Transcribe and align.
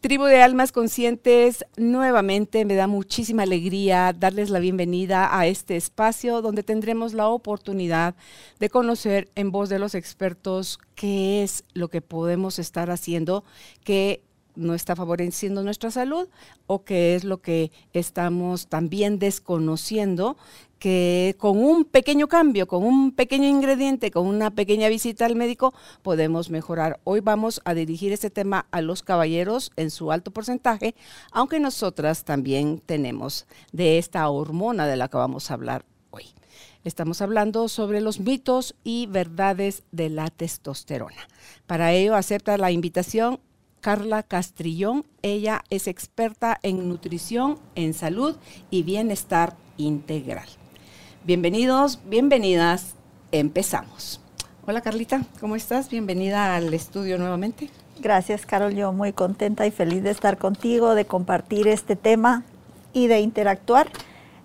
Tribu 0.00 0.24
de 0.24 0.40
Almas 0.40 0.72
Conscientes, 0.72 1.66
nuevamente 1.76 2.64
me 2.64 2.74
da 2.74 2.86
muchísima 2.86 3.42
alegría 3.42 4.14
darles 4.18 4.48
la 4.48 4.58
bienvenida 4.58 5.38
a 5.38 5.46
este 5.46 5.76
espacio 5.76 6.40
donde 6.40 6.62
tendremos 6.62 7.12
la 7.12 7.28
oportunidad 7.28 8.14
de 8.58 8.70
conocer 8.70 9.30
en 9.34 9.50
voz 9.50 9.68
de 9.68 9.78
los 9.78 9.94
expertos 9.94 10.78
qué 10.94 11.42
es 11.42 11.64
lo 11.74 11.88
que 11.88 12.00
podemos 12.00 12.58
estar 12.58 12.90
haciendo 12.90 13.44
que 13.84 14.22
no 14.56 14.74
está 14.74 14.96
favoreciendo 14.96 15.62
nuestra 15.62 15.90
salud 15.90 16.28
o 16.66 16.84
qué 16.84 17.14
es 17.14 17.24
lo 17.24 17.40
que 17.40 17.70
estamos 17.92 18.68
también 18.68 19.18
desconociendo 19.18 20.36
que 20.80 21.36
con 21.38 21.62
un 21.62 21.84
pequeño 21.84 22.26
cambio, 22.26 22.66
con 22.66 22.82
un 22.82 23.12
pequeño 23.12 23.46
ingrediente, 23.46 24.10
con 24.10 24.26
una 24.26 24.50
pequeña 24.50 24.88
visita 24.88 25.26
al 25.26 25.36
médico, 25.36 25.74
podemos 26.02 26.50
mejorar. 26.50 26.98
Hoy 27.04 27.20
vamos 27.20 27.60
a 27.64 27.74
dirigir 27.74 28.12
este 28.12 28.30
tema 28.30 28.66
a 28.70 28.80
los 28.80 29.02
caballeros 29.02 29.70
en 29.76 29.90
su 29.90 30.10
alto 30.10 30.32
porcentaje, 30.32 30.94
aunque 31.30 31.60
nosotras 31.60 32.24
también 32.24 32.80
tenemos 32.84 33.46
de 33.72 33.98
esta 33.98 34.28
hormona 34.30 34.86
de 34.86 34.96
la 34.96 35.08
que 35.08 35.18
vamos 35.18 35.50
a 35.50 35.54
hablar 35.54 35.84
hoy. 36.10 36.24
Estamos 36.82 37.20
hablando 37.20 37.68
sobre 37.68 38.00
los 38.00 38.18
mitos 38.18 38.74
y 38.82 39.06
verdades 39.06 39.82
de 39.92 40.08
la 40.08 40.28
testosterona. 40.28 41.28
Para 41.66 41.92
ello 41.92 42.16
acepta 42.16 42.56
la 42.56 42.70
invitación 42.70 43.38
Carla 43.80 44.22
Castrillón. 44.22 45.04
Ella 45.22 45.62
es 45.70 45.88
experta 45.88 46.58
en 46.62 46.88
nutrición, 46.88 47.58
en 47.74 47.94
salud 47.94 48.36
y 48.70 48.82
bienestar 48.82 49.54
integral. 49.76 50.46
Bienvenidos, 51.24 52.00
bienvenidas. 52.06 52.94
Empezamos. 53.32 54.20
Hola 54.66 54.80
Carlita, 54.80 55.22
¿cómo 55.40 55.56
estás? 55.56 55.90
Bienvenida 55.90 56.54
al 56.54 56.72
estudio 56.74 57.18
nuevamente. 57.18 57.70
Gracias, 58.00 58.46
Carol. 58.46 58.74
Yo 58.74 58.92
muy 58.92 59.12
contenta 59.12 59.66
y 59.66 59.70
feliz 59.70 60.02
de 60.02 60.10
estar 60.10 60.38
contigo, 60.38 60.94
de 60.94 61.04
compartir 61.04 61.68
este 61.68 61.96
tema 61.96 62.44
y 62.92 63.06
de 63.06 63.20
interactuar 63.20 63.88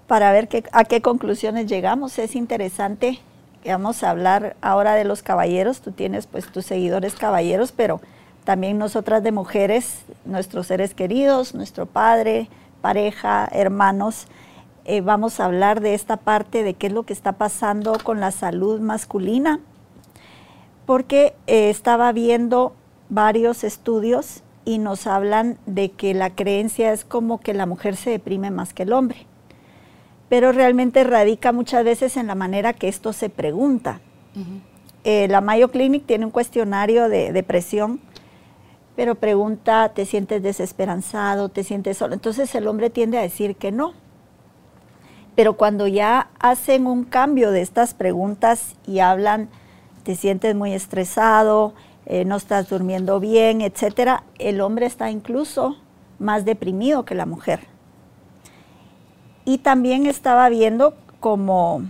para 0.07 0.31
ver 0.31 0.49
a 0.71 0.85
qué 0.85 1.01
conclusiones 1.01 1.67
llegamos. 1.67 2.17
Es 2.19 2.35
interesante 2.35 3.19
vamos 3.71 4.03
a 4.03 4.11
hablar 4.11 4.55
ahora 4.61 4.93
de 4.95 5.05
los 5.05 5.23
caballeros. 5.23 5.81
Tú 5.81 5.91
tienes 5.91 6.27
pues 6.27 6.51
tus 6.51 6.65
seguidores 6.65 7.15
caballeros, 7.15 7.71
pero 7.71 8.01
también 8.45 8.77
nosotras 8.77 9.21
de 9.23 9.31
mujeres, 9.31 10.05
nuestros 10.23 10.67
seres 10.67 10.93
queridos, 10.93 11.53
nuestro 11.53 11.85
padre, 11.85 12.47
pareja, 12.81 13.49
hermanos 13.51 14.27
eh, 14.87 15.01
vamos 15.01 15.39
a 15.39 15.45
hablar 15.45 15.81
de 15.81 15.95
esta 15.95 16.15
parte 16.15 16.61
de 16.61 16.75
qué 16.75 16.87
es 16.87 16.93
lo 16.93 17.03
que 17.03 17.13
está 17.13 17.31
pasando 17.31 17.97
con 18.03 18.19
la 18.19 18.29
salud 18.29 18.79
masculina, 18.79 19.59
porque 20.85 21.33
eh, 21.47 21.71
estaba 21.71 22.11
viendo 22.11 22.75
varios 23.09 23.63
estudios 23.63 24.43
y 24.63 24.77
nos 24.77 25.07
hablan 25.07 25.57
de 25.65 25.89
que 25.89 26.13
la 26.13 26.29
creencia 26.29 26.93
es 26.93 27.03
como 27.03 27.39
que 27.39 27.55
la 27.55 27.65
mujer 27.65 27.95
se 27.95 28.11
deprime 28.11 28.51
más 28.51 28.75
que 28.75 28.83
el 28.83 28.93
hombre, 28.93 29.25
pero 30.29 30.51
realmente 30.51 31.03
radica 31.03 31.51
muchas 31.51 31.83
veces 31.83 32.15
en 32.15 32.27
la 32.27 32.35
manera 32.35 32.73
que 32.73 32.87
esto 32.87 33.11
se 33.11 33.31
pregunta. 33.31 34.01
Eh, 35.03 35.27
la 35.29 35.41
Mayo 35.41 35.71
Clinic 35.71 36.05
tiene 36.05 36.25
un 36.25 36.31
cuestionario 36.31 37.09
de 37.09 37.31
depresión, 37.31 37.99
pero 38.95 39.15
pregunta, 39.15 39.89
¿te 39.89 40.05
sientes 40.05 40.41
desesperanzado? 40.41 41.49
¿Te 41.49 41.63
sientes 41.63 41.97
solo? 41.97 42.13
Entonces 42.13 42.53
el 42.55 42.67
hombre 42.67 42.89
tiende 42.89 43.17
a 43.17 43.21
decir 43.21 43.55
que 43.55 43.71
no 43.71 43.93
pero 45.35 45.57
cuando 45.57 45.85
ya 45.87 46.29
hacen 46.39 46.87
un 46.87 47.03
cambio 47.03 47.51
de 47.51 47.61
estas 47.61 47.93
preguntas 47.93 48.75
y 48.87 48.99
hablan, 48.99 49.49
te 50.03 50.15
sientes 50.15 50.55
muy 50.55 50.73
estresado, 50.73 51.73
eh, 52.05 52.23
no 52.23 52.37
estás 52.37 52.69
durmiendo 52.69 53.19
bien, 53.19 53.61
etcétera, 53.61 54.23
el 54.39 54.61
hombre 54.61 54.85
está 54.85 55.11
incluso 55.11 55.75
más 56.19 56.45
deprimido 56.45 57.03
que 57.03 57.15
la 57.15 57.25
mujer. 57.25 57.67
Y 59.43 59.57
también 59.57 60.05
estaba 60.05 60.47
viendo 60.47 60.95
como 61.19 61.83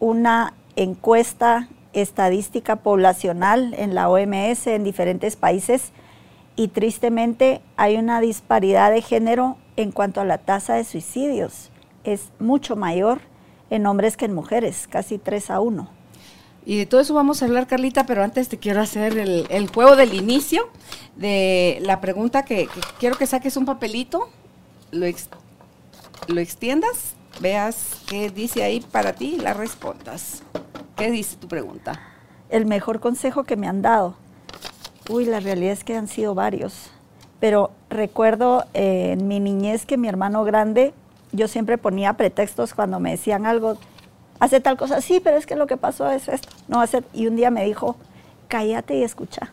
una 0.00 0.54
encuesta 0.76 1.68
estadística 1.92 2.76
poblacional 2.76 3.74
en 3.74 3.94
la 3.94 4.08
OMS 4.08 4.66
en 4.66 4.84
diferentes 4.84 5.36
países 5.36 5.92
y 6.56 6.68
tristemente 6.68 7.60
hay 7.76 7.96
una 7.96 8.20
disparidad 8.20 8.90
de 8.90 9.02
género 9.02 9.58
en 9.76 9.92
cuanto 9.92 10.20
a 10.20 10.24
la 10.24 10.38
tasa 10.38 10.74
de 10.74 10.84
suicidios 10.84 11.70
es 12.06 12.30
mucho 12.38 12.76
mayor 12.76 13.20
en 13.68 13.86
hombres 13.86 14.16
que 14.16 14.24
en 14.24 14.34
mujeres, 14.34 14.86
casi 14.88 15.18
3 15.18 15.50
a 15.50 15.60
1. 15.60 15.88
Y 16.64 16.78
de 16.78 16.86
todo 16.86 17.00
eso 17.00 17.14
vamos 17.14 17.42
a 17.42 17.46
hablar, 17.46 17.66
Carlita, 17.66 18.06
pero 18.06 18.24
antes 18.24 18.48
te 18.48 18.58
quiero 18.58 18.80
hacer 18.80 19.18
el, 19.18 19.68
juego 19.68 19.94
del 19.94 20.14
inicio 20.14 20.68
de 21.16 21.78
la 21.82 22.00
pregunta 22.00 22.44
que, 22.44 22.68
quiero 22.98 23.16
que 23.16 23.26
saques 23.26 23.56
un 23.56 23.66
papelito, 23.66 24.28
lo, 24.90 25.06
lo 26.28 26.40
extiendas, 26.40 27.14
veas 27.40 28.02
qué 28.08 28.30
dice 28.30 28.64
ahí 28.64 28.80
para 28.80 29.12
ti 29.12 29.36
y 29.36 29.40
la 29.40 29.52
respondas. 29.52 30.42
¿Qué 30.96 31.10
dice 31.10 31.36
tu 31.36 31.46
pregunta? 31.46 32.00
El 32.48 32.66
mejor 32.66 33.00
consejo 33.00 33.44
que 33.44 33.56
me 33.56 33.68
han 33.68 33.82
dado. 33.82 34.16
Uy, 35.08 35.24
la 35.24 35.40
realidad 35.40 35.72
es 35.72 35.84
que 35.84 35.96
han 35.96 36.08
sido 36.08 36.34
varios. 36.34 36.90
Pero 37.40 37.70
recuerdo 37.90 38.64
eh, 38.74 39.12
en 39.12 39.28
mi 39.28 39.40
niñez 39.40 39.86
que 39.86 39.96
mi 39.96 40.08
hermano 40.08 40.44
grande 40.44 40.94
yo 41.32 41.48
siempre 41.48 41.78
ponía 41.78 42.14
pretextos 42.14 42.74
cuando 42.74 42.98
me 42.98 43.10
decían 43.10 43.46
algo, 43.46 43.76
hace 44.40 44.60
tal 44.60 44.76
cosa, 44.76 45.00
sí, 45.00 45.20
pero 45.20 45.36
es 45.36 45.46
que 45.46 45.56
lo 45.56 45.66
que 45.66 45.76
pasó 45.76 46.10
es 46.10 46.28
esto, 46.28 46.48
no 46.68 46.80
hace, 46.80 47.02
y 47.12 47.26
un 47.26 47.36
día 47.36 47.50
me 47.50 47.64
dijo, 47.64 47.96
cállate 48.48 48.96
y 48.96 49.02
escucha. 49.02 49.52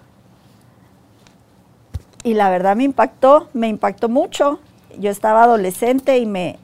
Y 2.24 2.36
la 2.36 2.50
verdad 2.50 2.76
me 2.76 2.86
impactó, 2.86 3.50
me 3.54 3.68
impactó 3.68 4.08
mucho. 4.08 4.60
Yo 4.98 5.12
estaba 5.12 5.44
adolescente 5.44 6.18
y 6.20 6.26
me 6.26 6.58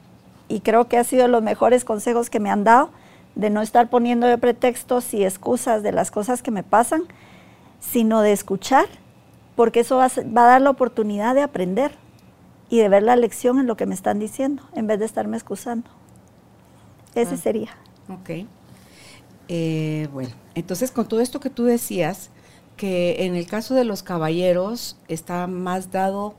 y 0.48 0.60
creo 0.60 0.88
que 0.88 0.96
ha 0.96 1.04
sido 1.04 1.28
los 1.28 1.42
mejores 1.42 1.84
consejos 1.84 2.30
que 2.30 2.40
me 2.40 2.50
han 2.50 2.64
dado 2.64 2.90
de 3.36 3.50
no 3.50 3.62
estar 3.62 3.88
poniendo 3.88 4.26
de 4.26 4.38
pretextos 4.38 5.14
y 5.14 5.24
excusas 5.24 5.82
de 5.82 5.92
las 5.92 6.10
cosas 6.10 6.42
que 6.42 6.50
me 6.50 6.62
pasan, 6.62 7.02
sino 7.80 8.20
de 8.20 8.32
escuchar, 8.32 8.86
porque 9.56 9.80
eso 9.80 9.96
va 9.96 10.06
a 10.06 10.46
dar 10.46 10.60
la 10.60 10.70
oportunidad 10.70 11.34
de 11.34 11.42
aprender 11.42 11.92
y 12.68 12.78
de 12.78 12.88
ver 12.88 13.02
la 13.02 13.16
lección 13.16 13.58
en 13.58 13.66
lo 13.66 13.76
que 13.76 13.86
me 13.86 13.94
están 13.94 14.18
diciendo, 14.18 14.62
en 14.74 14.86
vez 14.86 15.00
de 15.00 15.04
estarme 15.04 15.36
excusando. 15.36 15.90
Ese 17.14 17.34
ah, 17.34 17.38
sería. 17.38 17.70
Ok. 18.08 18.46
Eh, 19.48 20.08
bueno, 20.12 20.30
entonces 20.54 20.92
con 20.92 21.08
todo 21.08 21.20
esto 21.20 21.40
que 21.40 21.50
tú 21.50 21.64
decías, 21.64 22.30
que 22.76 23.26
en 23.26 23.34
el 23.34 23.46
caso 23.46 23.74
de 23.74 23.84
los 23.84 24.02
caballeros 24.02 24.96
está 25.08 25.48
más 25.48 25.90
dado, 25.90 26.34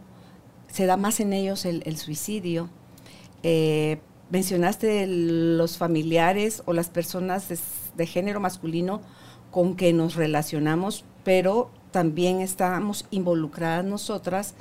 se 0.69 0.85
da 0.85 0.95
más 0.95 1.19
en 1.19 1.33
ellos 1.33 1.65
el, 1.65 1.97
suicidio. 1.97 2.69
Eh, 3.43 3.99
mencionaste 4.29 5.05
los 5.07 5.77
familiares 5.77 6.63
o 6.65 6.73
las 6.73 6.89
personas 6.89 7.47
de 7.95 8.05
género 8.07 8.39
masculino 8.39 9.01
con 9.51 9.75
que 9.75 9.91
nos 9.91 10.15
relacionamos, 10.15 11.03
pero 11.23 11.69
también 11.91 12.41
estamos 12.41 13.06
involucradas 13.12 13.85
nosotras 13.85 14.56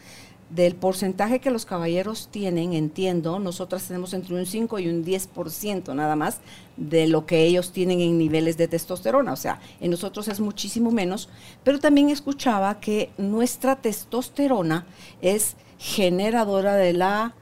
del 0.51 0.75
porcentaje 0.75 1.39
que 1.39 1.53
los 1.53 1.65
caballeros 1.65 2.29
tienen, 2.31 2.73
entiendo, 2.73 3.39
nosotras 3.39 3.87
tenemos 3.87 4.13
entre 4.15 4.35
un 4.35 4.47
5 4.47 4.81
y 4.81 4.89
un 4.89 5.05
10% 5.05 5.95
nada 5.95 6.17
más 6.17 6.41
de 6.77 7.07
lo 7.07 7.25
que 7.25 7.45
ellos 7.45 7.71
tienen 7.71 8.01
en 8.01 8.19
niveles 8.19 8.57
de 8.57 8.67
testosterona, 8.67 9.33
o 9.33 9.37
sea, 9.37 9.61
en 9.81 9.93
nosotros 9.93 10.27
es 10.27 10.41
muchísimo 10.41 10.91
menos, 10.91 11.29
pero 11.63 11.79
también 11.79 12.11
escuchaba 12.11 12.81
que 12.81 13.11
nuestra 13.17 13.77
testosterona 13.77 14.87
es 15.23 15.57
generadora 15.79 16.75
de 16.75 16.93
la 16.95 17.35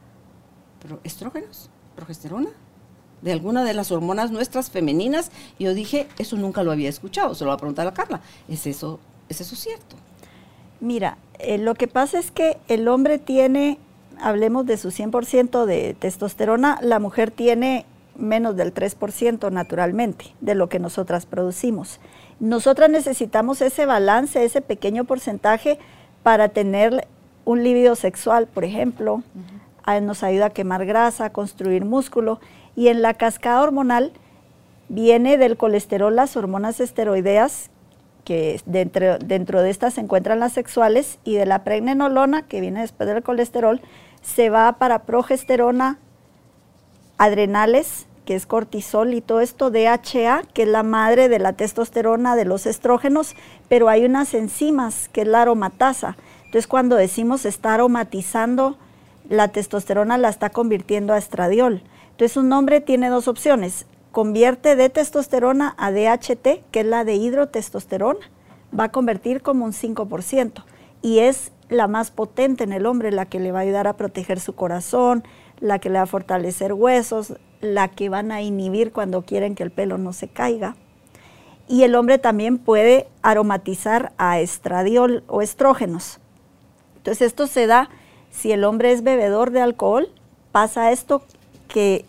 estrógenos, 1.03 1.71
progesterona. 1.97 2.51
De 3.23 3.33
alguna 3.33 3.65
de 3.65 3.75
las 3.75 3.91
hormonas 3.91 4.31
nuestras 4.31 4.71
femeninas. 4.71 5.31
Y 5.59 5.65
yo 5.65 5.75
dije, 5.75 6.09
eso 6.19 6.37
nunca 6.37 6.63
lo 6.63 6.73
había 6.73 6.89
escuchado, 6.89 7.35
se 7.35 7.45
lo 7.45 7.51
voy 7.51 7.57
a 7.57 7.59
preguntar 7.59 7.87
a 7.87 7.95
Carla. 7.95 8.21
¿Es 8.49 8.67
eso, 8.67 9.01
¿es 9.29 9.41
eso 9.41 9.57
cierto? 9.57 9.97
Mira, 10.81 11.19
eh, 11.39 11.59
lo 11.59 11.75
que 11.75 11.89
pasa 11.89 12.19
es 12.19 12.31
que 12.31 12.59
el 12.69 12.89
hombre 12.89 13.19
tiene, 13.19 13.79
hablemos 14.21 14.67
de 14.67 14.77
su 14.77 14.91
100% 14.91 15.65
de 15.65 15.95
testosterona, 15.99 16.79
la 16.83 16.99
mujer 16.99 17.31
tiene 17.31 17.85
menos 18.17 18.57
del 18.57 18.75
3% 18.75 19.51
naturalmente 19.51 20.35
de 20.41 20.55
lo 20.55 20.69
que 20.69 20.79
nosotras 20.79 21.27
producimos. 21.27 22.01
Nosotras 22.41 22.91
necesitamos 22.91 23.61
ese 23.63 23.87
balance, 23.87 24.45
ese 24.45 24.61
pequeño 24.61 25.05
porcentaje 25.05 25.79
para 26.23 26.49
tener 26.49 27.07
un 27.45 27.63
líbido 27.65 27.95
sexual, 27.95 28.47
por 28.47 28.65
ejemplo. 28.65 29.23
Nos 30.03 30.23
ayuda 30.23 30.47
a 30.47 30.51
quemar 30.51 30.85
grasa, 30.85 31.27
a 31.27 31.33
construir 31.33 31.85
músculo. 31.85 32.41
Y 32.79 32.87
en 32.87 33.03
la 33.03 33.15
cascada 33.15 33.61
hormonal 33.61 34.13
viene 34.89 35.37
del 35.37 35.57
colesterol 35.57 36.15
las 36.15 36.37
hormonas 36.37 36.79
esteroideas, 36.79 37.71
que 38.25 38.61
dentro, 38.67 39.19
dentro 39.19 39.63
de 39.63 39.71
estas 39.71 39.95
se 39.95 40.01
encuentran 40.01 40.39
las 40.39 40.53
sexuales, 40.53 41.19
y 41.25 41.35
de 41.35 41.45
la 41.45 41.65
pregnenolona, 41.65 42.43
que 42.43 42.61
viene 42.61 42.83
después 42.83 43.09
del 43.09 43.25
colesterol, 43.25 43.81
se 44.23 44.49
va 44.49 44.75
para 44.75 45.01
progesterona, 45.01 45.99
adrenales, 47.17 48.07
que 48.25 48.37
es 48.37 48.47
cortisol 48.47 49.13
y 49.13 49.23
todo 49.23 49.41
esto, 49.41 49.73
DHA, 49.73 50.45
que 50.55 50.63
es 50.63 50.69
la 50.69 50.85
madre 50.85 51.29
de 51.29 51.41
la 51.41 51.55
testosterona, 51.55 52.37
de 52.37 52.45
los 52.45 52.65
estrógenos, 52.65 53.35
pero 53.69 53.89
hay 53.89 54.05
unas 54.05 54.35
enzimas, 54.35 55.09
que 55.09 55.23
es 55.23 55.27
la 55.27 55.43
aromatasa. 55.43 56.17
Entonces 56.45 56.69
cuando 56.69 56.95
decimos 56.95 57.45
está 57.45 57.75
aromatizando, 57.75 58.79
la 59.29 59.49
testosterona 59.49 60.17
la 60.17 60.29
está 60.29 60.51
convirtiendo 60.51 61.13
a 61.13 61.19
estradiol. 61.19 61.83
Entonces 62.19 62.37
un 62.37 62.53
hombre 62.53 62.81
tiene 62.81 63.11
dos 63.11 63.29
opciones, 63.29 63.87
convierte 64.11 64.75
de 64.75 64.89
testosterona 64.89 65.77
a 65.79 65.93
DHT, 65.93 66.65
que 66.73 66.81
es 66.81 66.85
la 66.85 67.05
de 67.05 67.15
hidrotestosterona, 67.15 68.19
va 68.77 68.85
a 68.85 68.91
convertir 68.91 69.41
como 69.41 69.65
un 69.65 69.71
5%, 69.71 70.65
y 71.01 71.21
es 71.21 71.53
la 71.69 71.87
más 71.87 72.11
potente 72.11 72.65
en 72.65 72.73
el 72.73 72.87
hombre, 72.87 73.13
la 73.13 73.27
que 73.27 73.39
le 73.39 73.53
va 73.53 73.61
a 73.61 73.63
ayudar 73.63 73.87
a 73.87 73.97
proteger 73.97 74.41
su 74.41 74.57
corazón, 74.57 75.23
la 75.61 75.79
que 75.79 75.91
le 75.91 75.99
va 75.99 76.03
a 76.03 76.07
fortalecer 76.07 76.73
huesos, 76.73 77.35
la 77.61 77.87
que 77.87 78.09
van 78.09 78.33
a 78.33 78.43
inhibir 78.43 78.91
cuando 78.91 79.23
quieren 79.23 79.55
que 79.55 79.63
el 79.63 79.71
pelo 79.71 79.97
no 79.97 80.13
se 80.13 80.27
caiga. 80.27 80.75
Y 81.69 81.85
el 81.85 81.95
hombre 81.95 82.19
también 82.19 82.59
puede 82.59 83.07
aromatizar 83.23 84.11
a 84.19 84.41
estradiol 84.41 85.23
o 85.29 85.41
estrógenos. 85.41 86.19
Entonces 86.97 87.29
esto 87.29 87.47
se 87.47 87.69
da 87.69 87.91
si 88.33 88.51
el 88.51 88.65
hombre 88.65 88.91
es 88.91 89.05
bebedor 89.05 89.53
de 89.53 89.61
alcohol, 89.61 90.09
pasa 90.51 90.91
esto 90.91 91.23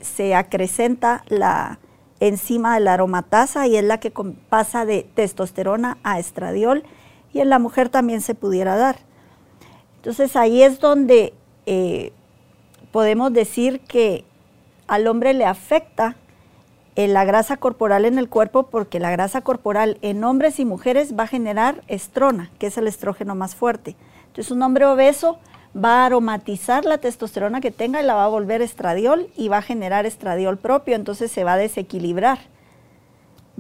se 0.02 0.36
acrecenta 0.36 1.24
la 1.28 1.80
enzima 2.20 2.74
de 2.74 2.82
la 2.82 2.94
aromatasa 2.94 3.68
y 3.68 3.78
es 3.78 3.84
la 3.84 4.00
que 4.00 4.12
pasa 4.50 4.86
de 4.86 5.08
testosterona 5.14 5.98
a 6.04 6.20
estradiol 6.20 6.84
y 7.34 7.40
en 7.40 7.50
la 7.50 7.60
mujer 7.60 7.90
también 7.90 8.22
se 8.22 8.36
pudiera 8.36 8.76
dar. 8.76 8.98
Entonces 9.98 10.36
ahí 10.36 10.62
es 10.62 10.80
donde 10.80 11.34
eh, 11.66 12.12
podemos 12.92 13.32
decir 13.34 13.80
que 13.82 14.26
al 14.88 15.08
hombre 15.08 15.34
le 15.34 15.46
afecta 15.46 16.16
eh, 16.96 17.08
la 17.08 17.24
grasa 17.24 17.58
corporal 17.58 18.06
en 18.06 18.18
el 18.18 18.30
cuerpo 18.30 18.64
porque 18.64 19.00
la 19.00 19.12
grasa 19.12 19.42
corporal 19.42 19.98
en 20.02 20.24
hombres 20.24 20.60
y 20.60 20.66
mujeres 20.66 21.18
va 21.18 21.24
a 21.24 21.28
generar 21.28 21.84
estrona, 21.88 22.52
que 22.60 22.68
es 22.68 22.78
el 22.78 22.88
estrógeno 22.88 23.36
más 23.36 23.56
fuerte. 23.56 23.96
Entonces 24.28 24.52
un 24.52 24.62
hombre 24.62 24.86
obeso 24.86 25.40
va 25.76 26.04
a 26.04 26.06
aromatizar 26.08 26.86
la 26.86 26.98
testosterona 26.98 27.62
que 27.62 27.72
tenga 27.72 28.02
y 28.02 28.06
la 28.06 28.16
va 28.16 28.26
a 28.26 28.30
volver 28.30 28.62
estradiol 28.62 29.30
y 29.38 29.48
va 29.48 29.58
a 29.58 29.62
generar 29.62 30.06
estradiol 30.06 30.58
propio, 30.58 30.96
entonces 30.96 31.32
se 31.32 31.44
va 31.44 31.54
a 31.54 31.58
desequilibrar. 31.58 32.40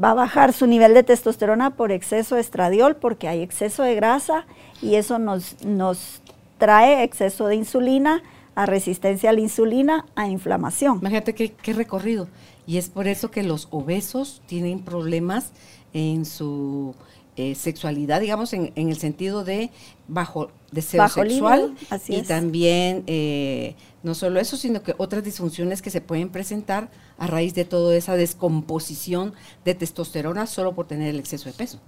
Va 0.01 0.11
a 0.11 0.15
bajar 0.15 0.53
su 0.53 0.65
nivel 0.65 0.93
de 0.93 1.03
testosterona 1.03 1.71
por 1.71 1.91
exceso 1.91 2.35
de 2.35 2.41
estradiol 2.41 2.95
porque 2.95 3.27
hay 3.27 3.41
exceso 3.41 3.83
de 3.83 3.95
grasa 3.95 4.45
y 4.81 4.95
eso 4.95 5.19
nos, 5.19 5.63
nos 5.63 6.21
trae 6.57 7.03
exceso 7.03 7.47
de 7.47 7.55
insulina, 7.55 8.23
a 8.55 8.65
resistencia 8.65 9.29
a 9.29 9.33
la 9.33 9.39
insulina, 9.39 10.05
a 10.15 10.27
inflamación. 10.27 10.97
Imagínate 10.99 11.33
qué, 11.33 11.51
qué 11.51 11.73
recorrido. 11.73 12.27
Y 12.67 12.77
es 12.77 12.89
por 12.89 13.07
eso 13.07 13.31
que 13.31 13.43
los 13.43 13.67
obesos 13.71 14.41
tienen 14.47 14.81
problemas 14.81 15.51
en 15.93 16.25
su 16.25 16.93
eh, 17.39 17.55
sexualidad, 17.55 18.19
digamos, 18.19 18.51
en, 18.51 18.73
el 18.75 18.97
sentido 18.97 19.45
de 19.45 19.69
bajo 20.09 20.51
deseo 20.73 21.07
sexual 21.07 21.73
y 22.09 22.23
también 22.23 23.05
eh, 23.07 23.75
no 24.03 24.13
solo 24.13 24.41
eso, 24.41 24.57
sino 24.57 24.83
que 24.83 24.93
otras 24.97 25.23
disfunciones 25.23 25.81
que 25.81 25.89
se 25.89 26.01
pueden 26.01 26.27
presentar 26.31 26.89
a 27.17 27.27
raíz 27.27 27.53
de 27.53 27.63
toda 27.63 27.95
esa 27.95 28.17
descomposición 28.17 29.33
de 29.63 29.73
testosterona 29.73 30.47
solo 30.47 30.75
por 30.75 30.87
tener 30.87 31.11
el 31.11 31.19
exceso 31.19 31.47
de 31.47 31.53
peso. 31.53 31.79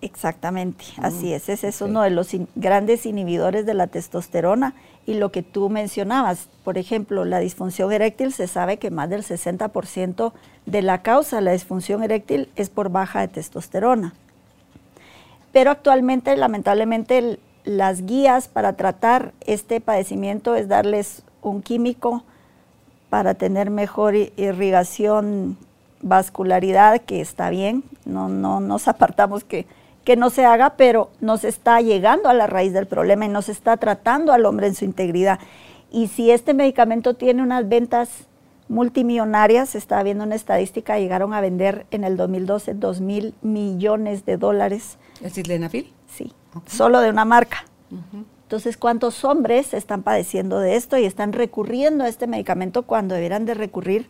Exactamente, 0.00 0.84
mm, 0.96 1.04
así 1.04 1.32
es. 1.32 1.48
Ese 1.48 1.66
es 1.66 1.80
uno 1.80 2.02
de 2.02 2.10
los 2.10 2.28
grandes 2.54 3.04
inhibidores 3.04 3.66
de 3.66 3.74
la 3.74 3.88
testosterona. 3.88 4.74
Y 5.06 5.14
lo 5.14 5.32
que 5.32 5.42
tú 5.42 5.70
mencionabas, 5.70 6.46
por 6.62 6.78
ejemplo, 6.78 7.24
la 7.24 7.40
disfunción 7.40 7.92
eréctil, 7.92 8.32
se 8.32 8.46
sabe 8.46 8.76
que 8.76 8.92
más 8.92 9.10
del 9.10 9.24
60% 9.24 10.32
de 10.66 10.82
la 10.82 11.02
causa 11.02 11.36
de 11.36 11.42
la 11.42 11.50
disfunción 11.50 12.04
eréctil 12.04 12.48
es 12.54 12.70
por 12.70 12.90
baja 12.90 13.22
de 13.22 13.28
testosterona. 13.28 14.14
Pero 15.54 15.70
actualmente, 15.70 16.36
lamentablemente, 16.36 17.38
las 17.64 18.04
guías 18.04 18.48
para 18.48 18.74
tratar 18.74 19.32
este 19.46 19.80
padecimiento 19.80 20.54
es 20.54 20.68
darles 20.68 21.22
un 21.40 21.62
químico 21.62 22.24
para 23.08 23.32
tener 23.32 23.70
mejor 23.70 24.14
irrigación, 24.14 25.56
vascularidad, 26.02 27.00
que 27.00 27.22
está 27.22 27.48
bien, 27.48 27.84
no, 28.04 28.28
no 28.28 28.60
nos 28.60 28.86
apartamos 28.86 29.44
que 29.44 29.66
que 30.04 30.16
no 30.16 30.30
se 30.30 30.44
haga, 30.44 30.76
pero 30.76 31.10
nos 31.20 31.44
está 31.44 31.80
llegando 31.80 32.28
a 32.28 32.34
la 32.34 32.46
raíz 32.46 32.72
del 32.72 32.86
problema 32.86 33.24
y 33.24 33.30
nos 33.30 33.48
está 33.48 33.76
tratando 33.78 34.32
al 34.32 34.44
hombre 34.44 34.66
en 34.66 34.74
su 34.74 34.84
integridad. 34.84 35.40
Y 35.90 36.08
si 36.08 36.30
este 36.30 36.54
medicamento 36.54 37.14
tiene 37.14 37.42
unas 37.42 37.68
ventas 37.68 38.10
multimillonarias, 38.68 39.74
está 39.74 40.02
viendo 40.02 40.24
una 40.24 40.34
estadística, 40.34 40.98
llegaron 40.98 41.32
a 41.32 41.40
vender 41.40 41.86
en 41.90 42.04
el 42.04 42.16
2012 42.16 42.74
2 42.74 43.00
mil 43.00 43.34
millones 43.42 44.26
de 44.26 44.36
dólares. 44.36 44.98
¿El 45.20 45.30
sildenafil? 45.30 45.92
Sí, 46.08 46.32
solo 46.66 47.00
de 47.00 47.10
una 47.10 47.24
marca. 47.24 47.64
Entonces, 48.42 48.76
¿cuántos 48.76 49.24
hombres 49.24 49.72
están 49.74 50.02
padeciendo 50.02 50.58
de 50.58 50.76
esto 50.76 50.98
y 50.98 51.04
están 51.04 51.32
recurriendo 51.32 52.04
a 52.04 52.08
este 52.08 52.26
medicamento 52.26 52.82
cuando 52.82 53.14
deberán 53.14 53.46
de 53.46 53.54
recurrir 53.54 54.08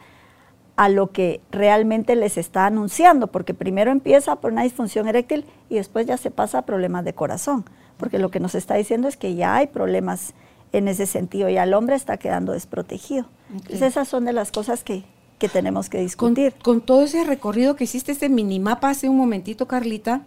a 0.76 0.88
lo 0.88 1.12
que 1.12 1.40
realmente 1.50 2.16
les 2.16 2.36
está 2.36 2.66
anunciando, 2.66 3.28
porque 3.28 3.54
primero 3.54 3.92
empieza 3.92 4.36
por 4.36 4.52
una 4.52 4.64
disfunción 4.64 5.06
eréctil 5.06 5.44
y 5.68 5.76
después 5.76 6.06
ya 6.06 6.16
se 6.16 6.30
pasa 6.30 6.58
a 6.58 6.62
problemas 6.66 7.04
de 7.04 7.14
corazón, 7.14 7.64
porque 7.96 8.18
lo 8.18 8.30
que 8.30 8.40
nos 8.40 8.54
está 8.54 8.74
diciendo 8.74 9.06
es 9.06 9.16
que 9.16 9.34
ya 9.34 9.54
hay 9.54 9.68
problemas 9.68 10.34
en 10.72 10.88
ese 10.88 11.06
sentido 11.06 11.48
y 11.48 11.56
al 11.56 11.74
hombre 11.74 11.94
está 11.94 12.16
quedando 12.16 12.52
desprotegido. 12.52 13.26
Entonces 13.52 13.82
esas 13.82 14.08
son 14.08 14.24
de 14.24 14.32
las 14.32 14.50
cosas 14.50 14.82
que, 14.82 15.04
tenemos 15.52 15.90
que 15.90 16.00
discutir. 16.00 16.54
Con, 16.62 16.80
todo 16.80 17.02
ese 17.02 17.22
recorrido 17.22 17.76
que 17.76 17.84
hiciste, 17.84 18.12
este 18.12 18.30
minimapa 18.30 18.88
hace 18.88 19.10
un 19.10 19.18
momentito, 19.18 19.68
Carlita, 19.68 20.22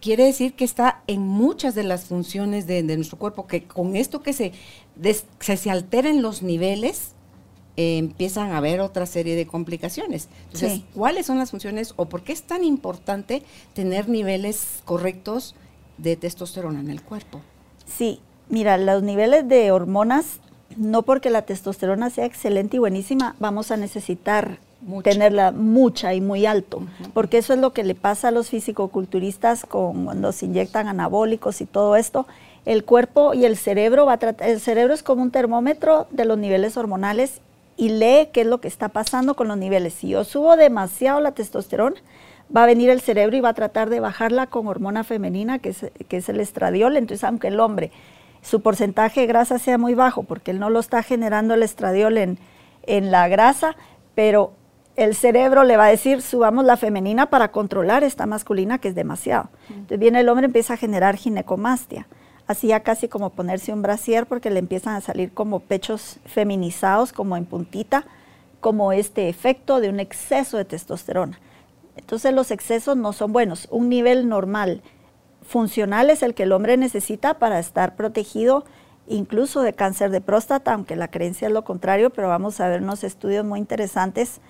quiere 0.00 0.24
decir 0.24 0.54
que 0.54 0.64
está 0.64 1.02
en 1.06 1.22
muchas 1.22 1.74
de 1.74 1.82
las 1.82 2.04
funciones 2.04 2.66
de, 2.66 2.82
nuestro 2.82 3.18
cuerpo, 3.18 3.46
que 3.46 3.64
con 3.64 3.96
esto 3.96 4.22
que 4.22 4.32
se, 4.32 4.52
se, 5.40 5.56
se 5.56 5.70
alteren 5.70 6.22
los 6.22 6.42
niveles, 6.42 7.14
empiezan 7.76 8.50
a 8.50 8.56
haber 8.56 8.80
otra 8.80 9.06
serie 9.06 9.36
de 9.36 9.46
complicaciones. 9.46 10.28
Entonces, 10.46 10.80
¿cuáles 10.94 11.26
son 11.26 11.38
las 11.38 11.52
funciones 11.52 11.94
o 11.96 12.06
por 12.06 12.22
qué 12.24 12.32
es 12.32 12.42
tan 12.42 12.64
importante 12.64 13.44
tener 13.72 14.08
niveles 14.08 14.82
correctos 14.84 15.54
de 15.96 16.16
testosterona 16.16 16.80
en 16.80 16.90
el 16.90 17.02
cuerpo? 17.02 17.40
Sí, 17.86 18.20
mira, 18.48 18.78
los 18.78 19.04
niveles 19.04 19.48
de 19.48 19.70
hormonas, 19.70 20.40
no 20.76 21.02
porque 21.02 21.30
la 21.30 21.42
testosterona 21.42 22.10
sea 22.10 22.24
excelente 22.24 22.76
y 22.76 22.80
buenísima, 22.80 23.36
vamos 23.38 23.70
a 23.70 23.76
necesitar 23.76 24.58
tenerla 25.02 25.50
mucha 25.50 26.14
y 26.14 26.20
muy 26.20 26.46
alto, 26.46 26.82
porque 27.12 27.38
eso 27.38 27.52
es 27.52 27.58
lo 27.58 27.72
que 27.72 27.84
le 27.84 27.94
pasa 27.94 28.28
a 28.28 28.30
los 28.30 28.48
fisicoculturistas 28.48 29.66
con, 29.66 30.04
cuando 30.04 30.32
se 30.32 30.46
inyectan 30.46 30.88
anabólicos 30.88 31.60
y 31.60 31.66
todo 31.66 31.96
esto. 31.96 32.26
El 32.64 32.84
cuerpo 32.84 33.34
y 33.34 33.44
el 33.44 33.56
cerebro 33.56 34.06
va 34.06 34.14
a 34.14 34.18
tratar, 34.18 34.48
el 34.48 34.60
cerebro 34.60 34.94
es 34.94 35.02
como 35.02 35.22
un 35.22 35.30
termómetro 35.30 36.06
de 36.10 36.24
los 36.24 36.38
niveles 36.38 36.76
hormonales 36.76 37.40
y 37.76 37.90
lee 37.90 38.28
qué 38.32 38.42
es 38.42 38.46
lo 38.46 38.60
que 38.60 38.68
está 38.68 38.88
pasando 38.88 39.34
con 39.34 39.48
los 39.48 39.56
niveles. 39.56 39.94
Si 39.94 40.08
yo 40.08 40.24
subo 40.24 40.56
demasiado 40.56 41.20
la 41.20 41.32
testosterona, 41.32 41.96
va 42.54 42.64
a 42.64 42.66
venir 42.66 42.90
el 42.90 43.00
cerebro 43.00 43.36
y 43.36 43.40
va 43.40 43.50
a 43.50 43.54
tratar 43.54 43.90
de 43.90 44.00
bajarla 44.00 44.46
con 44.46 44.66
hormona 44.66 45.04
femenina, 45.04 45.58
que 45.58 45.70
es, 45.70 45.86
que 46.08 46.16
es 46.18 46.28
el 46.28 46.40
estradiol. 46.40 46.96
Entonces, 46.96 47.24
aunque 47.24 47.48
el 47.48 47.60
hombre, 47.60 47.90
su 48.42 48.60
porcentaje 48.60 49.20
de 49.20 49.26
grasa 49.26 49.58
sea 49.58 49.78
muy 49.78 49.94
bajo, 49.94 50.22
porque 50.22 50.50
él 50.50 50.58
no 50.58 50.70
lo 50.70 50.80
está 50.80 51.02
generando 51.02 51.54
el 51.54 51.62
estradiol 51.62 52.18
en, 52.18 52.38
en 52.82 53.10
la 53.10 53.28
grasa, 53.28 53.76
pero 54.14 54.52
el 54.98 55.14
cerebro 55.14 55.64
le 55.64 55.76
va 55.76 55.86
a 55.86 55.90
decir, 55.90 56.22
subamos 56.22 56.64
la 56.64 56.76
femenina 56.76 57.30
para 57.30 57.52
controlar 57.52 58.04
esta 58.04 58.26
masculina 58.26 58.78
que 58.78 58.88
es 58.88 58.94
demasiado. 58.94 59.48
Entonces 59.70 59.98
viene 59.98 60.20
el 60.20 60.28
hombre, 60.28 60.46
empieza 60.46 60.74
a 60.74 60.76
generar 60.76 61.16
ginecomastia 61.16 62.06
hacía 62.48 62.80
casi 62.80 63.08
como 63.08 63.30
ponerse 63.30 63.72
un 63.72 63.82
brasier 63.82 64.26
porque 64.26 64.50
le 64.50 64.58
empiezan 64.58 64.96
a 64.96 65.02
salir 65.02 65.32
como 65.32 65.60
pechos 65.60 66.18
feminizados, 66.24 67.12
como 67.12 67.36
en 67.36 67.44
puntita, 67.44 68.04
como 68.60 68.92
este 68.92 69.28
efecto 69.28 69.80
de 69.80 69.90
un 69.90 70.00
exceso 70.00 70.56
de 70.56 70.64
testosterona. 70.64 71.38
Entonces 71.96 72.32
los 72.32 72.50
excesos 72.50 72.96
no 72.96 73.12
son 73.12 73.32
buenos. 73.32 73.68
Un 73.70 73.90
nivel 73.90 74.28
normal 74.28 74.82
funcional 75.42 76.08
es 76.08 76.22
el 76.22 76.34
que 76.34 76.44
el 76.44 76.52
hombre 76.52 76.78
necesita 76.78 77.34
para 77.34 77.58
estar 77.58 77.96
protegido 77.96 78.64
incluso 79.06 79.60
de 79.60 79.74
cáncer 79.74 80.10
de 80.10 80.22
próstata, 80.22 80.72
aunque 80.72 80.96
la 80.96 81.08
creencia 81.08 81.48
es 81.48 81.54
lo 81.54 81.64
contrario, 81.64 82.10
pero 82.10 82.28
vamos 82.28 82.60
a 82.60 82.68
ver 82.68 82.82
unos 82.82 83.04
estudios 83.04 83.44
muy 83.44 83.58
interesantes 83.58 84.40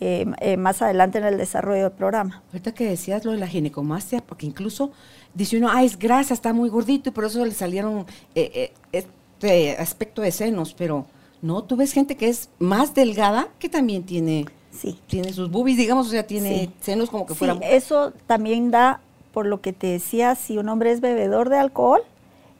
eh, 0.00 0.26
eh, 0.40 0.56
más 0.56 0.82
adelante 0.82 1.18
en 1.18 1.24
el 1.24 1.38
desarrollo 1.38 1.84
del 1.84 1.92
programa. 1.92 2.42
Ahorita 2.48 2.72
que 2.72 2.88
decías 2.88 3.24
lo 3.24 3.32
de 3.32 3.38
la 3.38 3.46
ginecomastia, 3.46 4.20
porque 4.20 4.44
incluso 4.44 4.90
dice 5.34 5.56
uno, 5.56 5.68
ah, 5.70 5.84
es 5.84 5.98
grasa, 5.98 6.34
está 6.34 6.52
muy 6.52 6.68
gordito 6.68 7.10
y 7.10 7.12
por 7.12 7.24
eso 7.24 7.44
le 7.44 7.52
salieron 7.52 8.04
eh, 8.34 8.72
este 8.92 9.76
aspecto 9.76 10.22
de 10.22 10.32
senos, 10.32 10.74
pero 10.74 11.06
no, 11.42 11.62
tú 11.62 11.76
ves 11.76 11.92
gente 11.92 12.16
que 12.16 12.28
es 12.28 12.48
más 12.58 12.94
delgada 12.94 13.48
que 13.58 13.68
también 13.68 14.02
tiene, 14.02 14.46
sí. 14.72 14.98
tiene 15.06 15.32
sus 15.32 15.50
boobies, 15.50 15.76
digamos, 15.76 16.08
o 16.08 16.10
sea, 16.10 16.26
tiene 16.26 16.70
senos 16.80 17.08
como 17.08 17.26
que 17.26 17.34
fuera... 17.34 17.54
Eso 17.62 18.12
también 18.26 18.70
da, 18.70 19.00
por 19.32 19.46
lo 19.46 19.60
que 19.60 19.72
te 19.72 19.86
decía, 19.86 20.34
si 20.34 20.58
un 20.58 20.68
hombre 20.68 20.90
es 20.90 21.00
bebedor 21.00 21.50
de 21.50 21.58
alcohol, 21.58 22.00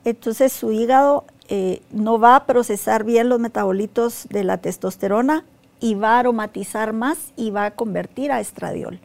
entonces 0.05 0.53
su 0.53 0.71
hígado 0.71 1.25
no 1.91 2.19
va 2.19 2.37
a 2.37 2.47
procesar 2.47 3.05
bien 3.05 3.29
los 3.29 3.41
metabolitos 3.41 4.27
de 4.31 4.45
la 4.45 4.59
testosterona 4.59 5.45
y 5.85 5.97
va 5.97 6.17
a 6.17 6.21
aromatizar 6.21 6.95
más 6.95 7.35
y 7.37 7.51
va 7.51 7.67
a 7.67 7.71
convertir 7.73 8.33
a 8.33 8.41
estradiol. 8.41 9.01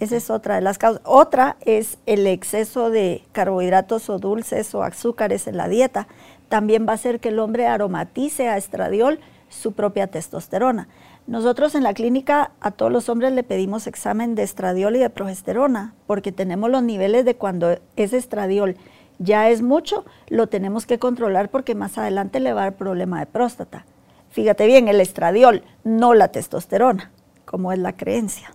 Esa 0.00 0.16
es 0.16 0.28
otra 0.28 0.56
de 0.56 0.60
las 0.60 0.76
causas. 0.76 1.00
Otra 1.04 1.56
es 1.64 1.98
el 2.04 2.26
exceso 2.26 2.90
de 2.90 3.22
carbohidratos 3.30 4.10
o 4.10 4.18
dulces 4.18 4.74
o 4.74 4.82
azúcares 4.82 5.46
en 5.46 5.56
la 5.56 5.68
dieta. 5.68 6.08
También 6.48 6.84
va 6.84 6.90
a 6.90 6.94
hacer 6.96 7.20
que 7.20 7.28
el 7.28 7.38
hombre 7.38 7.68
aromatice 7.68 8.48
a 8.48 8.56
estradiol 8.56 9.20
su 9.48 9.70
propia 9.70 10.08
testosterona. 10.08 10.88
Nosotros 11.28 11.76
en 11.76 11.84
la 11.84 11.94
clínica 11.94 12.50
a 12.58 12.72
todos 12.72 12.90
los 12.90 13.08
hombres 13.08 13.32
le 13.32 13.44
pedimos 13.44 13.86
examen 13.86 14.34
de 14.34 14.42
estradiol 14.42 14.96
y 14.96 14.98
de 14.98 15.10
progesterona 15.10 15.94
porque 16.08 16.32
tenemos 16.32 16.70
los 16.70 16.82
niveles 16.82 17.24
de 17.24 17.36
cuando 17.36 17.78
ese 17.94 18.16
estradiol 18.16 18.74
ya 19.20 19.48
es 19.48 19.62
mucho, 19.62 20.04
lo 20.26 20.48
tenemos 20.48 20.86
que 20.86 20.98
controlar 20.98 21.50
porque 21.50 21.76
más 21.76 21.98
adelante 21.98 22.40
le 22.40 22.52
va 22.52 22.62
a 22.62 22.64
dar 22.64 22.74
problema 22.74 23.20
de 23.20 23.26
próstata. 23.26 23.86
Fíjate 24.34 24.66
bien, 24.66 24.88
el 24.88 25.00
estradiol, 25.00 25.62
no 25.84 26.12
la 26.12 26.32
testosterona, 26.32 27.12
como 27.44 27.70
es 27.70 27.78
la 27.78 27.96
creencia. 27.96 28.52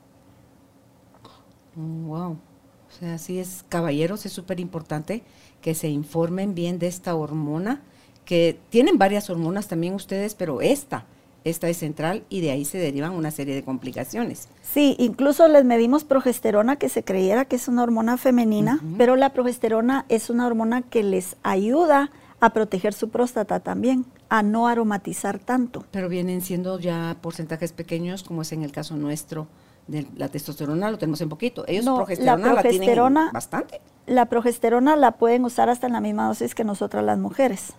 Mm, 1.75 2.05
wow. 2.05 2.31
O 2.31 2.91
sea, 2.99 3.13
así 3.13 3.39
es, 3.39 3.63
caballeros, 3.69 4.25
es 4.25 4.33
súper 4.33 4.59
importante 4.59 5.23
que 5.61 5.73
se 5.75 5.87
informen 5.87 6.53
bien 6.53 6.79
de 6.79 6.87
esta 6.87 7.15
hormona, 7.15 7.81
que 8.25 8.59
tienen 8.69 8.97
varias 8.97 9.29
hormonas 9.29 9.69
también 9.69 9.93
ustedes, 9.93 10.35
pero 10.35 10.59
esta, 10.59 11.05
esta 11.45 11.69
es 11.69 11.77
central 11.77 12.25
y 12.27 12.41
de 12.41 12.51
ahí 12.51 12.65
se 12.65 12.77
derivan 12.77 13.13
una 13.13 13.31
serie 13.31 13.55
de 13.55 13.63
complicaciones. 13.63 14.49
Sí, 14.61 14.97
incluso 14.99 15.47
les 15.47 15.63
medimos 15.63 16.03
progesterona 16.03 16.75
que 16.75 16.89
se 16.89 17.05
creyera 17.05 17.45
que 17.45 17.55
es 17.55 17.69
una 17.69 17.83
hormona 17.83 18.17
femenina, 18.17 18.81
pero 18.97 19.15
la 19.15 19.31
progesterona 19.31 20.05
es 20.09 20.29
una 20.29 20.45
hormona 20.45 20.81
que 20.81 21.03
les 21.03 21.37
ayuda 21.41 22.11
a 22.41 22.49
proteger 22.49 22.93
su 22.93 23.07
próstata 23.07 23.61
también, 23.61 24.05
a 24.29 24.43
no 24.43 24.67
aromatizar 24.67 25.39
tanto. 25.39 25.85
Pero 25.91 26.07
vienen 26.07 26.41
siendo 26.41 26.79
ya 26.79 27.17
porcentajes 27.21 27.73
pequeños, 27.73 28.23
como 28.23 28.43
es 28.43 28.51
en 28.51 28.63
el 28.63 28.71
caso 28.71 28.95
nuestro 28.95 29.47
de 29.87 30.07
la 30.15 30.29
testosterona, 30.29 30.91
lo 30.91 30.99
tenemos 30.99 31.19
en 31.21 31.29
poquito. 31.29 31.65
Ellos 31.67 31.83
no, 31.83 31.95
progesterona 31.95 32.53
la, 32.53 32.61
progesterona, 32.61 33.19
tienen 33.19 33.33
bastante. 33.33 33.81
La 34.05 34.25
progesterona 34.27 34.95
la 34.95 35.13
pueden 35.13 35.45
usar 35.45 35.69
hasta 35.69 35.87
en 35.87 35.93
la 35.93 36.01
misma 36.01 36.27
dosis 36.27 36.53
que 36.53 36.63
nosotras 36.63 37.03
las 37.03 37.17
mujeres. 37.17 37.73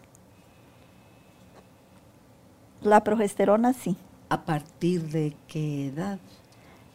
La 2.82 3.04
progesterona 3.04 3.72
sí. 3.72 3.96
¿A 4.28 4.42
partir 4.42 5.08
de 5.08 5.36
qué 5.46 5.86
edad? 5.86 6.18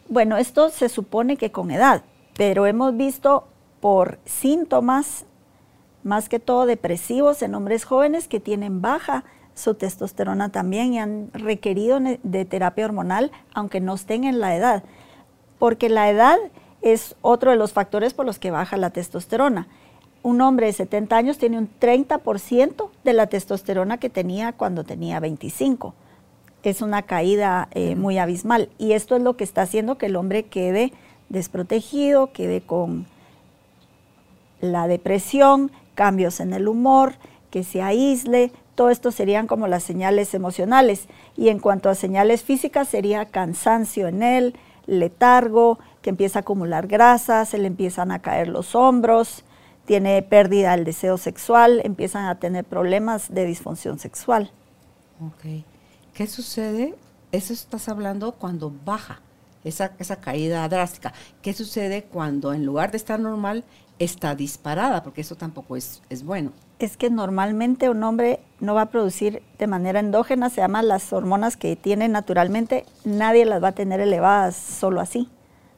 Bueno, 0.08 0.36
esto 0.36 0.68
se 0.68 0.88
supone 0.88 1.36
que 1.36 1.50
con 1.50 1.70
edad, 1.70 2.02
pero 2.36 2.66
hemos 2.66 2.96
visto 2.96 3.48
por 3.80 4.18
síntomas 4.26 5.24
más 6.02 6.28
que 6.28 6.38
todo 6.38 6.66
depresivos 6.66 7.42
en 7.42 7.54
hombres 7.54 7.84
jóvenes 7.84 8.28
que 8.28 8.38
tienen 8.38 8.80
baja 8.80 9.24
su 9.56 9.74
testosterona 9.74 10.50
también 10.50 10.92
y 10.92 10.98
han 10.98 11.30
requerido 11.32 11.98
de 12.22 12.44
terapia 12.44 12.84
hormonal, 12.84 13.32
aunque 13.54 13.80
no 13.80 13.94
estén 13.94 14.24
en 14.24 14.38
la 14.38 14.54
edad, 14.54 14.84
porque 15.58 15.88
la 15.88 16.10
edad 16.10 16.36
es 16.82 17.16
otro 17.22 17.50
de 17.50 17.56
los 17.56 17.72
factores 17.72 18.14
por 18.14 18.26
los 18.26 18.38
que 18.38 18.50
baja 18.50 18.76
la 18.76 18.90
testosterona. 18.90 19.66
Un 20.22 20.40
hombre 20.42 20.66
de 20.66 20.72
70 20.74 21.16
años 21.16 21.38
tiene 21.38 21.58
un 21.58 21.70
30% 21.80 22.90
de 23.02 23.12
la 23.12 23.28
testosterona 23.28 23.98
que 23.98 24.10
tenía 24.10 24.52
cuando 24.52 24.84
tenía 24.84 25.20
25. 25.20 25.94
Es 26.62 26.82
una 26.82 27.02
caída 27.02 27.68
eh, 27.72 27.94
muy 27.94 28.18
abismal 28.18 28.68
y 28.76 28.92
esto 28.92 29.16
es 29.16 29.22
lo 29.22 29.36
que 29.36 29.44
está 29.44 29.62
haciendo 29.62 29.98
que 29.98 30.06
el 30.06 30.16
hombre 30.16 30.44
quede 30.44 30.92
desprotegido, 31.28 32.32
quede 32.32 32.60
con 32.60 33.06
la 34.60 34.86
depresión, 34.86 35.70
cambios 35.94 36.40
en 36.40 36.52
el 36.52 36.68
humor, 36.68 37.14
que 37.50 37.62
se 37.62 37.82
aísle, 37.82 38.52
todo 38.76 38.90
esto 38.90 39.10
serían 39.10 39.48
como 39.48 39.66
las 39.66 39.82
señales 39.82 40.34
emocionales. 40.34 41.08
Y 41.36 41.48
en 41.48 41.58
cuanto 41.58 41.88
a 41.88 41.96
señales 41.96 42.44
físicas, 42.44 42.88
sería 42.88 43.24
cansancio 43.24 44.06
en 44.06 44.22
él, 44.22 44.54
letargo, 44.86 45.80
que 46.02 46.10
empieza 46.10 46.38
a 46.38 46.42
acumular 46.42 46.86
grasa, 46.86 47.44
se 47.44 47.58
le 47.58 47.66
empiezan 47.66 48.12
a 48.12 48.20
caer 48.20 48.46
los 48.46 48.76
hombros, 48.76 49.42
tiene 49.86 50.22
pérdida 50.22 50.76
del 50.76 50.84
deseo 50.84 51.18
sexual, 51.18 51.80
empiezan 51.84 52.26
a 52.26 52.38
tener 52.38 52.64
problemas 52.64 53.34
de 53.34 53.46
disfunción 53.46 53.98
sexual. 53.98 54.52
Ok. 55.20 55.64
¿Qué 56.14 56.26
sucede? 56.26 56.94
Eso 57.32 57.52
estás 57.52 57.88
hablando 57.88 58.32
cuando 58.32 58.72
baja 58.84 59.20
esa, 59.64 59.92
esa 59.98 60.16
caída 60.16 60.68
drástica. 60.68 61.12
¿Qué 61.42 61.52
sucede 61.52 62.04
cuando 62.04 62.52
en 62.52 62.64
lugar 62.64 62.90
de 62.90 62.98
estar 62.98 63.18
normal 63.18 63.64
está 63.98 64.34
disparada, 64.34 65.02
porque 65.02 65.22
eso 65.22 65.36
tampoco 65.36 65.76
es, 65.76 66.02
es 66.10 66.22
bueno. 66.24 66.52
Es 66.78 66.96
que 66.96 67.10
normalmente 67.10 67.88
un 67.88 68.02
hombre 68.02 68.40
no 68.60 68.74
va 68.74 68.82
a 68.82 68.90
producir 68.90 69.42
de 69.58 69.66
manera 69.66 70.00
endógena, 70.00 70.50
se 70.50 70.60
llaman 70.60 70.88
las 70.88 71.12
hormonas 71.12 71.56
que 71.56 71.76
tiene 71.76 72.08
naturalmente, 72.08 72.84
nadie 73.04 73.44
las 73.44 73.62
va 73.62 73.68
a 73.68 73.72
tener 73.72 74.00
elevadas 74.00 74.56
solo 74.56 75.00
así, 75.00 75.28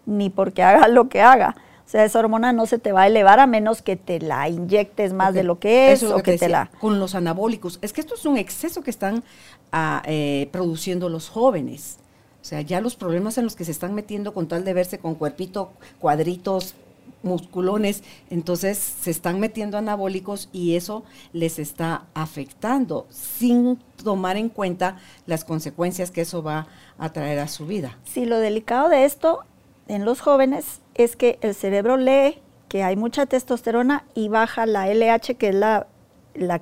ni 0.07 0.31
porque 0.31 0.63
haga 0.63 0.89
lo 0.89 1.09
que 1.09 1.21
haga. 1.21 1.57
O 1.89 1.91
sea, 1.91 2.05
esa 2.05 2.19
hormona 2.19 2.53
no 2.53 2.67
se 2.67 2.79
te 2.79 2.93
va 2.93 3.03
a 3.03 3.07
elevar 3.07 3.41
a 3.41 3.47
menos 3.47 3.81
que 3.81 3.97
te 3.97 4.21
la 4.21 4.47
inyectes 4.47 5.15
más 5.15 5.33
de 5.33 5.43
lo 5.43 5.59
que 5.59 5.93
es, 5.93 6.03
o 6.03 6.23
que, 6.23 6.37
te 6.37 6.51
la... 6.51 6.71
Con 6.81 7.01
los 7.01 7.15
anabólicos. 7.15 7.79
Es 7.81 7.95
que 7.95 8.03
esto 8.03 8.15
es 8.15 8.27
un 8.27 8.37
exceso 8.37 8.83
que 8.83 8.91
están 8.91 9.25
ah, 9.73 10.03
eh, 10.05 10.51
produciendo 10.53 11.09
los 11.09 11.31
jóvenes. 11.31 11.97
O 12.43 12.45
sea, 12.45 12.61
ya 12.61 12.83
los 12.83 12.95
problemas 12.95 13.39
en 13.39 13.45
los 13.45 13.57
que 13.57 13.65
se 13.65 13.71
están 13.71 13.95
metiendo 13.95 14.35
con 14.35 14.49
tal 14.49 14.67
de 14.67 14.75
verse 14.75 14.99
con 14.99 15.15
cuerpito, 15.15 15.73
cuadritos, 15.99 16.75
musculones, 17.23 18.03
entonces 18.31 18.79
se 18.79 19.11
están 19.11 19.41
metiendo 19.41 19.79
anabólicos 19.79 20.49
y 20.53 20.77
eso 20.77 21.05
les 21.33 21.59
está 21.59 22.07
afectando 22.15 23.07
sin 23.11 23.79
tomar 24.03 24.37
en 24.37 24.49
cuenta 24.49 24.99
las 25.27 25.45
consecuencias 25.45 26.11
que 26.11 26.23
eso 26.23 26.43
va 26.43 26.69
a 26.99 27.13
traer 27.13 27.39
a 27.39 27.49
su 27.49 27.67
vida. 27.67 27.99
Sí, 28.05 28.25
lo 28.25 28.39
delicado 28.39 28.89
de 28.89 29.05
esto 29.05 29.45
en 29.89 30.05
los 30.05 30.21
jóvenes 30.21 30.81
es 30.95 31.17
que 31.17 31.39
el 31.41 31.55
cerebro 31.55 31.97
lee 31.97 32.41
que 32.69 32.83
hay 32.83 32.97
mucha 32.97 33.27
testosterona 33.27 34.05
y 34.15 34.29
baja 34.29 34.67
la 34.67 34.87
LH, 34.93 35.37
que 35.37 35.49
es 35.49 35.55
la, 35.55 35.87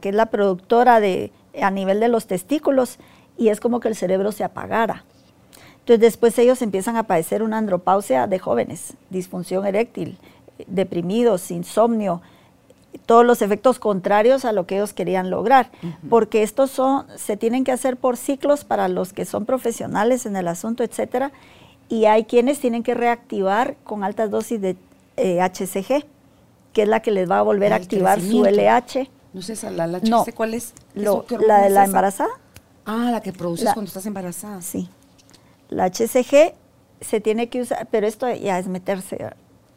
que 0.00 0.08
es 0.08 0.14
la 0.14 0.26
productora 0.26 1.00
de, 1.00 1.32
a 1.60 1.70
nivel 1.70 2.00
de 2.00 2.08
los 2.08 2.26
testículos, 2.26 2.98
y 3.36 3.48
es 3.48 3.60
como 3.60 3.80
que 3.80 3.88
el 3.88 3.96
cerebro 3.96 4.32
se 4.32 4.44
apagara. 4.44 5.04
Entonces 5.80 6.00
después 6.00 6.38
ellos 6.38 6.62
empiezan 6.62 6.96
a 6.96 7.04
padecer 7.04 7.42
una 7.42 7.58
andropausia 7.58 8.26
de 8.26 8.38
jóvenes, 8.38 8.94
disfunción 9.10 9.66
eréctil, 9.66 10.18
deprimidos, 10.66 11.50
insomnio, 11.50 12.22
todos 13.04 13.26
los 13.26 13.42
efectos 13.42 13.78
contrarios 13.78 14.44
a 14.44 14.52
lo 14.52 14.66
que 14.66 14.76
ellos 14.76 14.92
querían 14.92 15.30
lograr, 15.30 15.70
porque 16.08 16.42
estos 16.42 16.70
son, 16.70 17.06
se 17.16 17.36
tienen 17.36 17.64
que 17.64 17.72
hacer 17.72 17.96
por 17.96 18.16
ciclos 18.16 18.64
para 18.64 18.88
los 18.88 19.12
que 19.12 19.24
son 19.24 19.44
profesionales 19.44 20.26
en 20.26 20.36
el 20.36 20.48
asunto, 20.48 20.82
etcétera, 20.82 21.32
y 21.88 22.06
hay 22.06 22.24
quienes 22.24 22.58
tienen 22.58 22.82
que 22.82 22.94
reactivar 22.94 23.76
con 23.84 24.02
altas 24.02 24.30
dosis 24.30 24.60
de 24.60 24.76
HCG, 25.16 25.92
eh, 25.92 26.06
que 26.72 26.82
es 26.82 26.88
la 26.88 27.00
que 27.00 27.10
les 27.10 27.30
va 27.30 27.38
a 27.38 27.42
volver 27.42 27.72
a 27.72 27.76
activar 27.76 28.20
su 28.20 28.44
LH. 28.44 29.08
No 29.32 29.42
sé, 29.42 29.54
la, 29.70 29.86
la 29.86 30.00
HCG, 30.00 30.34
¿cuál 30.34 30.54
es? 30.54 30.72
la 30.94 31.62
de 31.62 31.70
la 31.70 31.84
embarazada. 31.84 32.30
Ah, 32.86 33.10
la 33.12 33.20
que 33.20 33.32
produces 33.32 33.72
cuando 33.72 33.88
estás 33.88 34.06
embarazada. 34.06 34.62
Sí. 34.62 34.88
La 35.68 35.90
HCG 35.90 36.54
se 37.00 37.20
tiene 37.20 37.48
que 37.48 37.60
usar, 37.60 37.86
pero 37.90 38.06
esto 38.06 38.32
ya 38.32 38.58
es 38.58 38.68
meterse 38.68 39.32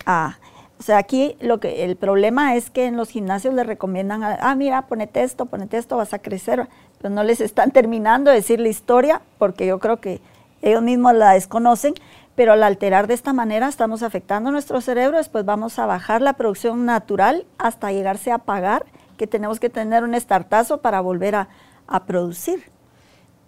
a 0.05 0.37
o 0.79 0.83
sea, 0.83 0.97
aquí 0.97 1.35
lo 1.41 1.59
que 1.59 1.83
el 1.83 1.97
problema 1.97 2.55
es 2.55 2.69
que 2.69 2.85
en 2.85 2.95
los 2.95 3.09
gimnasios 3.09 3.53
les 3.53 3.67
recomiendan, 3.67 4.23
ah, 4.23 4.55
mira, 4.55 4.87
ponete 4.87 5.23
esto, 5.23 5.45
ponete 5.45 5.77
esto, 5.77 5.97
vas 5.97 6.13
a 6.13 6.19
crecer, 6.19 6.69
pero 6.99 7.13
no 7.13 7.23
les 7.23 7.41
están 7.41 7.71
terminando 7.73 8.31
de 8.31 8.37
decir 8.37 8.61
la 8.61 8.69
historia, 8.69 9.21
porque 9.37 9.67
yo 9.67 9.79
creo 9.79 9.99
que 9.99 10.21
ellos 10.61 10.81
mismos 10.81 11.13
la 11.15 11.33
desconocen, 11.33 11.95
pero 12.35 12.53
al 12.53 12.63
alterar 12.63 13.07
de 13.07 13.13
esta 13.13 13.33
manera 13.33 13.67
estamos 13.67 14.03
afectando 14.03 14.51
nuestro 14.51 14.79
cerebro, 14.79 15.17
después 15.17 15.43
vamos 15.43 15.77
a 15.79 15.85
bajar 15.85 16.21
la 16.21 16.33
producción 16.33 16.85
natural 16.85 17.45
hasta 17.57 17.91
llegarse 17.91 18.31
a 18.31 18.35
apagar, 18.35 18.85
que 19.17 19.27
tenemos 19.27 19.59
que 19.59 19.69
tener 19.69 20.05
un 20.05 20.15
estartazo 20.15 20.77
para 20.77 21.01
volver 21.01 21.35
a, 21.35 21.49
a 21.87 22.05
producir. 22.05 22.71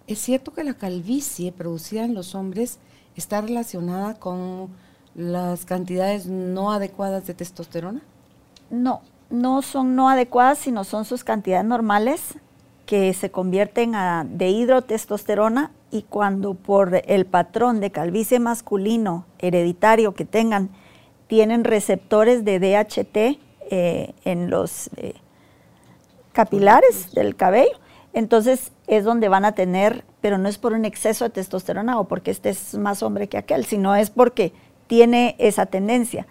¿Es 0.06 0.18
cierto 0.18 0.52
que 0.52 0.64
la 0.64 0.74
calvicie 0.74 1.50
producida 1.50 2.04
en 2.04 2.12
los 2.12 2.34
hombres 2.34 2.78
está 3.16 3.40
relacionada 3.40 4.18
con 4.18 4.68
las 5.14 5.64
cantidades 5.64 6.26
no 6.26 6.72
adecuadas 6.72 7.26
de 7.26 7.34
testosterona? 7.34 8.00
No, 8.70 9.02
no 9.30 9.62
son 9.62 9.94
no 9.96 10.08
adecuadas, 10.08 10.58
sino 10.58 10.84
son 10.84 11.04
sus 11.04 11.24
cantidades 11.24 11.66
normales 11.66 12.34
que 12.86 13.12
se 13.14 13.30
convierten 13.30 13.94
a 13.94 14.26
dehidrotestosterona 14.28 15.70
y 15.90 16.02
cuando 16.02 16.54
por 16.54 17.02
el 17.06 17.26
patrón 17.26 17.80
de 17.80 17.90
calvicie 17.90 18.40
masculino 18.40 19.26
hereditario 19.38 20.14
que 20.14 20.24
tengan, 20.24 20.70
tienen 21.26 21.64
receptores 21.64 22.44
de 22.44 22.58
DHT 22.58 23.38
eh, 23.70 24.14
en 24.24 24.50
los 24.50 24.90
eh, 24.96 25.14
capilares 26.32 27.12
del 27.12 27.36
cabello, 27.36 27.78
entonces 28.12 28.72
es 28.86 29.04
donde 29.04 29.28
van 29.28 29.44
a 29.44 29.52
tener, 29.52 30.04
pero 30.20 30.38
no 30.38 30.48
es 30.48 30.58
por 30.58 30.72
un 30.72 30.84
exceso 30.84 31.24
de 31.24 31.30
testosterona 31.30 31.98
o 31.98 32.08
porque 32.08 32.30
este 32.30 32.50
es 32.50 32.74
más 32.74 33.02
hombre 33.02 33.28
que 33.28 33.38
aquel, 33.38 33.64
sino 33.64 33.94
es 33.94 34.10
porque 34.10 34.52
tiene 34.92 35.36
esa 35.38 35.64
tendencia. 35.64 36.26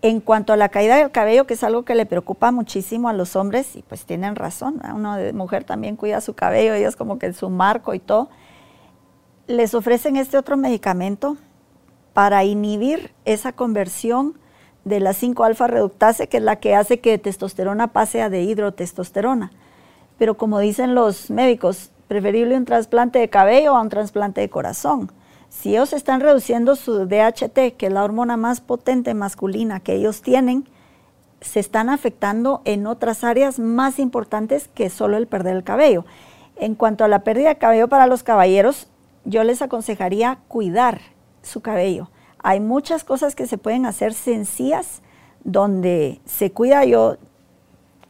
En 0.00 0.20
cuanto 0.20 0.52
a 0.52 0.56
la 0.56 0.68
caída 0.68 0.94
del 0.94 1.10
cabello, 1.10 1.44
que 1.44 1.54
es 1.54 1.64
algo 1.64 1.84
que 1.84 1.96
le 1.96 2.06
preocupa 2.06 2.52
muchísimo 2.52 3.08
a 3.08 3.12
los 3.12 3.34
hombres, 3.34 3.74
y 3.74 3.82
pues 3.82 4.04
tienen 4.06 4.36
razón, 4.36 4.80
una 4.94 5.16
de 5.16 5.32
mujer 5.32 5.64
también 5.64 5.96
cuida 5.96 6.20
su 6.20 6.32
cabello, 6.32 6.72
ellos 6.74 6.94
como 6.94 7.18
que 7.18 7.32
su 7.32 7.50
marco 7.50 7.94
y 7.94 7.98
todo, 7.98 8.28
les 9.48 9.74
ofrecen 9.74 10.16
este 10.16 10.38
otro 10.38 10.56
medicamento 10.56 11.36
para 12.12 12.44
inhibir 12.44 13.12
esa 13.24 13.50
conversión 13.50 14.38
de 14.84 15.00
la 15.00 15.10
5-alfa 15.10 15.66
reductase, 15.66 16.28
que 16.28 16.36
es 16.36 16.44
la 16.44 16.60
que 16.60 16.76
hace 16.76 17.00
que 17.00 17.18
testosterona 17.18 17.88
pase 17.88 18.22
a 18.22 18.30
dehidrotestosterona. 18.30 19.50
Pero 20.16 20.36
como 20.36 20.60
dicen 20.60 20.94
los 20.94 21.28
médicos, 21.28 21.90
preferible 22.06 22.56
un 22.56 22.66
trasplante 22.66 23.18
de 23.18 23.28
cabello 23.30 23.74
a 23.74 23.82
un 23.82 23.88
trasplante 23.88 24.42
de 24.42 24.48
corazón. 24.48 25.10
Si 25.48 25.70
ellos 25.70 25.92
están 25.92 26.20
reduciendo 26.20 26.76
su 26.76 27.06
DHT, 27.06 27.76
que 27.76 27.86
es 27.86 27.92
la 27.92 28.04
hormona 28.04 28.36
más 28.36 28.60
potente 28.60 29.14
masculina 29.14 29.80
que 29.80 29.94
ellos 29.94 30.22
tienen, 30.22 30.68
se 31.40 31.60
están 31.60 31.88
afectando 31.88 32.62
en 32.64 32.86
otras 32.86 33.24
áreas 33.24 33.58
más 33.58 33.98
importantes 33.98 34.68
que 34.68 34.90
solo 34.90 35.16
el 35.16 35.26
perder 35.26 35.56
el 35.56 35.64
cabello. 35.64 36.04
En 36.56 36.74
cuanto 36.74 37.04
a 37.04 37.08
la 37.08 37.20
pérdida 37.20 37.50
de 37.50 37.58
cabello 37.58 37.88
para 37.88 38.06
los 38.06 38.22
caballeros, 38.22 38.88
yo 39.24 39.44
les 39.44 39.62
aconsejaría 39.62 40.38
cuidar 40.48 41.00
su 41.42 41.60
cabello. 41.60 42.10
Hay 42.38 42.60
muchas 42.60 43.04
cosas 43.04 43.34
que 43.34 43.46
se 43.46 43.58
pueden 43.58 43.86
hacer 43.86 44.14
sencillas 44.14 45.02
donde 45.44 46.20
se 46.24 46.52
cuida. 46.52 46.84
Yo 46.84 47.16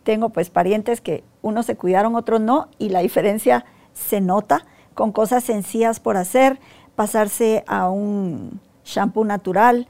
tengo 0.05 0.31
pues 0.31 0.51
parientes 0.51 1.01
que 1.01 1.25
unos 1.43 1.67
se 1.67 1.77
cuidaron, 1.77 2.15
otros 2.15 2.41
no, 2.41 2.69
y 2.79 2.91
la 2.91 3.01
diferencia 3.01 3.65
se 3.93 4.21
nota 4.21 4.67
con 4.95 5.13
cosas 5.13 5.45
sencillas 5.45 6.01
por 6.01 6.17
hacer, 6.17 6.59
pasarse 6.97 7.63
a 7.67 7.91
un 7.91 8.61
shampoo 8.85 9.25
natural, 9.25 9.87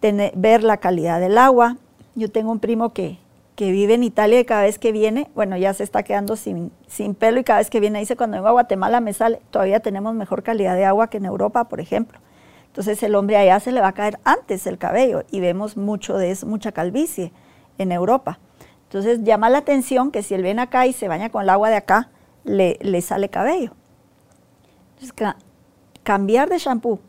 ver 0.00 0.64
la 0.64 0.78
calidad 0.78 1.20
del 1.20 1.38
agua. 1.38 1.76
Yo 2.14 2.30
tengo 2.30 2.50
un 2.50 2.58
primo 2.58 2.92
que, 2.92 3.18
que 3.54 3.70
vive 3.70 3.94
en 3.94 4.02
Italia 4.02 4.40
y 4.40 4.44
cada 4.44 4.62
vez 4.62 4.78
que 4.78 4.90
viene, 4.90 5.30
bueno, 5.34 5.56
ya 5.56 5.74
se 5.74 5.84
está 5.84 6.02
quedando 6.02 6.36
sin, 6.36 6.72
sin 6.86 7.14
pelo 7.14 7.38
y 7.40 7.44
cada 7.44 7.58
vez 7.58 7.70
que 7.70 7.78
viene 7.78 8.00
dice, 8.00 8.16
cuando 8.16 8.38
vengo 8.38 8.48
a 8.48 8.52
Guatemala 8.52 9.00
me 9.00 9.12
sale, 9.12 9.40
todavía 9.50 9.80
tenemos 9.80 10.14
mejor 10.14 10.42
calidad 10.42 10.74
de 10.74 10.86
agua 10.86 11.08
que 11.08 11.18
en 11.18 11.26
Europa, 11.26 11.64
por 11.64 11.80
ejemplo. 11.80 12.18
Entonces 12.66 13.02
el 13.02 13.14
hombre 13.14 13.36
allá 13.36 13.60
se 13.60 13.72
le 13.72 13.80
va 13.80 13.88
a 13.88 13.92
caer 13.92 14.18
antes 14.24 14.66
el 14.66 14.78
cabello 14.78 15.24
y 15.30 15.40
vemos 15.40 15.76
mucho 15.76 16.16
de 16.16 16.30
eso, 16.30 16.46
mucha 16.46 16.72
calvicie 16.72 17.32
en 17.78 17.92
Europa. 17.92 18.38
Entonces 18.84 19.22
llama 19.24 19.50
la 19.50 19.58
atención 19.58 20.10
que 20.10 20.22
si 20.22 20.34
él 20.34 20.42
viene 20.42 20.62
acá 20.62 20.86
y 20.86 20.92
se 20.92 21.08
baña 21.08 21.30
con 21.30 21.42
el 21.42 21.50
agua 21.50 21.68
de 21.68 21.76
acá, 21.76 22.10
le, 22.44 22.78
le 22.80 23.02
sale 23.02 23.28
cabello. 23.28 23.72
Entonces, 24.94 25.34
cambiar 26.02 26.48
de 26.48 26.58
shampoo, 26.58 27.00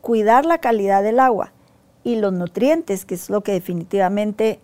cuidar 0.00 0.46
la 0.46 0.58
calidad 0.58 1.02
del 1.02 1.20
agua 1.20 1.52
y 2.04 2.16
los 2.16 2.32
nutrientes, 2.32 3.04
que 3.04 3.14
es 3.16 3.30
lo 3.30 3.42
que 3.42 3.52
definitivamente 3.52 4.60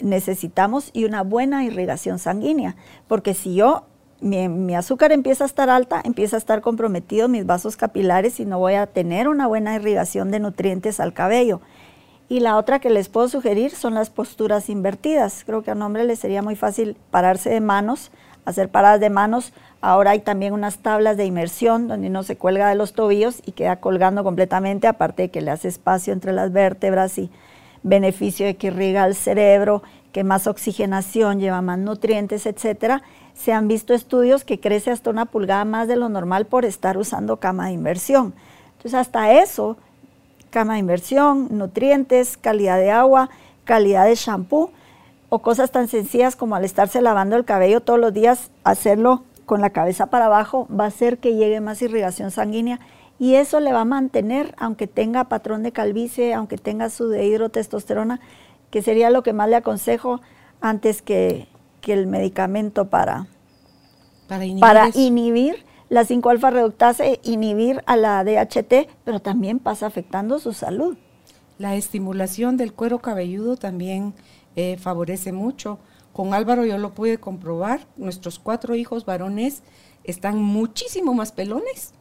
necesitamos, 0.00 0.90
y 0.92 1.04
una 1.04 1.22
buena 1.22 1.64
irrigación 1.64 2.18
sanguínea. 2.18 2.76
Porque 3.06 3.34
si 3.34 3.54
yo, 3.54 3.84
mi, 4.20 4.74
azúcar 4.74 5.12
empieza 5.12 5.44
a 5.44 5.46
estar 5.46 5.68
alta, 5.68 6.00
empieza 6.04 6.36
a 6.36 6.38
estar 6.38 6.60
comprometido 6.62 7.28
mis 7.28 7.44
vasos 7.44 7.76
capilares 7.76 8.40
y 8.40 8.46
no 8.46 8.58
voy 8.58 8.74
a 8.74 8.86
tener 8.86 9.28
una 9.28 9.46
buena 9.46 9.74
irrigación 9.74 10.30
de 10.30 10.40
nutrientes 10.40 11.00
al 11.00 11.12
cabello. 11.12 11.60
Y 12.28 12.40
la 12.40 12.56
otra 12.56 12.80
que 12.80 12.90
les 12.90 13.08
puedo 13.08 13.28
sugerir 13.28 13.70
son 13.70 13.94
las 13.94 14.10
posturas 14.10 14.68
invertidas. 14.68 15.44
Creo 15.44 15.62
que 15.62 15.70
a 15.70 15.74
un 15.74 15.82
hombre 15.82 16.04
le 16.04 16.16
sería 16.16 16.42
muy 16.42 16.56
fácil 16.56 16.96
pararse 17.10 17.50
de 17.50 17.60
manos, 17.60 18.10
hacer 18.46 18.70
paradas 18.70 19.00
de 19.00 19.10
manos 19.10 19.52
Ahora 19.80 20.12
hay 20.12 20.20
también 20.20 20.52
unas 20.52 20.78
tablas 20.78 21.16
de 21.16 21.26
inmersión 21.26 21.86
donde 21.86 22.10
no 22.10 22.22
se 22.22 22.36
cuelga 22.36 22.68
de 22.68 22.74
los 22.74 22.92
tobillos 22.92 23.42
y 23.46 23.52
queda 23.52 23.76
colgando 23.76 24.24
completamente, 24.24 24.86
aparte 24.86 25.22
de 25.22 25.28
que 25.30 25.42
le 25.42 25.50
hace 25.50 25.68
espacio 25.68 26.12
entre 26.12 26.32
las 26.32 26.52
vértebras 26.52 27.18
y 27.18 27.30
beneficio 27.82 28.46
de 28.46 28.56
que 28.56 28.68
irriga 28.68 29.06
el 29.06 29.14
cerebro, 29.14 29.82
que 30.10 30.24
más 30.24 30.46
oxigenación, 30.46 31.38
lleva 31.38 31.62
más 31.62 31.78
nutrientes, 31.78 32.46
etcétera. 32.46 33.02
Se 33.34 33.52
han 33.52 33.68
visto 33.68 33.92
estudios 33.94 34.44
que 34.44 34.58
crece 34.58 34.90
hasta 34.90 35.10
una 35.10 35.26
pulgada 35.26 35.64
más 35.64 35.88
de 35.88 35.96
lo 35.96 36.08
normal 36.08 36.46
por 36.46 36.64
estar 36.64 36.96
usando 36.96 37.36
cama 37.36 37.66
de 37.66 37.74
inversión. 37.74 38.34
Entonces, 38.78 38.94
hasta 38.94 39.34
eso, 39.34 39.76
cama 40.50 40.72
de 40.72 40.80
inversión, 40.80 41.48
nutrientes, 41.50 42.38
calidad 42.38 42.78
de 42.78 42.90
agua, 42.90 43.28
calidad 43.64 44.06
de 44.06 44.14
shampoo 44.14 44.72
o 45.28 45.40
cosas 45.40 45.70
tan 45.70 45.88
sencillas 45.88 46.36
como 46.36 46.56
al 46.56 46.64
estarse 46.64 47.00
lavando 47.00 47.36
el 47.36 47.44
cabello 47.44 47.80
todos 47.80 47.98
los 47.98 48.12
días, 48.12 48.50
hacerlo 48.64 49.24
con 49.44 49.60
la 49.60 49.70
cabeza 49.70 50.06
para 50.06 50.26
abajo 50.26 50.68
va 50.68 50.84
a 50.84 50.88
hacer 50.88 51.18
que 51.18 51.34
llegue 51.34 51.60
más 51.60 51.80
irrigación 51.82 52.30
sanguínea 52.30 52.80
y 53.18 53.36
eso 53.36 53.60
le 53.60 53.72
va 53.72 53.80
a 53.80 53.86
mantener, 53.86 54.54
aunque 54.58 54.86
tenga 54.86 55.24
patrón 55.24 55.62
de 55.62 55.72
calvicie, 55.72 56.34
aunque 56.34 56.58
tenga 56.58 56.90
su 56.90 57.08
dehidrotestosterona, 57.08 58.20
que 58.70 58.82
sería 58.82 59.10
lo 59.10 59.22
que 59.22 59.32
más 59.32 59.48
le 59.48 59.56
aconsejo 59.56 60.20
antes 60.60 61.02
que, 61.02 61.48
el 61.86 62.08
medicamento 62.08 62.90
para, 62.90 63.28
para 64.26 64.88
inhibir, 64.92 65.64
la 65.88 66.02
5-alfa 66.02 66.50
reductase, 66.50 67.20
inhibir 67.22 67.80
a 67.86 67.94
la 67.94 68.24
DHT, 68.24 68.88
pero 69.04 69.20
también 69.20 69.60
pasa 69.60 69.86
afectando 69.86 70.40
su 70.40 70.52
salud. 70.52 70.96
La 71.58 71.76
estimulación 71.76 72.56
del 72.56 72.72
cuero 72.72 72.98
cabelludo 72.98 73.56
también 73.56 74.14
eh, 74.56 74.76
favorece 74.78 75.32
mucho 75.32 75.78
con 76.16 76.32
Álvaro 76.32 76.64
yo 76.64 76.78
lo 76.78 76.94
pude 76.94 77.18
comprobar, 77.18 77.86
nuestros 77.98 78.38
cuatro 78.38 78.74
hijos 78.74 79.04
varones 79.04 79.62
están 80.02 80.42
muchísimo 80.42 81.12
más 81.12 81.30
pelones 81.30 81.92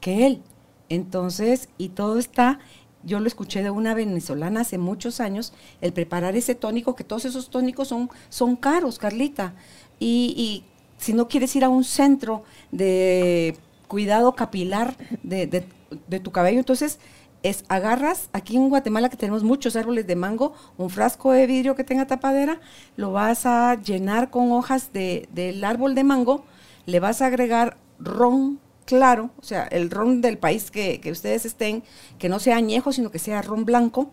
que 0.00 0.26
él. 0.26 0.42
Entonces, 0.88 1.68
y 1.76 1.90
todo 1.90 2.18
está, 2.18 2.60
yo 3.02 3.20
lo 3.20 3.26
escuché 3.26 3.62
de 3.62 3.68
una 3.68 3.92
venezolana 3.92 4.62
hace 4.62 4.78
muchos 4.78 5.20
años, 5.20 5.52
el 5.82 5.92
preparar 5.92 6.34
ese 6.34 6.54
tónico, 6.54 6.94
que 6.96 7.04
todos 7.04 7.26
esos 7.26 7.50
tónicos 7.50 7.88
son, 7.88 8.08
son 8.30 8.56
caros, 8.56 8.98
Carlita. 8.98 9.54
Y, 10.00 10.32
y 10.34 10.64
si 10.96 11.12
no 11.12 11.28
quieres 11.28 11.54
ir 11.54 11.62
a 11.62 11.68
un 11.68 11.84
centro 11.84 12.44
de 12.72 13.54
cuidado 13.86 14.34
capilar 14.34 14.96
de, 15.22 15.46
de, 15.46 15.68
de 16.06 16.20
tu 16.20 16.32
cabello, 16.32 16.58
entonces 16.58 17.00
es 17.42 17.64
agarras, 17.68 18.30
aquí 18.32 18.56
en 18.56 18.68
Guatemala 18.68 19.08
que 19.08 19.16
tenemos 19.16 19.44
muchos 19.44 19.76
árboles 19.76 20.06
de 20.06 20.16
mango, 20.16 20.52
un 20.76 20.90
frasco 20.90 21.32
de 21.32 21.46
vidrio 21.46 21.74
que 21.74 21.84
tenga 21.84 22.06
tapadera, 22.06 22.60
lo 22.96 23.12
vas 23.12 23.46
a 23.46 23.76
llenar 23.76 24.30
con 24.30 24.52
hojas 24.52 24.92
de, 24.92 25.28
del 25.32 25.62
árbol 25.64 25.94
de 25.94 26.04
mango, 26.04 26.44
le 26.86 27.00
vas 27.00 27.22
a 27.22 27.26
agregar 27.26 27.76
ron 27.98 28.58
claro, 28.84 29.30
o 29.38 29.44
sea, 29.44 29.64
el 29.64 29.90
ron 29.90 30.22
del 30.22 30.38
país 30.38 30.70
que, 30.70 31.00
ustedes 31.10 31.44
estén, 31.44 31.82
que 32.18 32.28
no 32.28 32.38
sea 32.38 32.56
añejo, 32.56 32.92
sino 32.92 33.10
que 33.10 33.18
sea 33.18 33.42
ron 33.42 33.64
blanco, 33.64 34.10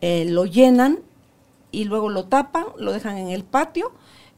eh, 0.00 0.26
lo 0.26 0.44
llenan 0.44 1.00
y 1.70 1.84
luego 1.84 2.10
lo 2.10 2.26
tapan, 2.26 2.66
lo 2.76 2.92
dejan 2.92 3.16
en 3.16 3.28
el 3.28 3.44
patio 3.44 3.92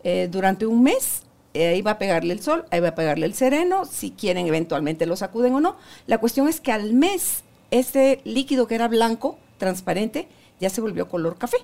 eh, 0.04 0.28
durante 0.30 0.64
un 0.66 0.82
mes 0.82 1.24
eh, 1.52 1.66
ahí 1.68 1.82
va 1.82 1.92
a 1.92 1.98
pegarle 1.98 2.32
el 2.32 2.40
sol, 2.40 2.64
ahí 2.70 2.78
va 2.80 2.88
a 2.88 2.94
pegarle 2.94 3.26
el 3.26 3.34
sereno, 3.34 3.84
si 3.84 4.12
quieren 4.12 4.46
eventualmente 4.46 5.06
lo 5.06 5.16
sacuden 5.16 5.54
o 5.54 5.60
no. 5.60 5.76
La 6.06 6.18
cuestión 6.18 6.48
es 6.48 6.60
que 6.60 6.70
al 6.70 6.92
mes 6.92 7.42
ese 7.70 8.20
líquido 8.24 8.66
que 8.66 8.74
era 8.74 8.88
blanco, 8.88 9.38
transparente, 9.58 10.28
ya 10.60 10.70
se 10.70 10.80
volvió 10.80 11.08
color 11.08 11.36
café 11.38 11.58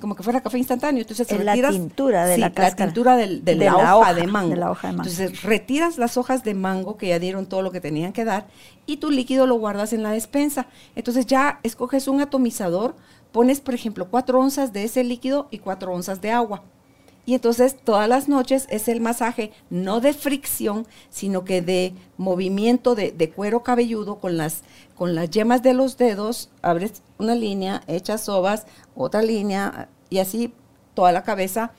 como 0.00 0.14
que 0.14 0.22
fuera 0.22 0.40
café 0.40 0.58
instantáneo. 0.58 1.02
Entonces 1.02 1.26
la 1.44 1.54
tintura 1.70 2.26
de 2.26 2.38
la 2.38 2.52
la 2.54 2.74
tintura 2.74 3.16
de, 3.16 3.26
la, 3.54 3.96
hoja, 3.96 4.14
de 4.14 4.26
mango. 4.26 4.76
Entonces 4.82 5.42
retiras 5.42 5.98
las 5.98 6.16
hojas 6.16 6.44
de 6.44 6.54
mango 6.54 6.96
que 6.96 7.08
ya 7.08 7.18
dieron 7.18 7.46
todo 7.46 7.62
lo 7.62 7.72
que 7.72 7.80
tenían 7.80 8.12
que 8.12 8.24
dar 8.24 8.46
y 8.86 8.98
tu 8.98 9.10
líquido 9.10 9.46
lo 9.46 9.56
guardas 9.56 9.92
en 9.92 10.02
la 10.02 10.10
despensa. 10.10 10.66
Entonces 10.94 11.26
ya 11.26 11.60
escoges 11.62 12.08
un 12.08 12.20
atomizador, 12.20 12.94
pones 13.32 13.60
por 13.60 13.74
ejemplo 13.74 14.08
cuatro 14.10 14.40
onzas 14.40 14.72
de 14.72 14.84
ese 14.84 15.02
líquido 15.04 15.48
y 15.50 15.58
cuatro 15.58 15.92
onzas 15.92 16.20
de 16.20 16.30
agua. 16.30 16.62
Y 17.26 17.34
entonces 17.34 17.76
todas 17.82 18.08
las 18.08 18.28
noches 18.28 18.68
es 18.70 18.86
el 18.86 19.00
masaje 19.00 19.50
no 19.68 20.00
de 20.00 20.12
fricción, 20.12 20.86
sino 21.10 21.44
que 21.44 21.60
de 21.60 21.92
movimiento 22.16 22.94
de, 22.94 23.32
cuero 23.34 23.64
cabelludo 23.64 24.20
con 24.20 24.36
las, 24.36 24.62
con 24.96 25.14
las 25.14 25.30
yemas 25.30 25.62
de 25.62 25.74
los 25.74 25.96
dedos, 25.96 26.50
abres 26.62 27.02
una 27.18 27.34
línea, 27.34 27.82
echas 27.86 28.24
sobas, 28.24 28.66
otra 28.94 29.22
línea 29.22 29.88
y 30.10 30.18
así 30.18 30.52
toda 30.94 31.12
la 31.12 31.22
cabeza. 31.22 31.72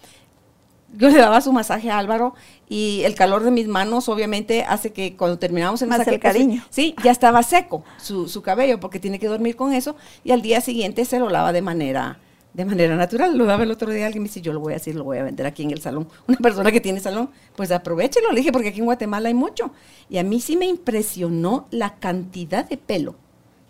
yo 0.95 1.09
le 1.09 1.17
daba 1.17 1.41
su 1.41 1.51
masaje 1.51 1.89
a 1.91 1.97
Álvaro 1.97 2.33
y 2.69 3.01
el 3.03 3.15
calor 3.15 3.43
de 3.43 3.51
mis 3.51 3.67
manos 3.67 4.07
obviamente 4.07 4.63
hace 4.63 4.93
que 4.93 5.17
cuando 5.17 5.37
terminamos 5.37 5.81
el 5.81 5.89
Más 5.89 5.99
masaje... 5.99 6.15
el 6.15 6.21
cariño. 6.21 6.61
pues, 6.61 6.75
sí, 6.75 6.95
ya 7.03 7.11
estaba 7.11 7.43
seco 7.43 7.83
su, 7.97 8.29
su 8.29 8.41
cabello 8.41 8.79
porque 8.79 8.99
tiene 8.99 9.19
que 9.19 9.27
dormir 9.27 9.55
con 9.55 9.73
eso 9.73 9.95
y 10.23 10.31
al 10.31 10.41
día 10.41 10.61
siguiente 10.61 11.03
se 11.03 11.19
lo 11.19 11.29
lava 11.29 11.51
de 11.51 11.61
manera 11.61 12.19
de 12.53 12.65
manera 12.65 12.95
natural. 12.95 13.37
Lo 13.37 13.45
daba 13.45 13.63
el 13.63 13.71
otro 13.71 13.91
día 13.91 14.05
alguien 14.05 14.23
me 14.23 14.29
dice, 14.29 14.41
yo 14.41 14.53
lo 14.53 14.59
voy 14.59 14.73
a 14.73 14.77
hacer, 14.77 14.95
lo 14.95 15.03
voy 15.03 15.17
a 15.17 15.23
vender 15.23 15.45
aquí 15.45 15.63
en 15.63 15.71
el 15.71 15.81
salón. 15.81 16.07
Una 16.27 16.37
persona 16.37 16.71
que 16.71 16.81
tiene 16.81 16.99
salón, 16.99 17.29
pues 17.55 17.71
aprovechelo, 17.71 18.31
le 18.31 18.37
dije, 18.37 18.51
porque 18.51 18.69
aquí 18.69 18.79
en 18.79 18.85
Guatemala 18.85 19.27
hay 19.27 19.33
mucho. 19.33 19.71
Y 20.09 20.17
a 20.17 20.23
mí 20.23 20.41
sí 20.41 20.57
me 20.57 20.65
impresionó 20.65 21.67
la 21.71 21.95
cantidad 21.95 22.67
de 22.67 22.77
pelo 22.77 23.15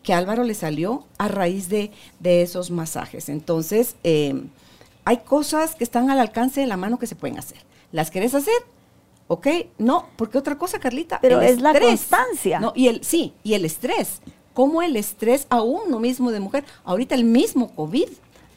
que 0.03 0.13
a 0.13 0.19
Álvaro 0.19 0.45
le 0.45 0.53
salió 0.53 1.05
a 1.17 1.27
raíz 1.27 1.67
de, 1.67 1.91
de 2.21 2.41
esos 2.41 2.71
masajes. 2.71 3.27
Entonces, 3.27 3.97
eh, 4.05 4.41
hay 5.03 5.17
cosas 5.17 5.75
que 5.75 5.83
están 5.83 6.09
al 6.09 6.19
alcance 6.19 6.61
de 6.61 6.67
la 6.67 6.77
mano 6.77 6.97
que 6.97 7.07
se 7.07 7.15
pueden 7.15 7.37
hacer. 7.37 7.57
¿Las 7.91 8.09
querés 8.09 8.33
hacer? 8.33 8.53
¿Ok? 9.27 9.47
No, 9.77 10.07
porque 10.15 10.37
otra 10.37 10.57
cosa, 10.57 10.79
Carlita. 10.79 11.19
Pero 11.21 11.41
el 11.41 11.47
es 11.47 11.61
la 11.61 11.77
constancia. 11.77 12.59
No, 12.59 12.71
y 12.75 12.87
el, 12.87 13.03
sí, 13.03 13.33
y 13.43 13.53
el 13.53 13.65
estrés. 13.65 14.21
¿Cómo 14.53 14.81
el 14.81 14.95
estrés 14.95 15.45
a 15.49 15.61
uno 15.61 15.99
mismo 15.99 16.31
de 16.31 16.39
mujer? 16.39 16.63
Ahorita 16.83 17.13
el 17.13 17.25
mismo 17.25 17.75
COVID 17.75 18.07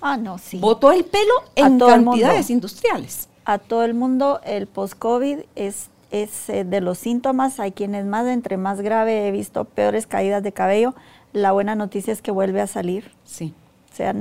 Ah, 0.01 0.17
no, 0.17 0.39
sí. 0.39 0.59
botó 0.59 0.93
el 0.93 1.05
pelo 1.05 1.33
en 1.55 1.79
cantidades 1.79 2.51
industriales. 2.51 3.29
a 3.45 3.59
todo 3.59 3.85
el 3.85 3.95
mundo 3.95 4.41
el 4.45 4.67
post-COVID 4.67 5.41
es, 5.57 5.89
es 6.11 6.49
eh, 6.49 6.65
de 6.65 6.81
los 6.81 6.99
síntomas, 6.99 7.61
hay 7.61 7.73
quienes 7.73 8.07
más, 8.07 8.27
entre 8.27 8.57
más 8.57 8.81
grave 8.81 9.29
he 9.29 9.31
visto 9.31 9.65
peores 9.65 10.07
caídas 10.07 10.43
de 10.43 10.53
cabello, 10.53 10.95
la 11.33 11.53
buena 11.53 11.75
noticia 11.75 12.13
es 12.13 12.23
que 12.23 12.31
vuelve 12.31 12.61
a 12.61 12.67
salir. 12.67 13.13
Sí. 13.25 13.55
O 13.93 13.97
sea, 13.97 14.15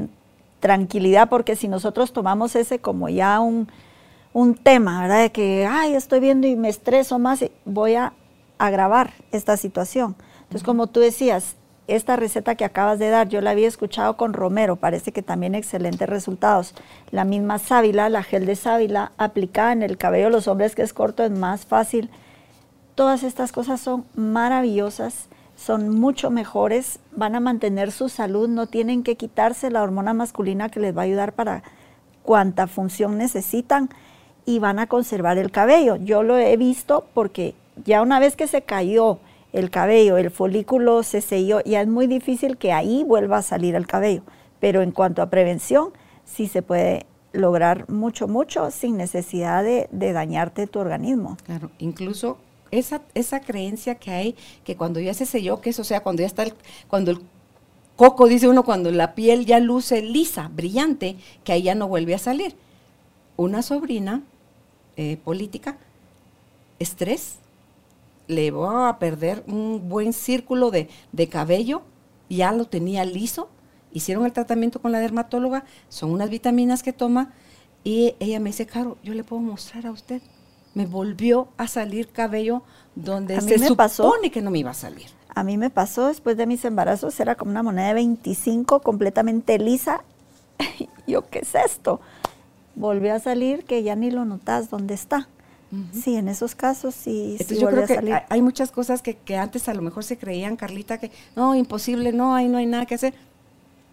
tranquilidad, 0.59 1.29
porque 1.29 1.55
si 1.55 1.67
nosotros 1.67 2.13
tomamos 2.13 2.55
ese 2.55 2.79
como 2.79 3.09
ya 3.09 3.39
un, 3.39 3.67
un 4.33 4.55
tema, 4.55 5.01
¿verdad? 5.01 5.21
De 5.21 5.31
que, 5.31 5.65
ay, 5.69 5.93
estoy 5.95 6.19
viendo 6.19 6.47
y 6.47 6.55
me 6.55 6.69
estreso 6.69 7.17
más, 7.19 7.43
voy 7.65 7.95
a 7.95 8.13
agravar 8.57 9.13
esta 9.31 9.57
situación. 9.57 10.15
Entonces, 10.41 10.63
como 10.63 10.87
tú 10.87 10.99
decías, 10.99 11.55
esta 11.95 12.15
receta 12.15 12.55
que 12.55 12.65
acabas 12.65 12.99
de 12.99 13.09
dar, 13.09 13.29
yo 13.29 13.41
la 13.41 13.51
había 13.51 13.67
escuchado 13.67 14.17
con 14.17 14.33
Romero, 14.33 14.75
parece 14.75 15.11
que 15.11 15.21
también 15.21 15.55
excelentes 15.55 16.07
resultados. 16.07 16.73
La 17.11 17.23
misma 17.23 17.59
sábila, 17.59 18.09
la 18.09 18.23
gel 18.23 18.45
de 18.45 18.55
sábila, 18.55 19.11
aplicada 19.17 19.71
en 19.71 19.83
el 19.83 19.97
cabello 19.97 20.25
de 20.25 20.31
los 20.31 20.47
hombres 20.47 20.75
que 20.75 20.81
es 20.81 20.93
corto, 20.93 21.23
es 21.23 21.31
más 21.31 21.65
fácil. 21.65 22.09
Todas 22.95 23.23
estas 23.23 23.51
cosas 23.51 23.79
son 23.79 24.05
maravillosas, 24.15 25.27
son 25.55 25.89
mucho 25.89 26.29
mejores, 26.29 26.99
van 27.11 27.35
a 27.35 27.39
mantener 27.39 27.91
su 27.91 28.09
salud, 28.09 28.47
no 28.47 28.67
tienen 28.67 29.03
que 29.03 29.15
quitarse 29.15 29.69
la 29.69 29.83
hormona 29.83 30.13
masculina 30.13 30.69
que 30.69 30.79
les 30.79 30.95
va 30.95 31.01
a 31.01 31.05
ayudar 31.05 31.33
para 31.33 31.63
cuanta 32.23 32.67
función 32.67 33.17
necesitan 33.17 33.89
y 34.45 34.59
van 34.59 34.79
a 34.79 34.87
conservar 34.87 35.37
el 35.37 35.51
cabello. 35.51 35.95
Yo 35.95 36.23
lo 36.23 36.37
he 36.37 36.55
visto 36.57 37.07
porque 37.13 37.55
ya 37.85 38.01
una 38.01 38.19
vez 38.19 38.35
que 38.35 38.47
se 38.47 38.61
cayó 38.61 39.19
el 39.53 39.69
cabello, 39.69 40.17
el 40.17 40.31
folículo 40.31 41.03
se 41.03 41.21
selló, 41.21 41.61
ya 41.63 41.81
es 41.81 41.87
muy 41.87 42.07
difícil 42.07 42.57
que 42.57 42.71
ahí 42.71 43.03
vuelva 43.03 43.37
a 43.37 43.41
salir 43.41 43.75
el 43.75 43.87
cabello. 43.87 44.21
Pero 44.59 44.81
en 44.81 44.91
cuanto 44.91 45.21
a 45.21 45.29
prevención, 45.29 45.89
sí 46.25 46.47
se 46.47 46.61
puede 46.61 47.05
lograr 47.31 47.89
mucho, 47.89 48.27
mucho 48.27 48.71
sin 48.71 48.97
necesidad 48.97 49.63
de, 49.63 49.87
dañarte 49.91 50.67
tu 50.67 50.79
organismo. 50.79 51.37
Claro, 51.45 51.71
incluso 51.79 52.37
esa, 52.71 53.01
esa 53.13 53.39
creencia 53.39 53.95
que 53.95 54.11
hay 54.11 54.35
que 54.63 54.75
cuando 54.75 54.99
ya 54.99 55.13
se 55.13 55.25
selló, 55.25 55.61
que 55.61 55.71
eso, 55.71 55.83
sea, 55.83 56.01
cuando 56.01 56.21
ya 56.21 56.27
está 56.27 56.43
el, 56.43 56.53
cuando 56.87 57.11
el 57.11 57.19
coco, 57.95 58.27
dice 58.27 58.47
uno, 58.47 58.63
cuando 58.63 58.91
la 58.91 59.15
piel 59.15 59.45
ya 59.45 59.59
luce 59.59 60.01
lisa, 60.01 60.49
brillante, 60.53 61.17
que 61.43 61.51
ahí 61.51 61.63
ya 61.63 61.75
no 61.75 61.87
vuelve 61.87 62.15
a 62.15 62.19
salir. 62.19 62.55
Una 63.35 63.61
sobrina 63.61 64.23
eh, 64.97 65.17
política, 65.23 65.77
estrés, 66.79 67.35
le 68.29 68.51
va 68.51 68.89
a 68.89 68.99
perder 68.99 69.43
un 69.47 69.89
buen 69.89 70.13
círculo 70.13 70.69
de, 70.69 70.87
de 71.11 71.27
cabello, 71.27 71.81
ya 72.29 72.51
lo 72.51 72.65
tenía 72.65 73.03
liso, 73.03 73.49
hicieron 73.91 74.23
el 74.23 74.31
tratamiento 74.33 74.79
con 74.81 74.91
la 74.91 74.99
dermatóloga, 74.99 75.65
son 75.89 76.11
unas 76.11 76.29
vitaminas 76.29 76.83
que 76.83 76.93
toma, 76.93 77.33
y 77.83 78.13
ella 78.19 78.39
me 78.39 78.51
dice, 78.51 78.67
Caro, 78.67 78.97
yo 79.03 79.15
le 79.15 79.23
puedo 79.23 79.41
mostrar 79.41 79.87
a 79.87 79.91
usted. 79.91 80.21
Me 80.75 80.85
volvió 80.85 81.47
a 81.57 81.67
salir 81.67 82.09
cabello 82.09 82.61
donde 82.93 83.35
A 83.35 83.41
se 83.41 83.57
me 83.57 83.67
supone 83.67 83.75
pasó. 83.75 84.13
que 84.31 84.41
no 84.43 84.51
me 84.51 84.59
iba 84.59 84.69
a 84.69 84.75
salir. 84.75 85.07
A 85.33 85.43
mí 85.43 85.57
me 85.57 85.71
pasó 85.71 86.07
después 86.07 86.37
de 86.37 86.45
mis 86.45 86.63
embarazos, 86.65 87.19
era 87.19 87.33
como 87.33 87.49
una 87.49 87.63
moneda 87.63 87.87
de 87.87 87.93
25 87.95 88.81
completamente 88.81 89.57
lisa. 89.57 90.03
Yo, 91.07 91.27
¿qué 91.29 91.39
es 91.39 91.55
esto? 91.55 91.99
Volvió 92.75 93.15
a 93.15 93.19
salir 93.19 93.65
que 93.65 93.81
ya 93.81 93.95
ni 93.95 94.11
lo 94.11 94.23
notas 94.23 94.69
dónde 94.69 94.93
está. 94.93 95.27
Sí, 95.93 96.15
en 96.15 96.27
esos 96.27 96.55
casos 96.55 96.95
sí, 96.95 97.35
sí 97.37 97.43
Entonces 97.43 97.57
yo 97.59 97.63
vuelve 97.67 97.83
creo 97.85 97.87
que 97.87 97.95
salir. 97.95 98.15
hay- 98.29 98.41
muchas 98.41 98.71
cosas 98.71 99.01
que, 99.03 99.15
que 99.17 99.37
antes 99.37 99.69
a 99.69 99.73
lo 99.73 99.81
mejor 99.83 100.03
se 100.03 100.17
creían, 100.17 100.55
Carlita, 100.55 100.97
que 100.97 101.11
no, 101.35 101.53
imposible, 101.53 102.11
no, 102.11 102.33
ahí 102.35 102.47
no 102.47 102.57
hay 102.57 102.65
nada 102.65 102.85
que 102.87 102.95
hacer. 102.95 103.13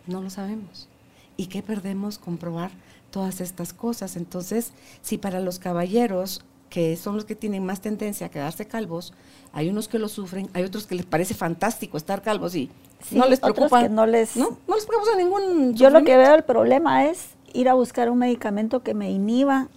No 0.07 0.23
lo 0.23 0.31
sabemos. 0.31 0.89
¿Y 1.37 1.47
qué 1.49 1.63
perdemos 1.63 2.17
comprobar 2.19 2.71
todas 3.11 3.41
estas 3.43 3.73
cosas? 3.75 4.17
Entonces, 4.17 4.73
si 5.03 5.19
para 5.19 5.41
los 5.41 5.59
caballeros, 5.59 6.43
que 6.71 6.97
son 6.97 7.15
los 7.17 7.25
que 7.27 7.35
tienen 7.37 7.65
más 7.67 7.81
tendencia 7.83 8.29
a 8.29 8.31
quedarse 8.31 8.67
calvos, 8.67 9.13
hay 9.53 9.69
unos 9.69 9.89
que 9.89 9.99
lo 9.99 10.09
sufren, 10.09 10.49
hay 10.55 10.65
otros 10.65 10.87
que 10.87 10.95
les 10.95 11.05
parece 11.07 11.35
fantástico 11.35 11.97
estar 11.97 12.23
calvos 12.23 12.55
y 12.55 12.71
Sí, 13.07 13.17
no 13.19 13.27
les 13.29 13.41
preocupa. 13.41 13.83
que 13.83 13.89
no 13.91 14.07
les- 14.07 14.37
No, 14.37 14.59
no 14.67 14.75
les 14.77 14.87
preocupa 14.87 15.15
ningún 15.17 15.75
Yo 15.75 15.91
lo 15.91 16.03
que 16.05 16.17
veo 16.17 16.35
el 16.35 16.43
problema 16.45 17.05
es 17.05 17.27
ir 17.53 17.69
a 17.69 17.75
buscar 17.75 18.09
un 18.11 18.19
medicamento 18.19 18.83
que 18.83 18.95
me 18.95 19.11
inhiba 19.11 19.69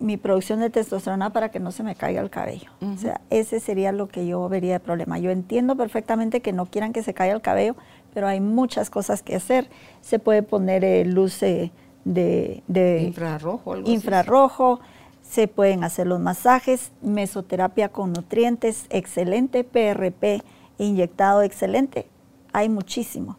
mi 0.00 0.16
producción 0.16 0.60
de 0.60 0.70
testosterona 0.70 1.32
para 1.32 1.50
que 1.50 1.58
no 1.60 1.72
se 1.72 1.82
me 1.82 1.94
caiga 1.94 2.20
el 2.20 2.30
cabello. 2.30 2.70
O 2.80 2.96
sea, 2.96 3.20
ese 3.30 3.58
sería 3.58 3.90
lo 3.90 4.08
que 4.08 4.26
yo 4.26 4.48
vería 4.48 4.74
de 4.74 4.80
problema. 4.80 5.18
Yo 5.18 5.30
entiendo 5.30 5.76
perfectamente 5.76 6.40
que 6.40 6.52
no 6.52 6.66
quieran 6.66 6.92
que 6.92 7.02
se 7.02 7.14
caiga 7.14 7.34
el 7.34 7.42
cabello, 7.42 7.74
pero 8.14 8.28
hay 8.28 8.40
muchas 8.40 8.90
cosas 8.90 9.22
que 9.22 9.34
hacer. 9.36 9.68
Se 10.00 10.18
puede 10.18 10.42
poner 10.42 10.84
eh, 10.84 11.04
luz 11.04 11.42
eh, 11.42 11.72
de, 12.04 12.62
de 12.68 13.02
infrarrojo, 13.02 13.72
algo 13.72 13.86
así. 13.86 13.94
infrarrojo, 13.94 14.80
se 15.22 15.48
pueden 15.48 15.84
hacer 15.84 16.06
los 16.06 16.20
masajes, 16.20 16.92
mesoterapia 17.02 17.88
con 17.90 18.12
nutrientes, 18.12 18.86
excelente, 18.90 19.64
PRP 19.64 20.42
inyectado, 20.78 21.42
excelente. 21.42 22.06
Hay 22.52 22.68
muchísimo. 22.68 23.36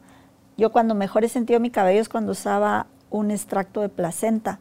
Yo 0.58 0.72
cuando 0.72 0.94
mejor 0.94 1.24
he 1.24 1.30
sentido 1.30 1.60
mi 1.62 1.72
cabello 1.72 2.02
es 2.02 2.10
cuando 2.10 2.34
usaba 2.34 2.88
un 3.10 3.32
extracto 3.32 3.82
de 3.82 3.90
placenta. 3.90 4.60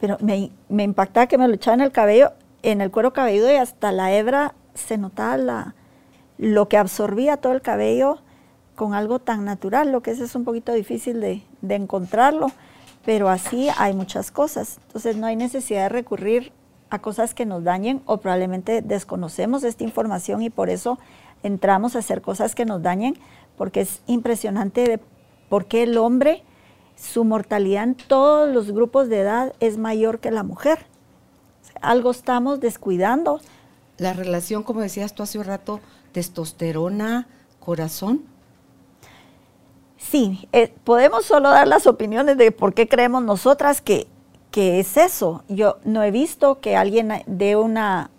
Pero 0.00 0.16
me, 0.20 0.50
me 0.68 0.82
impactaba 0.82 1.26
que 1.26 1.38
me 1.38 1.46
lo 1.46 1.54
en 1.54 1.80
el 1.80 1.92
cabello, 1.92 2.32
en 2.62 2.80
el 2.80 2.90
cuero 2.90 3.12
cabelludo 3.12 3.52
y 3.52 3.56
hasta 3.56 3.92
la 3.92 4.12
hebra 4.12 4.54
se 4.74 4.98
notaba 4.98 5.36
la, 5.36 5.74
lo 6.38 6.68
que 6.68 6.78
absorbía 6.78 7.36
todo 7.36 7.52
el 7.52 7.60
cabello 7.60 8.18
con 8.74 8.94
algo 8.94 9.18
tan 9.18 9.44
natural, 9.44 9.92
lo 9.92 10.02
que 10.02 10.10
es, 10.12 10.20
es 10.20 10.34
un 10.34 10.44
poquito 10.44 10.72
difícil 10.72 11.20
de, 11.20 11.42
de 11.60 11.74
encontrarlo, 11.74 12.50
pero 13.04 13.28
así 13.28 13.68
hay 13.76 13.92
muchas 13.92 14.30
cosas. 14.30 14.78
Entonces 14.86 15.16
no 15.16 15.26
hay 15.26 15.36
necesidad 15.36 15.82
de 15.82 15.88
recurrir 15.90 16.52
a 16.88 16.98
cosas 17.00 17.34
que 17.34 17.46
nos 17.46 17.62
dañen 17.62 18.02
o 18.06 18.18
probablemente 18.18 18.82
desconocemos 18.82 19.64
esta 19.64 19.84
información 19.84 20.42
y 20.42 20.50
por 20.50 20.70
eso 20.70 20.98
entramos 21.42 21.94
a 21.94 22.00
hacer 22.00 22.20
cosas 22.22 22.54
que 22.54 22.64
nos 22.64 22.82
dañen, 22.82 23.16
porque 23.56 23.82
es 23.82 24.02
impresionante 24.06 24.82
de 24.82 25.00
por 25.48 25.66
qué 25.66 25.82
el 25.82 25.98
hombre, 25.98 26.42
su 27.00 27.24
mortalidad 27.24 27.84
en 27.84 27.94
todos 27.94 28.52
los 28.52 28.72
grupos 28.72 29.08
de 29.08 29.20
edad 29.20 29.54
es 29.58 29.78
mayor 29.78 30.20
que 30.20 30.30
la 30.30 30.42
mujer. 30.42 30.86
Algo 31.80 32.10
estamos 32.10 32.60
descuidando. 32.60 33.40
La 33.96 34.12
relación, 34.12 34.62
como 34.62 34.80
decías 34.80 35.14
tú 35.14 35.22
hace 35.22 35.38
un 35.38 35.44
rato, 35.44 35.80
testosterona, 36.12 37.26
corazón. 37.58 38.22
Sí, 39.96 40.48
eh, 40.52 40.72
podemos 40.84 41.24
solo 41.24 41.50
dar 41.50 41.68
las 41.68 41.86
opiniones 41.86 42.36
de 42.36 42.52
por 42.52 42.74
qué 42.74 42.86
creemos 42.86 43.22
nosotras 43.22 43.80
que, 43.80 44.06
que 44.50 44.80
es 44.80 44.96
eso. 44.96 45.42
Yo 45.48 45.78
no 45.84 46.02
he 46.02 46.10
visto 46.10 46.60
que 46.60 46.76
alguien 46.76 47.22
dé 47.26 47.56
una, 47.56 48.10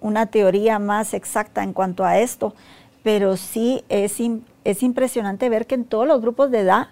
una 0.00 0.26
teoría 0.26 0.78
más 0.78 1.14
exacta 1.14 1.62
en 1.62 1.72
cuanto 1.72 2.04
a 2.04 2.18
esto, 2.18 2.54
pero 3.02 3.36
sí 3.36 3.84
es, 3.88 4.16
es 4.64 4.82
impresionante 4.82 5.48
ver 5.48 5.66
que 5.66 5.76
en 5.76 5.84
todos 5.84 6.06
los 6.06 6.20
grupos 6.20 6.50
de 6.50 6.60
edad 6.60 6.88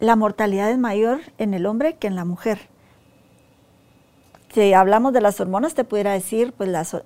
la 0.00 0.16
mortalidad 0.16 0.70
es 0.70 0.78
mayor 0.78 1.20
en 1.38 1.54
el 1.54 1.66
hombre 1.66 1.94
que 1.94 2.06
en 2.06 2.16
la 2.16 2.24
mujer. 2.24 2.58
Si 4.52 4.72
hablamos 4.72 5.12
de 5.12 5.20
las 5.20 5.40
hormonas, 5.40 5.74
te 5.74 5.84
pudiera 5.84 6.12
decir, 6.12 6.52
pues 6.56 6.68
las, 6.68 6.96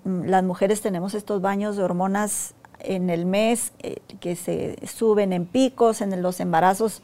mujeres 0.44 0.80
tenemos 0.80 1.12
estos 1.12 1.42
baños 1.42 1.76
de 1.76 1.82
hormonas 1.82 2.54
en 2.78 3.10
el 3.10 3.26
mes 3.26 3.72
eh, 3.80 3.96
que 4.20 4.36
se 4.36 4.78
suben 4.86 5.32
en 5.32 5.44
picos, 5.44 6.00
en 6.00 6.22
los 6.22 6.40
embarazos 6.40 7.02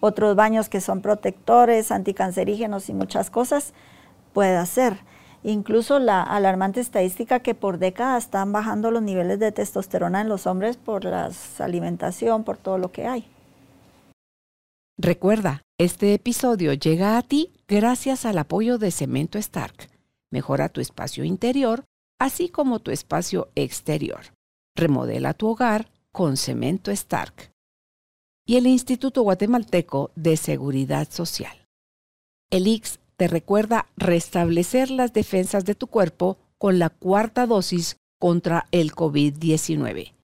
otros 0.00 0.36
baños 0.36 0.68
que 0.68 0.80
son 0.80 1.00
protectores, 1.00 1.90
anticancerígenos 1.90 2.88
y 2.88 2.94
muchas 2.94 3.30
cosas, 3.30 3.74
puede 4.32 4.56
hacer. 4.56 4.98
Incluso 5.42 5.98
la 5.98 6.22
alarmante 6.22 6.80
estadística 6.80 7.40
que 7.40 7.54
por 7.54 7.78
décadas 7.78 8.24
están 8.24 8.52
bajando 8.52 8.90
los 8.90 9.02
niveles 9.02 9.38
de 9.38 9.52
testosterona 9.52 10.20
en 10.20 10.28
los 10.28 10.46
hombres 10.46 10.76
por 10.76 11.04
la 11.04 11.30
alimentación, 11.58 12.44
por 12.44 12.56
todo 12.56 12.78
lo 12.78 12.92
que 12.92 13.06
hay. 13.06 13.33
Recuerda, 14.96 15.62
este 15.76 16.14
episodio 16.14 16.72
llega 16.72 17.18
a 17.18 17.22
ti 17.22 17.50
gracias 17.66 18.24
al 18.24 18.38
apoyo 18.38 18.78
de 18.78 18.92
Cemento 18.92 19.38
Stark. 19.38 19.90
Mejora 20.30 20.68
tu 20.68 20.80
espacio 20.80 21.24
interior, 21.24 21.84
así 22.20 22.48
como 22.48 22.78
tu 22.78 22.92
espacio 22.92 23.50
exterior. 23.56 24.20
Remodela 24.76 25.34
tu 25.34 25.48
hogar 25.48 25.90
con 26.12 26.36
Cemento 26.36 26.92
Stark. 26.92 27.50
Y 28.46 28.54
el 28.54 28.68
Instituto 28.68 29.22
Guatemalteco 29.22 30.12
de 30.14 30.36
Seguridad 30.36 31.10
Social. 31.10 31.66
El 32.50 32.68
IX 32.68 33.00
te 33.16 33.26
recuerda 33.26 33.88
restablecer 33.96 34.90
las 34.90 35.12
defensas 35.12 35.64
de 35.64 35.74
tu 35.74 35.88
cuerpo 35.88 36.38
con 36.56 36.78
la 36.78 36.88
cuarta 36.88 37.48
dosis 37.48 37.96
contra 38.20 38.68
el 38.70 38.92
COVID-19. 38.92 40.14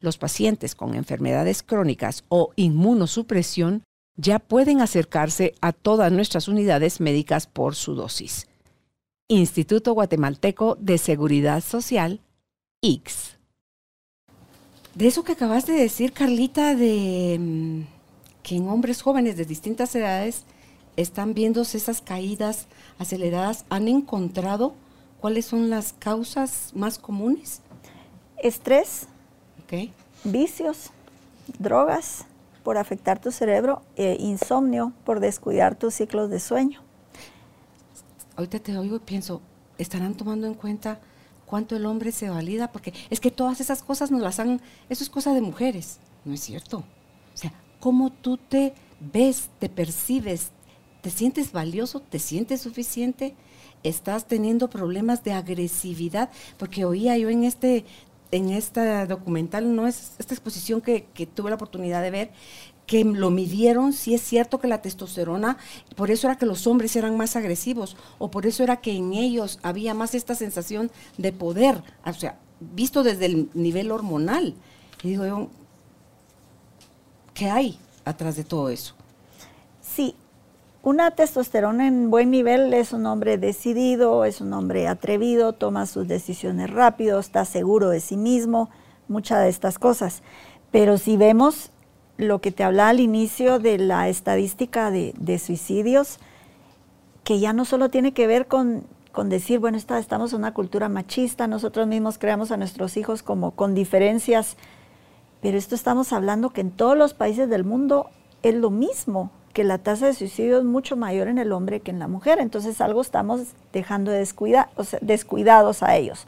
Los 0.00 0.18
pacientes 0.18 0.74
con 0.74 0.96
enfermedades 0.96 1.62
crónicas 1.62 2.24
o 2.28 2.52
inmunosupresión 2.56 3.84
ya 4.16 4.38
pueden 4.38 4.80
acercarse 4.80 5.54
a 5.60 5.72
todas 5.72 6.12
nuestras 6.12 6.48
unidades 6.48 7.00
médicas 7.00 7.46
por 7.46 7.74
su 7.74 7.94
dosis. 7.94 8.46
Instituto 9.28 9.94
Guatemalteco 9.94 10.76
de 10.78 10.98
Seguridad 10.98 11.62
Social, 11.62 12.20
IX. 12.82 13.38
De 14.94 15.06
eso 15.06 15.24
que 15.24 15.32
acabas 15.32 15.66
de 15.66 15.72
decir, 15.72 16.12
Carlita, 16.12 16.74
de 16.74 17.38
mm, 17.40 17.80
que 18.42 18.56
en 18.56 18.68
hombres 18.68 19.00
jóvenes 19.00 19.36
de 19.36 19.46
distintas 19.46 19.94
edades 19.94 20.44
están 20.96 21.32
viendo 21.32 21.62
esas 21.62 22.02
caídas 22.02 22.66
aceleradas, 22.98 23.64
¿han 23.70 23.88
encontrado 23.88 24.74
cuáles 25.20 25.46
son 25.46 25.70
las 25.70 25.94
causas 25.94 26.72
más 26.74 26.98
comunes? 26.98 27.62
Estrés, 28.36 29.06
vicios, 30.24 30.90
drogas, 31.58 32.26
por 32.62 32.78
afectar 32.78 33.20
tu 33.20 33.30
cerebro, 33.30 33.82
e 33.96 34.16
insomnio 34.20 34.92
por 35.04 35.20
descuidar 35.20 35.74
tus 35.74 35.94
ciclos 35.94 36.30
de 36.30 36.40
sueño. 36.40 36.80
Ahorita 38.36 38.58
te 38.58 38.76
oigo 38.76 38.96
y 38.96 39.00
pienso, 39.00 39.40
¿estarán 39.78 40.14
tomando 40.14 40.46
en 40.46 40.54
cuenta 40.54 41.00
cuánto 41.46 41.76
el 41.76 41.86
hombre 41.86 42.12
se 42.12 42.30
valida? 42.30 42.72
Porque 42.72 42.94
es 43.10 43.20
que 43.20 43.30
todas 43.30 43.60
esas 43.60 43.82
cosas 43.82 44.10
nos 44.10 44.22
las 44.22 44.38
han, 44.38 44.60
eso 44.88 45.04
es 45.04 45.10
cosa 45.10 45.34
de 45.34 45.40
mujeres, 45.40 45.98
¿no 46.24 46.32
es 46.32 46.40
cierto? 46.40 46.78
O 46.78 47.36
sea, 47.36 47.52
¿cómo 47.80 48.10
tú 48.10 48.36
te 48.36 48.74
ves, 49.00 49.50
te 49.58 49.68
percibes, 49.68 50.50
te 51.02 51.10
sientes 51.10 51.52
valioso, 51.52 52.00
te 52.00 52.18
sientes 52.18 52.60
suficiente? 52.60 53.34
estás 53.82 54.26
teniendo 54.26 54.70
problemas 54.70 55.24
de 55.24 55.32
agresividad, 55.32 56.30
porque 56.58 56.84
oía 56.84 57.16
yo 57.18 57.28
en 57.28 57.44
este 57.44 57.84
en 58.32 58.50
esta 58.50 59.06
documental, 59.06 59.76
no 59.76 59.86
es 59.86 60.12
esta 60.18 60.34
exposición 60.34 60.80
que, 60.80 61.06
tuve 61.32 61.50
la 61.50 61.56
oportunidad 61.56 62.02
de 62.02 62.10
ver, 62.10 62.30
que 62.86 63.04
lo 63.04 63.30
midieron, 63.30 63.92
si 63.92 64.14
es 64.14 64.22
cierto 64.22 64.58
que 64.58 64.66
la 64.66 64.82
testosterona, 64.82 65.58
por 65.94 66.10
eso 66.10 66.26
era 66.26 66.36
que 66.36 66.46
los 66.46 66.66
hombres 66.66 66.96
eran 66.96 67.16
más 67.16 67.36
agresivos, 67.36 67.96
o 68.18 68.30
por 68.30 68.46
eso 68.46 68.64
era 68.64 68.80
que 68.80 68.96
en 68.96 69.12
ellos 69.12 69.60
había 69.62 69.94
más 69.94 70.14
esta 70.14 70.34
sensación 70.34 70.90
de 71.18 71.32
poder, 71.32 71.82
o 72.04 72.12
sea, 72.12 72.38
visto 72.58 73.02
desde 73.02 73.26
el 73.26 73.50
nivel 73.54 73.92
hormonal. 73.92 74.54
Y 75.02 75.08
digo 75.08 75.26
yo, 75.26 75.48
¿qué 77.34 77.50
hay 77.50 77.78
atrás 78.04 78.36
de 78.36 78.44
todo 78.44 78.70
eso? 78.70 78.94
Sí, 79.80 80.14
una 80.82 81.12
testosterona 81.12 81.86
en 81.86 82.10
buen 82.10 82.32
nivel 82.32 82.74
es 82.74 82.92
un 82.92 83.06
hombre 83.06 83.38
decidido, 83.38 84.24
es 84.24 84.40
un 84.40 84.52
hombre 84.52 84.88
atrevido, 84.88 85.52
toma 85.52 85.86
sus 85.86 86.08
decisiones 86.08 86.70
rápido, 86.70 87.20
está 87.20 87.44
seguro 87.44 87.88
de 87.88 88.00
sí 88.00 88.16
mismo, 88.16 88.68
muchas 89.06 89.42
de 89.44 89.48
estas 89.48 89.78
cosas. 89.78 90.22
Pero 90.72 90.98
si 90.98 91.16
vemos 91.16 91.70
lo 92.16 92.40
que 92.40 92.50
te 92.50 92.64
hablaba 92.64 92.88
al 92.88 92.98
inicio 92.98 93.60
de 93.60 93.78
la 93.78 94.08
estadística 94.08 94.90
de, 94.90 95.38
suicidios, 95.38 96.18
que 97.22 97.38
ya 97.38 97.52
no 97.52 97.64
solo 97.64 97.88
tiene 97.88 98.12
que 98.12 98.26
ver 98.26 98.48
con, 98.48 98.84
decir, 99.26 99.60
bueno, 99.60 99.78
estamos 99.78 100.32
en 100.32 100.38
una 100.40 100.52
cultura 100.52 100.88
machista, 100.88 101.46
nosotros 101.46 101.86
mismos 101.86 102.18
creamos 102.18 102.50
a 102.50 102.56
nuestros 102.56 102.96
hijos 102.96 103.22
como 103.22 103.52
con 103.52 103.76
diferencias, 103.76 104.56
pero 105.40 105.58
esto 105.58 105.76
estamos 105.76 106.12
hablando 106.12 106.50
que 106.50 106.60
en 106.60 106.72
todos 106.72 106.98
los 106.98 107.14
países 107.14 107.48
del 107.48 107.62
mundo 107.62 108.10
es 108.42 108.56
lo 108.56 108.70
mismo 108.70 109.30
que 109.52 109.64
la 109.64 109.78
tasa 109.78 110.06
de 110.06 110.14
suicidio 110.14 110.58
es 110.58 110.64
mucho 110.64 110.96
mayor 110.96 111.28
en 111.28 111.38
el 111.38 111.52
hombre 111.52 111.80
que 111.80 111.90
en 111.90 111.98
la 111.98 112.08
mujer. 112.08 112.38
Entonces 112.40 112.80
algo 112.80 113.00
estamos 113.00 113.42
dejando 113.72 114.10
de 114.10 114.18
descuida, 114.18 114.70
descuidados 115.00 115.82
a 115.82 115.96
ellos. 115.96 116.26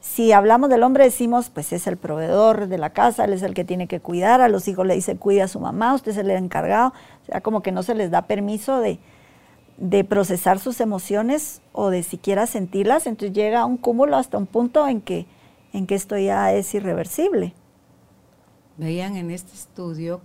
Si 0.00 0.32
hablamos 0.32 0.70
del 0.70 0.82
hombre 0.82 1.04
decimos, 1.04 1.50
pues 1.50 1.72
es 1.72 1.86
el 1.86 1.96
proveedor 1.96 2.68
de 2.68 2.78
la 2.78 2.90
casa, 2.90 3.24
él 3.24 3.32
es 3.32 3.42
el 3.42 3.54
que 3.54 3.64
tiene 3.64 3.88
que 3.88 3.98
cuidar, 3.98 4.40
a 4.40 4.48
los 4.48 4.68
hijos 4.68 4.86
le 4.86 4.94
dice 4.94 5.16
cuida 5.16 5.44
a 5.44 5.48
su 5.48 5.58
mamá, 5.58 5.94
usted 5.94 6.12
es 6.12 6.18
el 6.18 6.30
encargado, 6.30 6.92
o 7.22 7.26
sea, 7.26 7.40
como 7.40 7.60
que 7.60 7.72
no 7.72 7.82
se 7.82 7.94
les 7.94 8.10
da 8.12 8.22
permiso 8.22 8.78
de, 8.78 9.00
de 9.78 10.04
procesar 10.04 10.60
sus 10.60 10.80
emociones 10.80 11.60
o 11.72 11.90
de 11.90 12.04
siquiera 12.04 12.46
sentirlas, 12.46 13.06
entonces 13.06 13.34
llega 13.34 13.60
a 13.60 13.64
un 13.64 13.78
cúmulo 13.78 14.16
hasta 14.16 14.38
un 14.38 14.46
punto 14.46 14.86
en 14.86 15.00
que, 15.00 15.26
en 15.72 15.88
que 15.88 15.96
esto 15.96 16.16
ya 16.16 16.52
es 16.52 16.72
irreversible. 16.74 17.52
Veían 18.76 19.16
en 19.16 19.32
este 19.32 19.54
estudio 19.54 20.20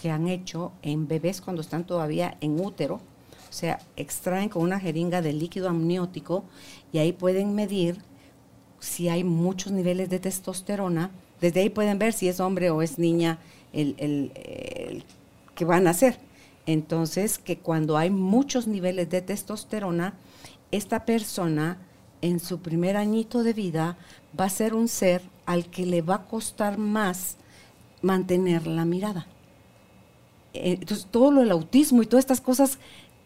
que 0.00 0.10
han 0.10 0.28
hecho 0.28 0.72
en 0.82 1.08
bebés 1.08 1.40
cuando 1.40 1.60
están 1.60 1.84
todavía 1.84 2.38
en 2.40 2.60
útero. 2.60 2.94
O 2.94 3.52
sea, 3.52 3.80
extraen 3.96 4.48
con 4.48 4.62
una 4.62 4.78
jeringa 4.78 5.20
de 5.22 5.32
líquido 5.32 5.68
amniótico 5.68 6.44
y 6.92 6.98
ahí 6.98 7.12
pueden 7.12 7.54
medir 7.54 7.98
si 8.78 9.08
hay 9.08 9.24
muchos 9.24 9.72
niveles 9.72 10.08
de 10.08 10.20
testosterona. 10.20 11.10
Desde 11.40 11.60
ahí 11.60 11.68
pueden 11.68 11.98
ver 11.98 12.12
si 12.12 12.28
es 12.28 12.38
hombre 12.38 12.70
o 12.70 12.80
es 12.80 12.98
niña 12.98 13.38
el, 13.72 14.32
que 15.54 15.64
van 15.64 15.88
a 15.88 15.90
hacer. 15.90 16.18
Entonces, 16.66 17.38
que 17.38 17.58
cuando 17.58 17.96
hay 17.96 18.10
muchos 18.10 18.68
niveles 18.68 19.10
de 19.10 19.22
testosterona, 19.22 20.14
esta 20.70 21.04
persona 21.04 21.78
en 22.20 22.38
su 22.38 22.60
primer 22.60 22.96
añito 22.96 23.42
de 23.42 23.52
vida 23.52 23.96
va 24.38 24.44
a 24.44 24.50
ser 24.50 24.74
un 24.74 24.86
ser 24.86 25.22
al 25.46 25.66
que 25.66 25.86
le 25.86 26.02
va 26.02 26.16
a 26.16 26.24
costar 26.26 26.78
más 26.78 27.36
mantener 28.02 28.66
la 28.66 28.84
mirada. 28.84 29.26
Eh, 30.54 30.78
entonces, 30.80 31.06
todo 31.10 31.30
lo 31.30 31.40
del 31.40 31.50
autismo 31.50 32.02
y 32.02 32.06
todas 32.06 32.22
estas 32.22 32.40
cosas 32.40 32.78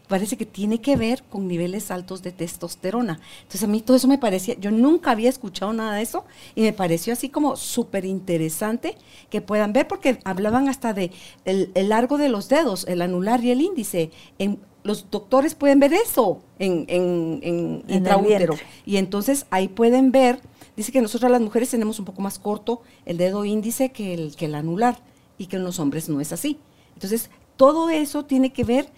parece 0.07 0.37
que 0.37 0.45
tiene 0.45 0.79
que 0.79 0.95
ver 0.95 1.23
con 1.23 1.47
niveles 1.47 1.89
altos 1.91 2.21
de 2.21 2.31
testosterona. 2.31 3.19
Entonces 3.41 3.63
a 3.63 3.67
mí 3.67 3.81
todo 3.81 3.97
eso 3.97 4.07
me 4.07 4.17
parecía, 4.17 4.55
yo 4.59 4.69
nunca 4.69 5.11
había 5.11 5.29
escuchado 5.29 5.73
nada 5.73 5.95
de 5.95 6.03
eso 6.03 6.25
y 6.55 6.61
me 6.61 6.73
pareció 6.73 7.13
así 7.13 7.29
como 7.29 7.55
súper 7.55 8.05
interesante 8.05 8.95
que 9.29 9.41
puedan 9.41 9.73
ver 9.73 9.87
porque 9.87 10.19
hablaban 10.23 10.69
hasta 10.69 10.93
de 10.93 11.11
el, 11.45 11.71
largo 11.89 12.17
de 12.17 12.29
los 12.29 12.49
dedos, 12.49 12.85
el 12.87 13.01
anular 13.01 13.43
y 13.43 13.51
el 13.51 13.61
índice. 13.61 14.11
En, 14.37 14.59
los 14.83 15.09
doctores 15.09 15.55
pueden 15.55 15.79
ver 15.79 15.93
eso 15.93 16.41
en, 16.59 16.85
en, 16.89 17.39
en, 17.41 17.83
intraútero. 17.87 18.55
Y 18.85 18.97
entonces 18.97 19.45
ahí 19.49 19.69
pueden 19.69 20.11
ver, 20.11 20.41
dice 20.75 20.91
que 20.91 21.01
nosotros 21.01 21.31
las 21.31 21.39
mujeres 21.39 21.69
tenemos 21.69 21.99
un 21.99 22.05
poco 22.05 22.21
más 22.21 22.37
corto 22.37 22.81
el 23.05 23.17
dedo 23.17 23.45
índice 23.45 23.93
que 23.93 24.13
el, 24.13 24.35
que 24.35 24.45
el 24.45 24.55
anular 24.55 24.97
y 25.37 25.45
que 25.47 25.55
en 25.55 25.63
los 25.63 25.79
hombres 25.79 26.09
no 26.09 26.19
es 26.19 26.33
así. 26.33 26.59
Entonces, 26.93 27.29
todo 27.57 27.89
eso 27.89 28.25
tiene 28.25 28.51
que 28.51 28.63
ver 28.63 28.89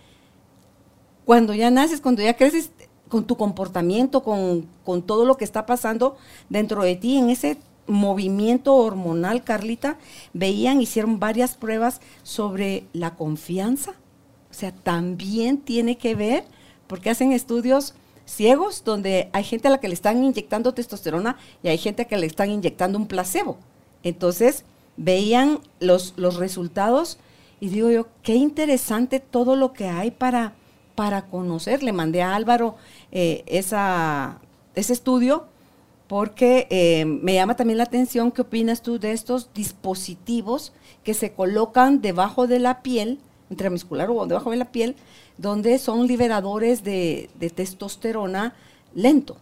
cuando 1.26 1.54
ya 1.54 1.72
naces, 1.72 2.02
cuando 2.02 2.22
ya 2.22 2.38
creces, 2.38 2.72
con 3.10 3.26
tu 3.26 3.38
comportamiento, 3.38 4.24
con, 4.24 4.68
todo 5.06 5.26
lo 5.26 5.38
que 5.38 5.44
está 5.44 5.66
pasando 5.66 6.18
dentro 6.50 6.84
de 6.84 6.96
ti, 6.96 7.18
en 7.18 7.30
ese 7.30 7.58
movimiento 7.88 8.76
hormonal, 8.76 9.44
Carlita, 9.44 9.98
veían, 10.34 10.82
hicieron 10.82 11.20
varias 11.20 11.56
pruebas 11.56 12.02
sobre 12.24 12.86
la 12.94 13.16
confianza. 13.16 13.92
O 14.50 14.54
sea, 14.54 14.72
también 14.72 15.58
tiene 15.58 15.98
que 15.98 16.16
ver, 16.16 16.46
porque 16.88 17.10
hacen 17.10 17.32
estudios 17.32 17.94
ciegos 18.26 18.84
donde 18.84 19.30
hay 19.34 19.44
gente 19.44 19.68
a 19.68 19.72
la 19.72 19.80
que 19.80 19.88
le 19.88 19.94
están 19.94 20.24
inyectando 20.24 20.74
testosterona 20.74 21.38
y 21.62 21.68
hay 21.68 21.78
gente 21.78 22.02
a 22.02 22.06
la 22.06 22.10
que 22.10 22.18
le 22.18 22.26
están 22.26 22.50
inyectando 22.50 22.98
un 22.98 23.08
placebo. 23.08 23.58
Entonces, 24.04 24.66
veían 24.98 25.60
los, 25.80 26.14
los 26.18 26.38
resultados 26.38 27.20
y 27.60 27.70
digo 27.70 27.90
yo, 27.90 28.08
qué 28.22 28.36
interesante 28.36 29.20
todo 29.20 29.56
lo 29.56 29.74
que 29.74 29.88
hay 29.88 30.12
para, 30.12 30.54
para 30.96 31.28
conocer. 31.28 31.84
Le 31.84 31.94
mandé 31.94 32.22
a 32.22 32.36
Álvaro 32.36 32.76
eh, 33.12 33.44
ese 33.48 34.94
estudio 34.94 35.46
porque 36.08 36.68
eh, 36.70 37.06
me 37.06 37.34
llama 37.34 37.56
también 37.56 37.78
la 37.78 37.86
atención 37.86 38.32
qué 38.32 38.42
opinas 38.42 38.82
tú 38.82 39.00
de 39.00 39.12
estos 39.12 39.50
dispositivos 39.54 40.74
que 41.04 41.14
se 41.14 41.32
colocan 41.32 42.02
debajo 42.02 42.48
de 42.48 42.60
la 42.60 42.82
piel, 42.82 43.20
intramuscular 43.50 44.10
o 44.10 44.26
debajo 44.28 44.52
de 44.52 44.58
la 44.58 44.66
piel, 44.66 44.96
donde 45.38 45.80
son 45.80 46.08
liberadores 46.08 46.84
de, 46.84 47.30
de 47.40 47.50
testosterona 47.50 48.54
lento. 48.94 49.38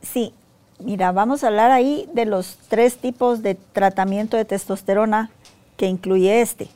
Sí, 0.00 0.32
mira, 0.78 1.10
vamos 1.10 1.42
a 1.42 1.48
hablar 1.48 1.70
ahí 1.70 2.08
de 2.12 2.24
los 2.24 2.58
tres 2.68 2.98
tipos 2.98 3.42
de 3.42 3.54
tratamiento 3.56 4.36
de 4.36 4.44
testosterona 4.44 5.30
que 5.78 5.86
incluye 5.86 6.42
este. 6.42 6.68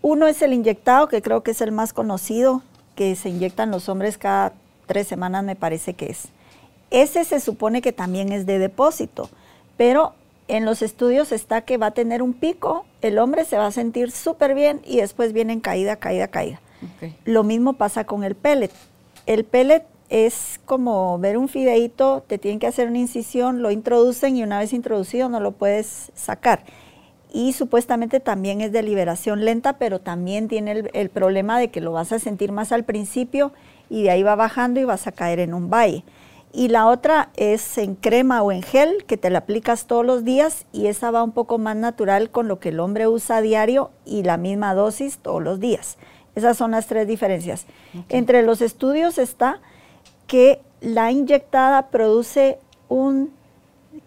Uno 0.00 0.26
es 0.26 0.40
el 0.40 0.54
inyectado, 0.54 1.08
que 1.08 1.20
creo 1.20 1.42
que 1.42 1.50
es 1.50 1.60
el 1.60 1.72
más 1.72 1.92
conocido, 1.92 2.62
que 2.94 3.14
se 3.16 3.28
inyectan 3.28 3.70
los 3.70 3.90
hombres 3.90 4.16
cada 4.16 4.54
tres 4.86 5.06
semanas, 5.08 5.44
me 5.44 5.56
parece 5.56 5.92
que 5.92 6.06
es. 6.06 6.28
Ese 6.90 7.24
se 7.24 7.40
supone 7.40 7.82
que 7.82 7.92
también 7.92 8.32
es 8.32 8.46
de 8.46 8.58
depósito, 8.58 9.28
pero 9.76 10.14
en 10.48 10.64
los 10.64 10.80
estudios 10.80 11.32
está 11.32 11.62
que 11.62 11.76
va 11.76 11.86
a 11.86 11.90
tener 11.90 12.22
un 12.22 12.32
pico, 12.32 12.86
el 13.02 13.18
hombre 13.18 13.44
se 13.44 13.56
va 13.56 13.66
a 13.66 13.72
sentir 13.72 14.10
súper 14.10 14.54
bien 14.54 14.80
y 14.84 14.98
después 14.98 15.32
viene 15.32 15.52
en 15.52 15.60
caída, 15.60 15.96
caída, 15.96 16.28
caída. 16.28 16.60
Lo 17.24 17.44
mismo 17.44 17.74
pasa 17.74 18.04
con 18.04 18.24
el 18.24 18.34
pellet. 18.34 18.70
El 19.26 19.44
pellet 19.44 19.84
es 20.08 20.60
como 20.66 21.18
ver 21.18 21.36
un 21.36 21.48
fideíto, 21.48 22.24
te 22.26 22.38
tienen 22.38 22.58
que 22.58 22.66
hacer 22.66 22.88
una 22.88 22.98
incisión, 22.98 23.62
lo 23.62 23.70
introducen 23.70 24.36
y 24.36 24.42
una 24.42 24.58
vez 24.58 24.72
introducido 24.72 25.28
no 25.28 25.40
lo 25.40 25.52
puedes 25.52 26.10
sacar. 26.14 26.64
Y 27.32 27.52
supuestamente 27.52 28.20
también 28.20 28.60
es 28.60 28.72
de 28.72 28.82
liberación 28.82 29.44
lenta, 29.44 29.78
pero 29.78 30.00
también 30.00 30.48
tiene 30.48 30.72
el, 30.72 30.90
el 30.94 31.10
problema 31.10 31.58
de 31.58 31.70
que 31.70 31.80
lo 31.80 31.92
vas 31.92 32.12
a 32.12 32.18
sentir 32.18 32.52
más 32.52 32.72
al 32.72 32.84
principio 32.84 33.52
y 33.88 34.02
de 34.02 34.10
ahí 34.10 34.22
va 34.22 34.34
bajando 34.34 34.80
y 34.80 34.84
vas 34.84 35.06
a 35.06 35.12
caer 35.12 35.40
en 35.40 35.54
un 35.54 35.70
valle. 35.70 36.04
Y 36.52 36.68
la 36.68 36.88
otra 36.88 37.30
es 37.36 37.78
en 37.78 37.94
crema 37.94 38.42
o 38.42 38.50
en 38.50 38.62
gel, 38.62 39.04
que 39.06 39.16
te 39.16 39.30
la 39.30 39.40
aplicas 39.40 39.86
todos 39.86 40.04
los 40.04 40.24
días 40.24 40.66
y 40.72 40.86
esa 40.86 41.12
va 41.12 41.22
un 41.22 41.30
poco 41.30 41.58
más 41.58 41.76
natural 41.76 42.30
con 42.30 42.48
lo 42.48 42.58
que 42.58 42.70
el 42.70 42.80
hombre 42.80 43.06
usa 43.06 43.36
a 43.36 43.40
diario 43.40 43.90
y 44.04 44.24
la 44.24 44.36
misma 44.36 44.74
dosis 44.74 45.18
todos 45.18 45.42
los 45.42 45.60
días. 45.60 45.96
Esas 46.34 46.56
son 46.56 46.72
las 46.72 46.86
tres 46.86 47.06
diferencias. 47.06 47.66
Entre 48.08 48.42
los 48.42 48.62
estudios 48.62 49.18
está 49.18 49.60
que 50.26 50.60
la 50.80 51.12
inyectada 51.12 51.88
produce 51.88 52.58
un 52.88 53.32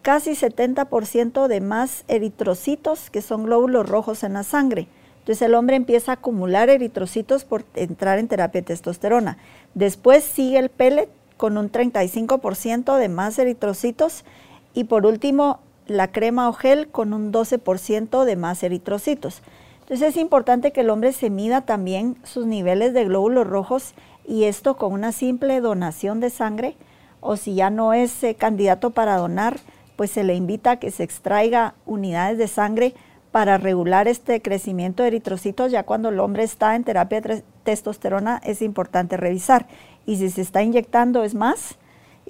casi 0.02 0.32
70% 0.32 1.48
de 1.48 1.62
más 1.62 2.04
eritrocitos, 2.08 3.10
que 3.10 3.22
son 3.22 3.46
glóbulos 3.46 3.88
rojos 3.88 4.24
en 4.24 4.34
la 4.34 4.44
sangre. 4.44 4.88
Entonces 5.20 5.42
el 5.44 5.56
hombre 5.56 5.78
empieza 5.78 6.12
a 6.12 6.16
acumular 6.16 6.70
eritrocitos 6.70 7.46
por 7.46 7.64
entrar 7.76 8.20
en 8.20 8.28
terapia 8.28 8.62
de 8.62 8.68
testosterona. 8.68 9.38
Después 9.74 10.24
sigue 10.24 10.60
el 10.60 10.70
pellet 10.70 11.10
con 11.38 11.58
un 11.58 11.72
35% 11.72 12.98
de 12.98 13.10
más 13.10 13.40
eritrocitos 13.40 14.26
y 14.74 14.86
por 14.86 15.06
último 15.06 15.60
la 15.88 16.12
crema 16.12 16.50
o 16.50 16.54
gel 16.54 16.90
con 16.90 17.14
un 17.14 17.32
12% 17.32 18.26
de 18.26 18.36
más 18.36 18.64
eritrocitos. 18.64 19.42
Entonces 19.82 20.10
es 20.10 20.18
importante 20.18 20.72
que 20.72 20.82
el 20.82 20.90
hombre 20.90 21.12
se 21.14 21.30
mida 21.30 21.62
también 21.62 22.18
sus 22.24 22.46
niveles 22.46 22.94
de 22.94 23.06
glóbulos 23.06 23.48
rojos 23.48 23.94
y 24.26 24.46
esto 24.46 24.78
con 24.78 24.94
una 24.94 25.12
simple 25.12 25.60
donación 25.60 26.20
de 26.20 26.30
sangre 26.30 26.76
o 27.20 27.38
si 27.38 27.56
ya 27.56 27.70
no 27.70 27.94
es 27.94 28.24
eh, 28.24 28.36
candidato 28.36 28.92
para 28.92 29.18
donar, 29.18 29.60
pues 29.96 30.12
se 30.12 30.24
le 30.24 30.36
invita 30.36 30.72
a 30.72 30.76
que 30.78 30.92
se 30.92 31.04
extraiga 31.04 31.76
unidades 31.86 32.38
de 32.38 32.48
sangre 32.48 32.94
para 33.32 33.58
regular 33.58 34.08
este 34.08 34.42
crecimiento 34.42 35.04
de 35.04 35.08
eritrocitos. 35.08 35.72
Ya 35.72 35.84
cuando 35.84 36.10
el 36.10 36.20
hombre 36.20 36.44
está 36.44 36.76
en 36.76 36.84
terapia 36.84 37.22
de 37.22 37.44
testosterona 37.64 38.40
es 38.44 38.62
importante 38.62 39.18
revisar. 39.18 39.68
Y 40.06 40.18
si 40.18 40.30
se 40.30 40.42
está 40.42 40.62
inyectando 40.62 41.24
es 41.24 41.34
más, 41.34 41.76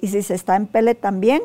y 0.00 0.08
si 0.08 0.22
se 0.22 0.34
está 0.34 0.56
en 0.56 0.66
pellet 0.66 0.94
también, 0.94 1.42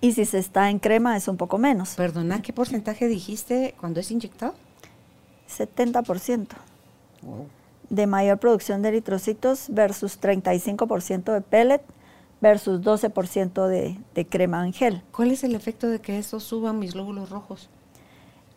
y 0.00 0.12
si 0.12 0.24
se 0.24 0.38
está 0.38 0.70
en 0.70 0.78
crema 0.78 1.16
es 1.16 1.28
un 1.28 1.36
poco 1.36 1.58
menos. 1.58 1.94
Perdona, 1.94 2.42
¿qué 2.42 2.52
porcentaje 2.52 3.06
dijiste 3.06 3.74
cuando 3.80 4.00
es 4.00 4.10
inyectado? 4.10 4.54
70% 5.48 6.46
de 7.90 8.06
mayor 8.06 8.38
producción 8.38 8.82
de 8.82 8.88
eritrocitos 8.88 9.66
versus 9.68 10.20
35% 10.20 11.32
de 11.32 11.40
pellet 11.40 11.82
versus 12.40 12.80
12% 12.80 13.66
de, 13.66 13.98
de 14.14 14.26
crema 14.26 14.64
en 14.66 14.72
gel. 14.72 15.02
¿Cuál 15.12 15.30
es 15.30 15.44
el 15.44 15.54
efecto 15.54 15.88
de 15.88 15.98
que 16.00 16.18
eso 16.18 16.40
suba 16.40 16.72
mis 16.72 16.94
glóbulos 16.94 17.30
rojos? 17.30 17.68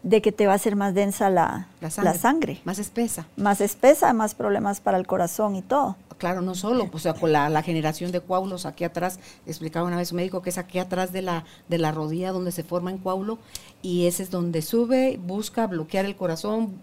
De 0.04 0.22
que 0.22 0.34
te 0.34 0.48
va 0.48 0.54
a 0.54 0.56
hacer 0.56 0.76
más 0.76 0.94
densa 0.94 1.30
la, 1.30 1.68
La 1.80 1.90
sangre. 1.90 2.12
la 2.12 2.18
sangre. 2.20 2.62
Más 2.66 2.78
espesa. 2.80 3.26
Más 3.38 3.62
espesa, 3.62 4.12
más 4.14 4.36
problemas 4.36 4.82
para 4.82 4.98
el 4.98 5.08
corazón 5.08 5.56
y 5.56 5.62
todo. 5.62 5.96
Claro, 6.18 6.42
no 6.42 6.56
solo, 6.56 6.90
o 6.92 7.00
sea, 7.00 7.14
con 7.14 7.32
la, 7.32 7.50
la 7.50 7.64
generación 7.64 8.12
de 8.12 8.22
coágulos 8.22 8.66
aquí 8.66 8.84
atrás, 8.84 9.20
explicaba 9.46 9.88
una 9.88 9.98
vez 9.98 10.12
un 10.12 10.18
médico 10.18 10.42
que 10.42 10.50
es 10.50 10.58
aquí 10.58 10.80
atrás 10.80 11.12
de 11.12 11.22
la, 11.22 11.44
de 11.70 11.78
la 11.78 11.92
rodilla 11.92 12.32
donde 12.32 12.52
se 12.52 12.64
forma 12.64 12.92
en 12.92 12.98
coágulo 12.98 13.40
y 13.82 14.06
ese 14.08 14.24
es 14.24 14.32
donde 14.32 14.62
sube, 14.62 15.20
busca 15.26 15.68
bloquear 15.68 16.06
el 16.06 16.16
corazón, 16.16 16.80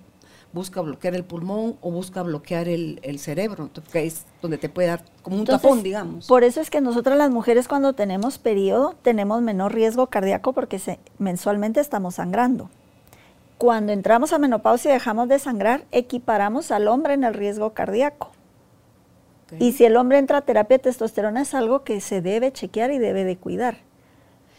busca 0.52 0.80
bloquear 0.80 1.14
el 1.14 1.24
pulmón 1.24 1.76
o 1.80 1.90
busca 1.90 2.22
bloquear 2.22 2.68
el, 2.68 2.98
el 3.02 3.18
cerebro, 3.18 3.70
que 3.92 4.06
es 4.06 4.24
donde 4.42 4.58
te 4.58 4.68
puede 4.68 4.88
dar 4.88 5.04
como 5.22 5.36
un 5.36 5.40
Entonces, 5.42 5.62
tapón, 5.62 5.82
digamos. 5.82 6.26
Por 6.26 6.42
eso 6.44 6.60
es 6.60 6.70
que 6.70 6.80
nosotras 6.80 7.16
las 7.16 7.30
mujeres 7.30 7.68
cuando 7.68 7.92
tenemos 7.92 8.38
periodo 8.38 8.94
tenemos 9.02 9.42
menor 9.42 9.72
riesgo 9.74 10.08
cardíaco 10.08 10.52
porque 10.52 10.78
se- 10.78 10.98
mensualmente 11.18 11.78
estamos 11.80 12.16
sangrando. 12.16 12.68
Cuando 13.58 13.92
entramos 13.92 14.32
a 14.32 14.38
menopausia 14.38 14.90
y 14.90 14.94
dejamos 14.94 15.28
de 15.28 15.38
sangrar, 15.38 15.84
equiparamos 15.92 16.70
al 16.70 16.88
hombre 16.88 17.14
en 17.14 17.24
el 17.24 17.34
riesgo 17.34 17.74
cardíaco. 17.74 18.32
Ok. 19.52 19.60
Y 19.60 19.72
si 19.72 19.84
el 19.84 19.96
hombre 19.96 20.18
entra 20.18 20.38
a 20.38 20.40
terapia 20.42 20.78
de 20.78 20.82
testosterona 20.84 21.42
es 21.42 21.54
algo 21.54 21.84
que 21.84 22.00
se 22.00 22.22
debe 22.22 22.52
chequear 22.52 22.90
y 22.90 22.98
debe 22.98 23.24
de 23.24 23.36
cuidar. 23.36 23.78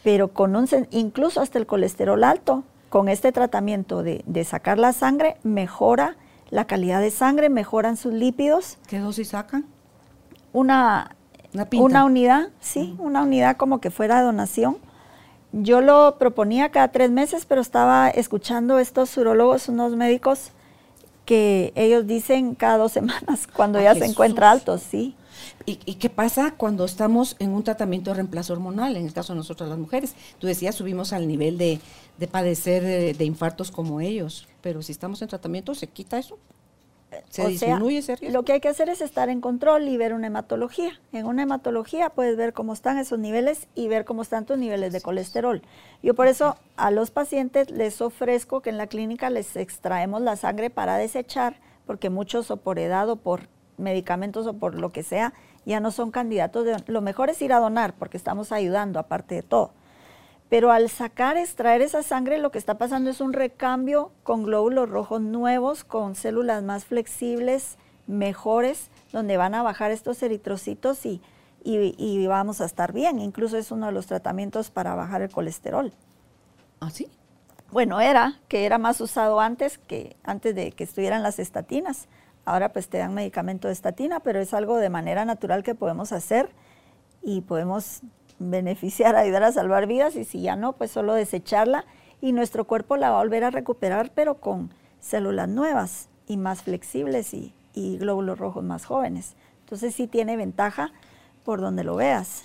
Pero 0.04 0.30
con 0.30 0.56
un, 0.56 0.68
incluso 0.92 1.42
hasta 1.42 1.58
el 1.60 1.66
colesterol 1.66 2.24
alto, 2.24 2.64
con 2.92 3.08
este 3.08 3.32
tratamiento 3.32 4.04
de, 4.04 4.22
de 4.28 4.44
sacar 4.44 4.78
la 4.78 4.92
sangre, 4.92 5.38
mejora 5.44 6.18
la 6.50 6.66
calidad 6.66 7.00
de 7.00 7.10
sangre, 7.10 7.50
mejoran 7.50 7.96
sus 7.96 8.14
lípidos. 8.14 8.78
¿Qué 8.88 9.00
dosis 9.00 9.30
sacan? 9.30 9.66
Una, 10.52 11.16
Una 11.72 12.04
unidad, 12.04 12.50
sí, 12.60 12.94
una 13.00 13.24
unidad 13.24 13.56
como 13.56 13.80
que 13.80 13.92
fuera 13.92 14.22
donación. 14.22 14.78
Yo 15.54 15.80
lo 15.80 16.18
proponía 16.18 16.70
cada 16.70 16.90
tres 16.90 17.12
meses, 17.12 17.46
pero 17.46 17.62
estaba 17.62 18.10
escuchando 18.10 18.78
estos 18.78 19.16
urólogos, 19.16 19.70
unos 19.70 19.96
médicos, 19.96 20.52
que 21.24 21.72
ellos 21.76 22.08
dicen 22.08 22.56
cada 22.56 22.78
dos 22.78 22.92
semanas 23.00 23.48
cuando 23.48 23.80
ya 23.80 23.96
se 23.96 24.04
encuentra 24.04 24.52
alto, 24.52 24.78
sí. 24.78 25.16
¿Y, 25.66 25.80
y 25.86 25.96
qué 25.96 26.10
pasa 26.10 26.54
cuando 26.58 26.86
estamos 26.86 27.36
en 27.40 27.52
un 27.52 27.64
tratamiento 27.64 28.12
de 28.12 28.16
reemplazo 28.16 28.54
hormonal, 28.54 28.96
en 28.96 29.06
el 29.06 29.14
caso 29.14 29.34
de 29.34 29.38
nosotras 29.38 29.70
las 29.70 29.80
mujeres? 29.80 30.16
Tú 30.40 30.48
decías, 30.48 30.76
subimos 30.76 31.14
al 31.14 31.28
nivel 31.28 31.58
de, 31.58 31.80
de 32.18 32.28
padecer 32.28 32.84
de, 32.84 33.14
de 33.14 33.26
infartos 33.26 33.72
como 33.72 34.02
ellos, 34.02 34.48
pero 34.62 34.82
si 34.82 34.92
estamos 34.92 35.22
en 35.22 35.28
tratamiento, 35.28 35.76
¿se 35.76 35.88
quita 35.88 36.18
eso? 36.18 36.38
¿Se 37.30 37.42
O 37.42 37.50
sea, 37.50 37.50
disminuye 37.50 37.98
ese 37.98 38.16
riesgo? 38.16 38.38
Lo 38.38 38.46
que 38.46 38.54
hay 38.54 38.62
que 38.62 38.70
hacer 38.70 38.88
es 38.88 39.02
estar 39.02 39.28
en 39.28 39.42
control 39.42 39.88
y 39.90 39.98
ver 39.98 40.14
una 40.14 40.28
hematología. 40.28 41.02
En 41.12 41.26
una 41.26 41.44
hematología 41.44 42.10
puedes 42.10 42.38
ver 42.38 42.54
cómo 42.54 42.72
están 42.72 42.98
esos 42.98 43.20
niveles 43.20 43.68
y 43.76 43.90
ver 43.90 44.06
cómo 44.06 44.22
están 44.22 44.46
tus 44.46 44.58
niveles 44.58 44.94
de 44.94 45.02
colesterol. 45.02 45.62
Yo 46.02 46.14
por 46.14 46.28
eso 46.28 46.56
a 46.78 46.90
los 46.90 47.12
pacientes 47.12 47.70
les 47.70 48.00
ofrezco 48.00 48.62
que 48.62 48.70
en 48.70 48.78
la 48.78 48.88
clínica 48.88 49.30
les 49.30 49.58
extraemos 49.58 50.22
la 50.22 50.38
sangre 50.38 50.70
para 50.70 50.96
desechar, 50.96 51.60
porque 51.86 52.10
muchos 52.10 52.50
o 52.50 52.58
por 52.58 52.80
edad 52.80 53.10
o 53.10 53.18
por 53.18 53.50
medicamentos 53.82 54.48
o 54.48 54.54
por 54.54 54.76
lo 54.76 54.92
que 54.92 55.04
sea, 55.04 55.34
ya 55.66 55.80
no 55.80 55.92
son 55.92 56.12
candidatos. 56.12 56.66
De, 56.66 56.78
lo 56.88 57.02
mejor 57.02 57.30
es 57.30 57.42
ir 57.42 57.52
a 57.54 57.60
donar 57.60 57.94
porque 57.94 58.18
estamos 58.18 58.52
ayudando 58.52 59.00
aparte 59.00 59.36
de 59.36 59.44
todo. 59.44 59.72
Pero 60.50 60.72
al 60.72 60.90
sacar, 60.90 61.38
extraer 61.38 61.82
esa 61.82 62.04
sangre, 62.04 62.38
lo 62.38 62.52
que 62.52 62.58
está 62.58 62.78
pasando 62.78 63.10
es 63.10 63.22
un 63.22 63.32
recambio 63.34 64.12
con 64.24 64.44
glóbulos 64.44 64.90
rojos 64.90 65.22
nuevos, 65.22 65.84
con 65.86 66.16
células 66.16 66.62
más 66.64 66.86
flexibles, 66.86 67.78
mejores, 68.08 68.90
donde 69.14 69.38
van 69.38 69.56
a 69.56 69.64
bajar 69.64 69.92
estos 69.92 70.22
eritrocitos 70.24 71.06
y, 71.06 71.22
y- 71.64 71.96
y 71.98 72.28
vamos 72.28 72.60
a 72.60 72.66
estar 72.66 72.92
bien. 72.92 73.20
Incluso 73.20 73.58
es 73.58 73.72
uno 73.72 73.86
de 73.86 73.92
los 73.94 74.08
tratamientos 74.08 74.72
para 74.72 74.94
bajar 74.96 75.22
el 75.22 75.30
colesterol. 75.32 75.94
¿Ah, 76.82 76.90
sí? 76.90 77.08
Bueno, 77.72 78.02
era 78.02 78.40
que 78.50 78.66
era 78.66 78.78
más 78.78 79.00
usado 79.00 79.40
antes 79.40 79.78
que 79.78 80.18
antes 80.24 80.54
de 80.54 80.74
que 80.74 80.84
estuvieran 80.84 81.24
las 81.24 81.40
estatinas. 81.40 82.10
Ahora 82.46 82.74
pues 82.74 82.90
te 82.90 82.98
dan 82.98 83.14
medicamento 83.14 83.68
de 83.68 83.74
estatina, 83.74 84.20
pero 84.20 84.40
es 84.40 84.54
algo 84.54 84.78
de 84.78 84.90
manera 84.90 85.26
natural 85.26 85.64
que 85.64 85.76
podemos 85.76 86.12
hacer 86.12 86.50
y 87.22 87.42
podemos 87.42 88.02
beneficiar, 88.40 89.16
ayudar 89.18 89.44
a 89.44 89.52
salvar 89.52 89.88
vidas 89.88 90.16
y 90.16 90.26
si 90.26 90.42
ya 90.42 90.56
no, 90.56 90.74
pues 90.74 90.92
solo 90.92 91.14
desecharla 91.14 91.86
y 92.20 92.34
nuestro 92.34 92.66
cuerpo 92.66 92.98
la 92.98 93.10
va 93.10 93.20
a 93.20 93.24
volver 93.24 93.44
a 93.44 93.52
recuperar, 93.52 94.12
pero 94.14 94.36
con 94.36 94.72
células 95.00 95.50
nuevas 95.50 96.10
y 96.28 96.38
más 96.38 96.62
flexibles 96.64 97.34
y, 97.34 97.54
glóbulos 97.74 98.38
rojos 98.38 98.64
más 98.64 98.86
jóvenes. 98.86 99.36
Entonces 99.62 99.96
sí 99.96 100.06
tiene 100.06 100.36
ventaja 100.36 100.92
por 101.46 101.62
donde 101.62 101.84
lo 101.84 101.96
veas. 101.96 102.44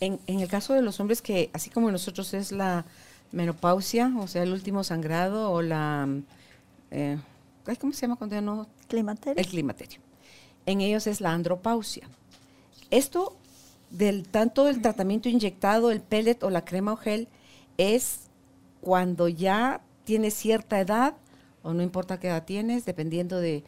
En, 0.00 0.20
el 0.28 0.48
caso 0.48 0.72
de 0.72 0.82
los 0.82 1.00
hombres 1.00 1.20
que, 1.20 1.50
así 1.52 1.68
como 1.68 1.90
nosotros 1.90 2.32
es 2.32 2.52
la 2.52 2.84
menopausia, 3.32 4.12
o 4.18 4.28
sea, 4.28 4.44
el 4.44 4.52
último 4.52 4.84
sangrado 4.84 5.50
o 5.50 5.62
la... 5.62 6.08
eh, 6.92 7.18
¿Cómo 7.76 7.92
se 7.92 8.02
llama 8.02 8.16
cuando 8.16 8.36
ya 8.36 8.40
no 8.40 8.66
Climaterio. 8.88 9.40
el 9.40 9.46
climaterio. 9.46 10.00
En 10.64 10.80
ellos 10.80 11.06
es 11.06 11.20
la 11.20 11.32
andropausia. 11.32 12.08
Esto 12.90 13.36
del 13.90 14.26
tanto 14.28 14.64
del 14.64 14.80
tratamiento 14.80 15.28
inyectado, 15.28 15.90
el 15.90 16.00
pellet 16.00 16.42
o 16.42 16.50
la 16.50 16.64
crema 16.64 16.92
o 16.92 16.96
gel, 16.96 17.28
es 17.76 18.20
cuando 18.80 19.28
ya 19.28 19.82
tienes 20.04 20.34
cierta 20.34 20.80
edad, 20.80 21.14
o 21.62 21.74
no 21.74 21.82
importa 21.82 22.18
qué 22.18 22.28
edad 22.28 22.44
tienes, 22.44 22.84
dependiendo 22.84 23.40
de, 23.40 23.64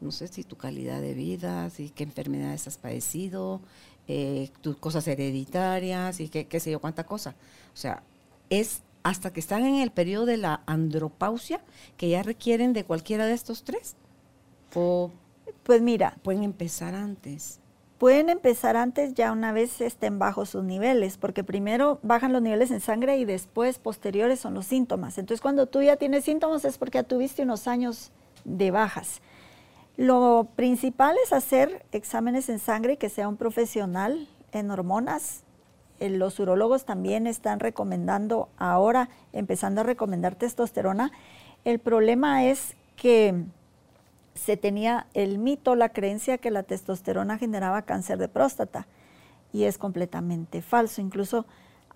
no 0.00 0.10
sé 0.10 0.28
si 0.28 0.44
tu 0.44 0.56
calidad 0.56 1.00
de 1.00 1.14
vida, 1.14 1.70
si 1.70 1.90
qué 1.90 2.04
enfermedades 2.04 2.66
has 2.66 2.76
padecido, 2.76 3.60
eh, 4.08 4.50
tus 4.60 4.76
cosas 4.76 5.06
hereditarias 5.06 6.20
y 6.20 6.28
qué, 6.28 6.46
qué 6.46 6.60
sé 6.60 6.70
yo, 6.70 6.80
cuánta 6.80 7.04
cosa. 7.04 7.34
O 7.72 7.76
sea, 7.76 8.02
es 8.48 8.82
hasta 9.02 9.32
que 9.32 9.40
están 9.40 9.64
en 9.64 9.76
el 9.76 9.90
periodo 9.90 10.26
de 10.26 10.36
la 10.36 10.62
andropausia 10.66 11.60
que 11.96 12.08
ya 12.08 12.22
requieren 12.22 12.72
de 12.72 12.84
cualquiera 12.84 13.26
de 13.26 13.32
estos 13.34 13.64
tres. 13.64 13.96
O 14.74 15.10
Pues 15.62 15.82
mira, 15.82 16.16
pueden 16.22 16.42
empezar 16.44 16.94
antes. 16.94 17.60
pueden 17.98 18.30
empezar 18.30 18.76
antes 18.76 19.12
ya 19.14 19.30
una 19.30 19.52
vez 19.52 19.80
estén 19.82 20.18
bajos 20.18 20.48
sus 20.50 20.64
niveles, 20.64 21.18
porque 21.18 21.44
primero 21.44 21.98
bajan 22.02 22.32
los 22.32 22.40
niveles 22.40 22.70
en 22.70 22.80
sangre 22.80 23.18
y 23.18 23.26
después 23.26 23.78
posteriores 23.78 24.40
son 24.40 24.54
los 24.54 24.64
síntomas. 24.66 25.18
Entonces 25.18 25.42
cuando 25.42 25.66
tú 25.66 25.82
ya 25.82 25.96
tienes 25.96 26.24
síntomas 26.24 26.64
es 26.64 26.78
porque 26.78 26.96
ya 26.98 27.02
tuviste 27.02 27.42
unos 27.42 27.66
años 27.68 28.10
de 28.44 28.70
bajas. 28.70 29.20
Lo 29.98 30.48
principal 30.56 31.14
es 31.22 31.32
hacer 31.34 31.84
exámenes 31.92 32.48
en 32.48 32.58
sangre 32.58 32.94
y 32.94 32.96
que 32.96 33.10
sea 33.10 33.28
un 33.28 33.36
profesional 33.36 34.28
en 34.52 34.70
hormonas. 34.70 35.42
Eh, 36.00 36.10
los 36.10 36.40
urólogos 36.40 36.84
también 36.84 37.26
están 37.26 37.60
recomendando 37.60 38.48
ahora, 38.56 39.10
empezando 39.32 39.82
a 39.82 39.84
recomendar 39.84 40.34
testosterona. 40.34 41.12
El 41.64 41.78
problema 41.78 42.44
es 42.44 42.74
que 42.96 43.44
se 44.34 44.56
tenía 44.56 45.06
el 45.14 45.38
mito, 45.38 45.74
la 45.74 45.90
creencia 45.90 46.38
que 46.38 46.50
la 46.50 46.62
testosterona 46.62 47.38
generaba 47.38 47.82
cáncer 47.82 48.18
de 48.18 48.28
próstata 48.28 48.86
y 49.52 49.64
es 49.64 49.76
completamente 49.76 50.62
falso. 50.62 51.00
Incluso 51.00 51.44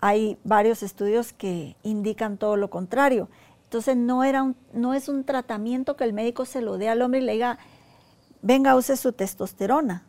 hay 0.01 0.37
varios 0.43 0.83
estudios 0.83 1.33
que 1.33 1.75
indican 1.83 2.37
todo 2.37 2.57
lo 2.57 2.69
contrario. 2.69 3.29
Entonces 3.63 3.97
no, 3.97 4.23
era 4.23 4.53
no 4.73 4.93
es 4.93 5.09
un 5.09 5.23
tratamiento 5.23 5.95
que 5.95 6.03
el 6.03 6.13
médico 6.13 6.45
se 6.45 6.61
lo 6.61 6.77
dé 6.77 6.89
al 6.89 7.01
hombre 7.01 7.21
y 7.21 7.23
le 7.23 7.33
diga, 7.33 7.57
venga, 8.41 8.75
use 8.75 8.95
su 8.97 9.11
testosterona. 9.13 10.03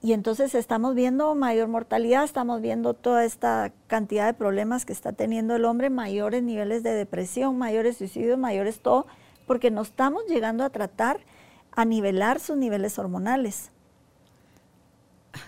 Y 0.00 0.12
entonces 0.12 0.54
estamos 0.54 0.94
viendo 0.94 1.34
mayor 1.34 1.68
mortalidad, 1.68 2.22
estamos 2.22 2.60
viendo 2.60 2.94
toda 2.94 3.24
esta 3.24 3.72
cantidad 3.88 4.26
de 4.26 4.34
problemas 4.34 4.84
que 4.84 4.92
está 4.92 5.12
teniendo 5.12 5.56
el 5.56 5.64
hombre, 5.64 5.90
mayores 5.90 6.42
niveles 6.42 6.84
de 6.84 6.92
depresión, 6.92 7.58
mayores 7.58 7.96
suicidios, 7.96 8.38
mayores 8.38 8.80
todo, 8.80 9.06
porque 9.46 9.72
no 9.72 9.82
estamos 9.82 10.22
llegando 10.28 10.62
a 10.64 10.70
tratar 10.70 11.18
a 11.72 11.84
nivelar 11.84 12.38
sus 12.38 12.56
niveles 12.56 12.98
hormonales. 12.98 13.70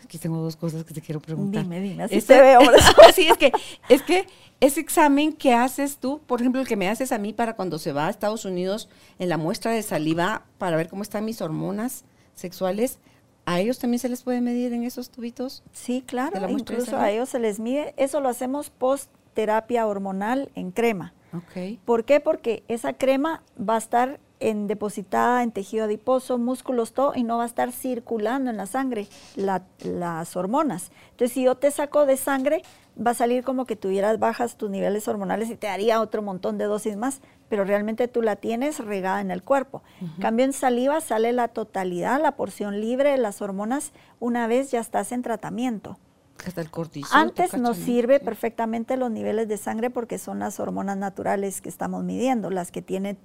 Aquí 0.05 0.19
tengo 0.19 0.39
dos 0.39 0.57
cosas 0.57 0.85
que 0.85 0.95
te 0.95 1.01
quiero 1.01 1.21
preguntar. 1.21 1.63
Dime, 1.63 1.81
dime, 1.81 2.03
así 2.03 2.17
este, 2.17 2.35
te 2.35 2.41
veo. 2.41 2.61
sí, 3.15 3.29
es 3.29 3.39
que, 3.39 3.53
es 3.89 4.03
que 4.03 4.27
ese 4.61 4.81
examen 4.81 5.33
que 5.33 5.55
haces 5.55 5.99
tú, 5.99 6.21
por 6.27 6.41
ejemplo, 6.41 6.61
el 6.61 6.67
que 6.67 6.77
me 6.77 6.89
haces 6.89 7.13
a 7.13 7.19
mí 7.19 7.33
para 7.33 7.55
cuando 7.55 7.79
se 7.79 7.93
va 7.93 8.09
a 8.09 8.11
Estados 8.11 8.45
Unidos 8.45 8.89
en 9.19 9.29
la 9.29 9.39
muestra 9.39 9.71
de 9.73 9.83
saliva 9.83 10.45
para 10.59 10.77
ver 10.77 10.89
cómo 10.89 11.03
están 11.03 11.25
mis 11.25 11.41
hormonas 11.41 12.05
sexuales, 12.35 12.99
¿a 13.47 13.61
ellos 13.61 13.79
también 13.79 13.99
se 13.99 14.09
les 14.09 14.23
puede 14.23 14.41
medir 14.41 14.73
en 14.73 14.85
esos 14.85 15.11
tubitos? 15.11 15.63
Sí, 15.73 16.03
claro, 16.07 16.49
incluso 16.49 16.97
a 16.99 17.11
ellos 17.11 17.29
se 17.29 17.39
les 17.39 17.61
mide. 17.61 17.95
Eso 17.97 18.21
lo 18.21 18.29
hacemos 18.29 18.71
post 18.71 19.11
terapia 19.35 19.87
hormonal 19.87 20.51
en 20.55 20.71
crema. 20.71 21.15
Okay. 21.33 21.79
¿Por 21.85 22.05
qué? 22.05 22.21
Porque 22.21 22.65
esa 22.69 22.93
crema 22.93 23.43
va 23.57 23.77
a 23.77 23.79
estar 23.79 24.19
en 24.41 24.67
depositada 24.67 25.43
en 25.43 25.53
tejido 25.53 25.85
adiposo, 25.85 26.39
músculos, 26.39 26.93
todo, 26.93 27.13
y 27.15 27.23
no 27.23 27.37
va 27.37 27.45
a 27.45 27.47
estar 27.47 27.73
circulando 27.73 28.51
en 28.51 28.57
la 28.57 28.67
sangre 28.67 29.07
las 29.37 30.37
hormonas. 30.37 30.91
Entonces, 31.11 31.33
si 31.33 31.45
yo 31.45 31.55
te 31.55 31.71
saco 31.71 32.07
de 32.07 32.17
sangre, 32.17 32.63
va 32.99 33.13
a 33.13 33.15
salir 33.15 33.45
como 33.45 33.67
que 33.67 33.77
tuvieras 33.77 34.19
bajas 34.19 34.57
tus 34.57 34.71
niveles 34.71 35.07
hormonales 35.09 35.51
y 35.51 35.57
te 35.57 35.67
daría 35.67 36.01
otro 36.01 36.23
montón 36.23 36.59
de 36.59 36.65
dosis 36.65 36.97
más, 36.97 37.21
pero 37.49 37.65
realmente 37.65 38.09
tú 38.09 38.23
la 38.23 38.37
tienes 38.37 38.79
regada 38.79 39.21
en 39.21 39.31
el 39.31 39.43
cuerpo. 39.43 39.83
Cambio 40.21 40.45
en 40.45 40.53
saliva 40.53 41.01
sale 41.01 41.33
la 41.33 41.49
totalidad, 41.49 42.21
la 42.21 42.37
porción 42.37 42.81
libre 42.81 43.11
de 43.11 43.19
las 43.19 43.43
hormonas, 43.43 43.93
una 44.19 44.47
vez 44.47 44.71
ya 44.71 44.81
estás 44.81 45.13
en 45.13 45.23
tratamiento. 45.23 45.99
Hasta 46.47 46.63
el 46.63 46.71
cortisol. 46.71 47.11
Antes 47.13 47.55
nos 47.59 47.77
sirve 47.77 48.19
perfectamente 48.19 48.97
los 48.97 49.11
niveles 49.11 49.47
de 49.49 49.59
sangre 49.59 49.91
porque 49.91 50.19
son 50.19 50.39
las 50.39 50.59
hormonas 50.59 50.97
naturales 50.97 51.61
que 51.61 51.69
estamos 51.69 52.03
midiendo, 52.03 52.49
las 52.49 52.71
que 52.71 52.81
tiene 52.81 53.19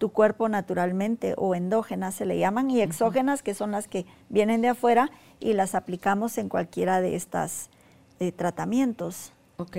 tu 0.00 0.08
cuerpo 0.08 0.48
naturalmente 0.48 1.34
o 1.36 1.54
endógenas 1.54 2.14
se 2.14 2.24
le 2.24 2.38
llaman 2.38 2.70
y 2.70 2.80
exógenas 2.80 3.42
que 3.42 3.52
son 3.52 3.70
las 3.70 3.86
que 3.86 4.06
vienen 4.30 4.62
de 4.62 4.68
afuera 4.68 5.10
y 5.40 5.52
las 5.52 5.74
aplicamos 5.74 6.38
en 6.38 6.48
cualquiera 6.48 7.02
de 7.02 7.16
estos 7.16 7.68
eh, 8.18 8.32
tratamientos. 8.32 9.32
Ok. 9.58 9.76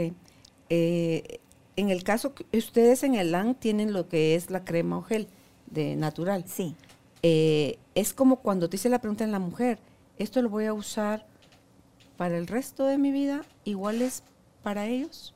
Eh, 0.69 1.39
en 1.75 1.89
el 1.89 2.03
caso 2.03 2.35
que 2.35 2.45
ustedes 2.55 3.01
en 3.01 3.15
el 3.15 3.31
LAN 3.31 3.55
tienen 3.55 3.93
lo 3.93 4.07
que 4.09 4.35
es 4.35 4.51
la 4.51 4.63
crema 4.63 4.99
o 4.99 5.01
gel 5.01 5.27
de 5.65 5.95
natural. 5.95 6.43
Sí. 6.47 6.75
Eh, 7.23 7.79
es 7.95 8.13
como 8.13 8.35
cuando 8.35 8.69
te 8.69 8.75
hice 8.75 8.89
la 8.89 8.99
pregunta 8.99 9.23
en 9.23 9.31
la 9.31 9.39
mujer, 9.39 9.79
¿esto 10.19 10.39
lo 10.43 10.49
voy 10.49 10.65
a 10.65 10.73
usar 10.73 11.25
para 12.15 12.37
el 12.37 12.45
resto 12.45 12.85
de 12.85 12.99
mi 12.99 13.11
vida? 13.11 13.41
¿Igual 13.63 14.03
es 14.03 14.21
para 14.61 14.85
ellos? 14.85 15.33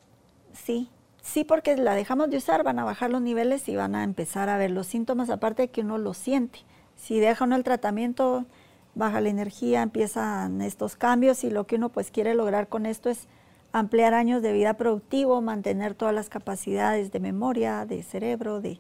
Sí, 0.54 0.90
Sí, 1.26 1.44
porque 1.44 1.76
la 1.76 1.96
dejamos 1.96 2.30
de 2.30 2.38
usar, 2.38 2.64
van 2.64 2.78
a 2.78 2.84
bajar 2.84 3.10
los 3.10 3.22
niveles 3.22 3.68
y 3.68 3.76
van 3.76 3.96
a 3.96 4.04
empezar 4.04 4.48
a 4.48 4.58
ver 4.58 4.70
los 4.70 4.86
síntomas, 4.86 5.32
aparte 5.32 5.64
de 5.64 5.68
que 5.70 5.82
uno 5.82 5.98
lo 5.98 6.14
siente. 6.14 6.60
Si 6.96 7.20
deja 7.20 7.46
uno 7.46 7.56
el 7.56 7.64
tratamiento, 7.64 8.46
baja 8.94 9.20
la 9.22 9.30
energía, 9.30 9.82
empiezan 9.82 10.62
estos 10.62 10.96
cambios 10.96 11.44
y 11.44 11.50
lo 11.50 11.66
que 11.66 11.78
uno 11.78 11.90
pues 11.90 12.12
quiere 12.12 12.36
lograr 12.36 12.68
con 12.68 12.86
esto 12.86 13.10
es 13.10 13.28
ampliar 13.74 14.14
años 14.14 14.44
de 14.44 14.54
vida 14.54 14.76
productivo, 14.76 15.42
mantener 15.42 15.96
todas 15.96 16.14
las 16.14 16.30
capacidades 16.30 17.12
de 17.12 17.20
memoria, 17.20 17.86
de 17.86 18.04
cerebro, 18.04 18.62
de 18.62 18.80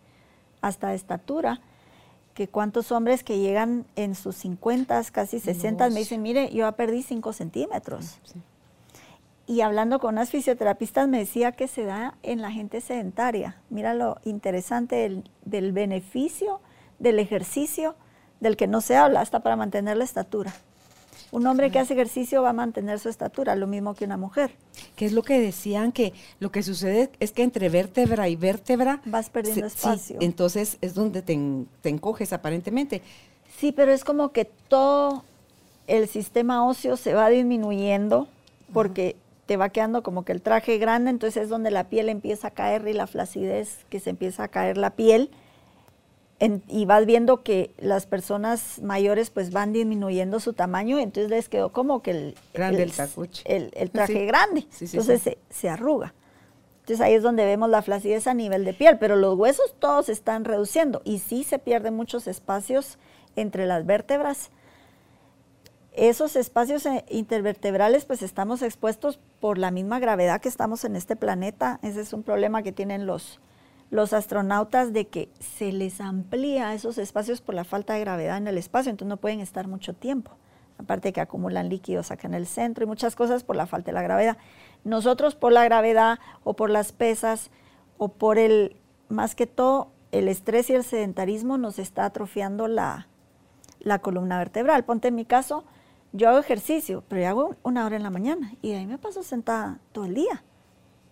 hasta 0.62 0.90
de 0.90 0.96
estatura. 0.96 1.62
Que 2.36 2.48
cuántos 2.48 2.92
hombres 2.92 3.24
que 3.24 3.40
llegan 3.40 3.86
en 3.96 4.14
sus 4.14 4.36
50, 4.36 5.02
casi 5.12 5.40
60, 5.40 5.90
me 5.90 6.00
dicen, 6.00 6.22
mire, 6.22 6.52
yo 6.54 6.72
perdí 6.74 7.02
5 7.02 7.34
centímetros 7.34 8.20
y 9.48 9.62
hablando 9.62 10.00
con 10.00 10.16
unas 10.16 10.32
fisioterapistas 10.32 11.08
me 11.08 11.20
decía 11.20 11.52
que 11.52 11.68
se 11.68 11.84
da 11.84 12.16
en 12.24 12.42
la 12.42 12.52
gente 12.52 12.82
sedentaria. 12.82 13.58
Mira 13.70 13.94
lo 13.94 14.18
interesante 14.24 15.22
del, 15.44 15.72
beneficio 15.72 16.62
del 16.98 17.20
ejercicio 17.20 17.96
del 18.40 18.58
que 18.58 18.68
no 18.68 18.82
se 18.82 18.96
habla 18.96 19.22
hasta 19.22 19.42
para 19.42 19.56
mantener 19.56 19.98
la 19.98 20.04
estatura. 20.04 20.54
Un 21.32 21.46
hombre 21.48 21.70
que 21.70 21.80
hace 21.80 21.94
ejercicio 21.94 22.42
va 22.42 22.52
a 22.52 22.54
mantener 22.54 23.00
su 23.00 23.10
estatura, 23.10 23.56
lo 23.56 23.68
mismo 23.68 23.94
que 23.94 24.06
una 24.06 24.18
mujer. 24.18 24.52
¿Qué 24.96 25.06
es 25.06 25.12
lo 25.12 25.22
que 25.22 25.40
decían? 25.40 25.92
Que 25.92 26.14
lo 26.40 26.52
que 26.52 26.64
sucede 26.64 27.12
es 27.20 27.32
que 27.32 27.44
entre 27.44 27.70
vértebra 27.70 28.30
y 28.30 28.36
vértebra... 28.36 29.02
Vas 29.06 29.30
perdiendo 29.30 29.66
espacio. 29.66 30.18
entonces 30.22 30.78
es 30.82 30.94
donde 30.94 31.22
te, 31.22 31.38
te, 31.82 31.90
encoges 31.90 32.32
aparentemente. 32.32 33.02
Sí, 33.58 33.72
pero 33.72 33.92
es 33.92 34.04
como 34.04 34.32
que 34.32 34.46
todo 34.46 35.24
el 35.88 36.08
sistema 36.08 36.66
óseo 36.66 36.96
se 36.96 37.14
va 37.14 37.30
disminuyendo 37.30 38.28
porque 38.72 39.18
te 39.46 39.58
va 39.58 39.70
quedando 39.70 40.04
como 40.04 40.26
que 40.26 40.32
el 40.32 40.42
traje 40.42 40.78
grande, 40.78 41.12
entonces 41.12 41.44
es 41.44 41.50
donde 41.50 41.72
la 41.72 41.86
piel 41.86 42.10
empieza 42.10 42.48
a 42.48 42.52
caer 42.52 42.88
y 42.88 42.94
la 42.94 43.08
flacidez, 43.08 43.86
que 43.90 44.00
se 44.00 44.10
empieza 44.10 44.44
a 44.44 44.48
caer 44.48 44.78
la 44.78 44.92
piel. 44.92 45.30
y 46.40 46.86
vas 46.86 47.06
viendo 47.06 47.44
que 47.44 47.72
las 47.78 48.08
personas 48.08 48.82
mayores 48.82 49.30
pues 49.30 49.52
van 49.52 49.72
disminuyendo 49.72 50.40
su 50.40 50.54
tamaño, 50.54 51.00
entonces 51.00 51.30
les 51.30 51.48
quedó 51.48 51.72
como 51.72 52.02
que 52.02 52.12
el, 52.12 52.36
grande 52.54 52.84
el, 53.46 53.72
el, 53.74 53.92
traje 53.92 54.26
grande, 54.26 54.68
entonces 54.82 55.22
se, 55.22 55.38
se, 55.50 55.70
arruga. 55.70 56.14
Entonces 56.82 57.02
ahí 57.02 57.14
es 57.14 57.24
donde 57.24 57.46
vemos 57.46 57.70
la 57.70 57.82
flacidez 57.82 58.28
a 58.28 58.34
nivel 58.34 58.66
de 58.66 58.74
piel, 58.74 58.98
pero 59.00 59.16
los 59.16 59.36
huesos 59.36 59.76
todos 59.80 60.10
están 60.10 60.46
reduciendo 60.46 61.02
y 61.04 61.20
sí 61.20 61.44
se 61.44 61.58
pierden 61.58 61.96
muchos 61.96 62.28
espacios 62.28 63.00
entre 63.36 63.66
las 63.66 63.86
vértebras 63.86 64.52
esos 65.98 66.36
espacios 66.36 66.86
eh, 66.86 67.06
intervertebrales 67.10 68.06
pues 68.06 68.22
estamos 68.22 68.62
expuestos 68.62 69.20
por 69.40 69.58
la 69.58 69.72
misma 69.72 70.00
gravedad 70.00 70.42
que 70.42 70.50
estamos 70.50 70.86
en 70.86 70.96
este 70.96 71.16
planeta. 71.16 71.80
Ese 71.82 72.02
es 72.02 72.14
un 72.14 72.24
problema 72.24 72.64
que 72.64 72.72
tienen 72.72 73.06
los, 73.06 73.40
los 73.90 74.14
astronautas 74.14 74.94
de 74.94 75.08
que 75.08 75.30
se 75.40 75.72
les 75.72 76.02
amplía 76.02 76.74
esos 76.74 76.98
espacios 76.98 77.42
por 77.42 77.56
la 77.56 77.64
falta 77.64 77.94
de 77.94 78.02
gravedad 78.02 78.38
en 78.38 78.48
el 78.48 78.58
espacio, 78.58 78.90
entonces 78.90 79.10
no 79.10 79.18
pueden 79.18 79.40
estar 79.40 79.68
mucho 79.68 79.94
tiempo. 79.94 80.32
Aparte 80.78 81.14
que 81.14 81.22
acumulan 81.22 81.70
líquidos 81.70 82.12
acá 82.12 82.28
en 82.28 82.34
el 82.34 82.46
centro 82.46 82.84
y 82.84 82.88
muchas 82.88 83.16
cosas 83.16 83.44
por 83.44 83.56
la 83.56 83.66
falta 83.66 83.92
de 83.92 83.94
la 83.94 84.02
gravedad. 84.02 84.38
Nosotros 84.84 85.36
por 85.36 85.54
la 85.54 85.64
gravedad 85.64 86.20
o 86.44 86.54
por 86.54 86.70
las 86.70 86.92
pesas 86.92 87.50
o 87.98 88.10
por 88.10 88.38
el, 88.38 88.76
más 89.08 89.36
que 89.36 89.48
todo, 89.48 89.92
el 90.12 90.28
estrés 90.28 90.70
y 90.70 90.74
el 90.74 90.84
sedentarismo 90.84 91.58
nos 91.58 91.80
está 91.80 92.06
atrofiando 92.06 92.68
la, 92.68 93.08
la 93.80 94.00
columna 94.00 94.38
vertebral. 94.38 94.84
Ponte 94.84 95.08
en 95.08 95.16
mi 95.16 95.24
caso, 95.24 95.64
yo 96.16 96.30
hago 96.30 96.40
ejercicio, 96.40 97.04
pero 97.08 97.22
yo 97.22 97.28
hago 97.28 97.56
una 97.64 97.86
hora 97.86 97.98
en 97.98 98.04
la 98.04 98.10
mañana 98.10 98.54
y 98.62 98.72
de 98.72 98.78
ahí 98.78 98.86
me 98.86 98.98
paso 98.98 99.22
sentada 99.22 99.80
todo 99.92 100.06
el 100.06 100.16
día. 100.16 100.44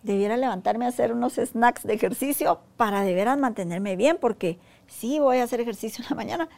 Debiera 0.02 0.36
levantarme 0.36 0.86
a 0.86 0.88
hacer 0.88 1.12
unos 1.12 1.34
snacks 1.34 1.82
de 1.84 1.94
ejercicio 1.94 2.60
para 2.76 3.02
de 3.02 3.14
veras 3.14 3.38
mantenerme 3.38 3.96
bien, 3.96 4.18
porque 4.20 4.58
sí 4.86 5.18
voy 5.18 5.38
a 5.38 5.44
hacer 5.44 5.60
ejercicio 5.60 6.02
en 6.04 6.10
la 6.10 6.16
mañana, 6.16 6.48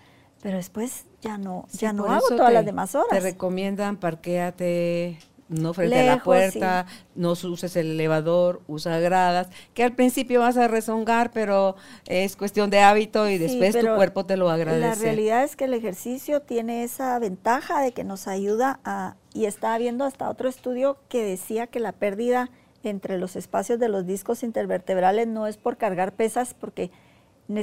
pero 0.42 0.56
después 0.56 1.06
ya 1.20 1.38
no, 1.38 1.66
ya 1.72 1.92
no 1.92 2.06
hago 2.06 2.28
todas 2.28 2.52
las 2.52 2.64
demás 2.64 2.94
horas. 2.94 3.10
Te 3.10 3.20
recomiendan 3.20 3.96
parquéate 3.96 5.18
no 5.48 5.74
frente 5.74 6.00
a 6.00 6.16
la 6.16 6.22
puerta, 6.22 6.86
no 7.14 7.32
uses 7.32 7.76
el 7.76 7.92
elevador, 7.92 8.62
usa 8.66 8.98
gradas, 8.98 9.48
que 9.74 9.84
al 9.84 9.92
principio 9.94 10.40
vas 10.40 10.56
a 10.56 10.68
rezongar, 10.68 11.30
pero 11.32 11.76
es 12.06 12.36
cuestión 12.36 12.70
de 12.70 12.80
hábito 12.80 13.28
y 13.28 13.38
después 13.38 13.78
tu 13.78 13.86
cuerpo 13.94 14.26
te 14.26 14.36
lo 14.36 14.50
agradece. 14.50 14.80
La 14.80 14.94
realidad 14.94 15.44
es 15.44 15.56
que 15.56 15.64
el 15.64 15.74
ejercicio 15.74 16.40
tiene 16.40 16.82
esa 16.82 17.18
ventaja 17.18 17.80
de 17.80 17.92
que 17.92 18.04
nos 18.04 18.28
ayuda 18.28 18.80
a, 18.84 19.16
y 19.34 19.44
estaba 19.44 19.78
viendo 19.78 20.04
hasta 20.04 20.28
otro 20.28 20.48
estudio 20.48 20.98
que 21.08 21.24
decía 21.24 21.66
que 21.66 21.80
la 21.80 21.92
pérdida 21.92 22.50
entre 22.82 23.18
los 23.18 23.34
espacios 23.34 23.78
de 23.78 23.88
los 23.88 24.06
discos 24.06 24.42
intervertebrales 24.42 25.26
no 25.26 25.46
es 25.46 25.56
por 25.56 25.76
cargar 25.76 26.12
pesas, 26.12 26.54
porque 26.54 26.90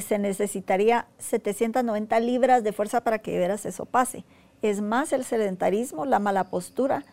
se 0.02 0.20
necesitaría 0.20 1.08
790 1.18 2.20
libras 2.20 2.64
de 2.64 2.74
fuerza 2.74 3.02
para 3.02 3.20
que 3.20 3.32
de 3.32 3.40
veras 3.40 3.66
eso 3.66 3.86
pase 3.86 4.26
es 4.64 4.82
más 4.82 5.14
el 5.14 5.26
sedentarismo, 5.26 6.06
la 6.06 6.20
mala 6.20 6.46
postura, 6.46 7.04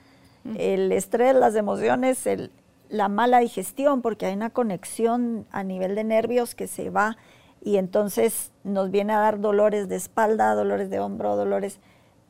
el 0.57 0.93
estrés, 0.93 1.35
las 1.35 1.55
emociones, 1.55 2.27
el, 2.27 2.51
la 2.89 3.09
mala 3.09 3.39
digestión, 3.39 4.03
porque 4.03 4.27
hay 4.27 4.35
una 4.35 4.51
conexión 4.51 5.47
a 5.51 5.63
nivel 5.63 5.95
de 5.95 6.05
nervios 6.05 6.55
que 6.55 6.67
se 6.67 6.91
va 6.91 7.17
y 7.63 7.77
entonces 7.77 8.53
nos 8.65 8.91
viene 8.91 9.13
a 9.13 9.19
dar 9.19 9.41
dolores 9.41 9.89
de 9.89 9.97
espalda, 9.97 10.55
dolores 10.55 10.91
de 10.91 11.01
hombro, 11.01 11.37
dolores, 11.37 11.79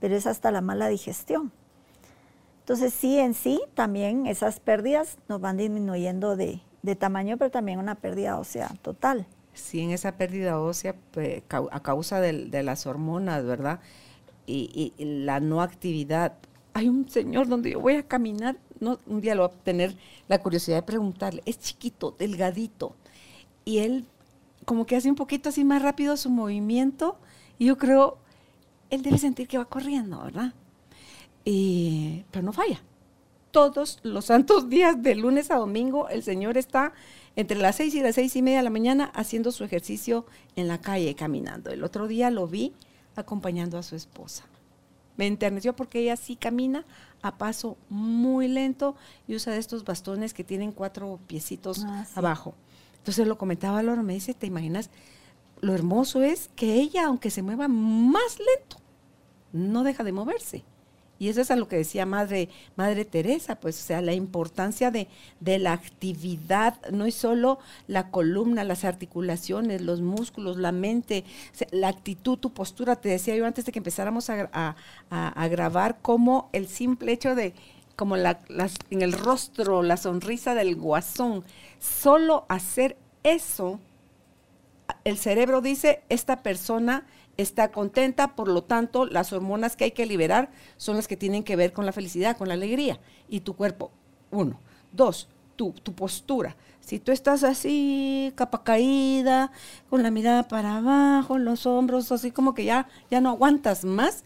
pero 0.01 0.17
es 0.17 0.27
hasta 0.27 0.51
la 0.51 0.61
mala 0.61 0.89
digestión. 0.89 1.53
Entonces 2.61 2.93
sí, 2.93 3.19
en 3.19 3.35
sí, 3.35 3.61
también 3.75 4.27
esas 4.27 4.61
pérdidas 4.61 5.19
nos 5.29 5.41
van 5.41 5.57
disminuyendo 5.57 6.37
de, 6.37 6.61
tamaño, 6.99 7.37
pero 7.37 7.51
también 7.51 7.79
una 7.79 7.97
pérdida 7.97 8.39
ósea 8.39 8.71
total. 8.83 9.27
Sí, 9.55 9.81
en 9.81 9.91
esa 9.91 10.17
pérdida 10.17 10.61
ósea 10.61 10.95
pues, 11.11 11.43
a 11.49 11.81
causa 11.81 12.21
de, 12.21 12.63
las 12.63 12.87
hormonas, 12.87 13.45
¿verdad? 13.45 13.81
Y, 14.47 14.95
y, 14.97 15.05
la 15.05 15.41
no 15.41 15.63
actividad. 15.63 16.35
Hay 16.73 16.89
un 16.89 17.09
señor 17.09 17.49
donde 17.49 17.73
yo 17.73 17.81
voy 17.81 17.95
a 17.95 18.03
caminar 18.03 18.57
no, 18.81 18.99
un 19.07 19.21
día 19.21 19.35
lo 19.35 19.47
voy 19.47 19.57
a 19.57 19.63
tener 19.63 19.97
la 20.27 20.43
curiosidad 20.43 20.77
de 20.79 20.83
preguntarle, 20.83 21.43
es 21.45 21.59
chiquito, 21.59 22.15
delgadito, 22.19 22.97
y 23.65 23.79
él 23.79 24.07
como 24.65 24.87
que 24.87 24.97
hace 24.97 25.09
un 25.09 25.17
poquito 25.17 25.51
así 25.51 25.65
más 25.65 25.83
rápido 25.83 26.17
su 26.17 26.31
movimiento, 26.31 27.19
y 27.59 27.67
yo 27.67 27.79
creo, 27.79 28.19
él 28.89 29.03
debe 29.03 29.19
sentir 29.19 29.49
que 29.49 29.59
va 29.59 29.67
corriendo, 29.67 30.23
¿verdad? 30.23 30.55
pero 31.45 32.43
no 32.45 32.53
falla. 32.53 32.81
Todos 33.51 33.99
los 34.05 34.27
santos 34.27 34.69
días, 34.69 35.03
de 35.03 35.17
lunes 35.17 35.51
a 35.51 35.57
domingo, 35.57 36.09
el 36.09 36.23
Señor 36.23 36.57
está 36.57 36.93
entre 37.35 37.59
las 37.59 37.77
seis 37.77 37.95
y 37.95 38.03
las 38.03 38.15
seis 38.15 38.37
y 38.37 38.43
media 38.43 38.59
de 38.59 38.65
la 38.65 38.71
mañana 38.71 39.11
haciendo 39.15 39.51
su 39.51 39.65
ejercicio 39.65 40.27
en 40.55 40.69
la 40.69 40.81
calle, 40.81 41.17
caminando. 41.17 41.71
El 41.71 41.83
otro 41.83 42.07
día 42.07 42.31
lo 42.31 42.47
vi 42.47 42.73
acompañando 43.17 43.79
a 43.79 43.83
su 43.83 43.97
esposa. 43.97 44.45
Me 45.17 45.27
enterneció 45.27 45.75
porque 45.77 46.01
ella 46.01 46.17
sí 46.17 46.37
camina 46.37 46.85
a 47.23 47.37
paso 47.37 47.77
muy 47.89 48.49
lento 48.49 48.97
y 49.29 49.35
usa 49.35 49.53
de 49.53 49.59
estos 49.59 49.85
bastones 49.85 50.35
que 50.35 50.45
tienen 50.45 50.73
cuatro 50.73 51.19
piecitos 51.27 51.85
ah, 51.85 52.07
abajo. 52.15 52.55
Entonces 52.99 53.27
lo 53.27 53.39
comentaba 53.39 53.83
Laura, 53.83 54.03
me 54.03 54.15
dice, 54.15 54.35
¿te 54.35 54.47
imaginas? 54.47 54.91
Lo 55.61 55.75
hermoso 55.75 56.23
es 56.23 56.51
que 56.57 56.75
ella, 56.75 57.07
aunque 57.07 57.31
se 57.31 57.43
mueva 57.43 57.69
más 57.69 58.39
lento, 58.39 58.79
no 59.53 59.85
deja 59.85 60.05
de 60.05 60.13
moverse. 60.13 60.65
Y 61.21 61.29
eso 61.29 61.43
es 61.43 61.51
a 61.51 61.57
lo 61.57 61.69
que 61.69 61.77
decía 61.77 62.07
Madre, 62.07 62.49
Madre 62.77 63.05
Teresa, 63.05 63.57
pues, 63.57 63.79
o 63.79 63.87
sea, 63.87 64.01
la 64.01 64.15
importancia 64.15 64.91
de, 64.91 65.07
de, 65.39 65.59
la 65.59 65.75
actividad, 65.75 66.81
no 66.91 67.05
es 67.05 67.15
solo 67.15 67.59
la 67.87 68.11
columna, 68.11 68.65
las 68.65 68.87
articulaciones, 68.87 69.83
los 69.83 70.01
músculos, 70.01 70.57
la 70.57 70.73
mente, 70.73 71.25
la 71.73 71.89
actitud, 71.89 72.39
tu 72.39 72.55
postura. 72.55 72.97
Te 72.97 73.11
decía 73.11 73.37
yo 73.37 73.45
antes 73.45 73.67
de 73.67 73.73
que 73.73 73.81
empezáramos 73.81 74.31
a, 74.31 74.77
a, 75.11 75.49
grabar, 75.49 75.99
cómo 76.01 76.49
el 76.55 76.67
simple 76.67 77.13
hecho 77.13 77.35
de, 77.35 77.53
como 77.97 78.17
la, 78.17 78.41
en 78.89 79.03
el 79.03 79.13
rostro, 79.13 79.83
la 79.83 79.99
sonrisa 79.99 80.55
del 80.55 80.75
guasón, 80.75 81.45
solo 81.79 82.47
hacer 82.49 82.97
eso, 83.25 83.79
el 85.05 85.19
cerebro 85.19 85.61
dice, 85.61 86.03
esta 86.09 86.43
persona 86.43 87.05
está 87.37 87.71
contenta, 87.71 88.35
por 88.37 88.49
lo 88.49 88.63
tanto, 88.63 89.07
las 89.07 89.33
hormonas 89.33 89.77
que 89.77 89.85
hay 89.85 89.91
que 89.93 90.07
liberar 90.07 90.51
son 90.77 90.97
las 90.97 91.09
que 91.09 91.17
tienen 91.17 91.43
que 91.43 91.57
ver 91.57 91.73
con 91.73 91.87
la 91.87 91.93
felicidad, 91.93 92.37
con 92.37 92.49
la 92.49 92.55
alegría. 92.55 93.01
Y 93.29 93.41
tu 93.41 93.55
cuerpo, 93.55 93.91
uno. 94.31 94.59
Dos, 94.93 95.29
tu, 95.57 95.73
tu 95.73 95.95
postura. 95.95 96.57
Si 96.81 96.99
tú 96.99 97.13
estás 97.13 97.45
así, 97.45 98.33
capa 98.35 98.63
caída, 98.65 99.53
con 99.89 100.03
la 100.03 100.11
mirada 100.11 100.49
para 100.49 100.79
abajo, 100.79 101.39
los 101.39 101.67
hombros 101.67 102.11
así 102.13 102.31
como 102.31 102.55
que 102.55 102.65
ya, 102.65 102.89
ya 103.11 103.21
no 103.21 103.31
aguantas 103.31 103.85
más, 103.85 104.25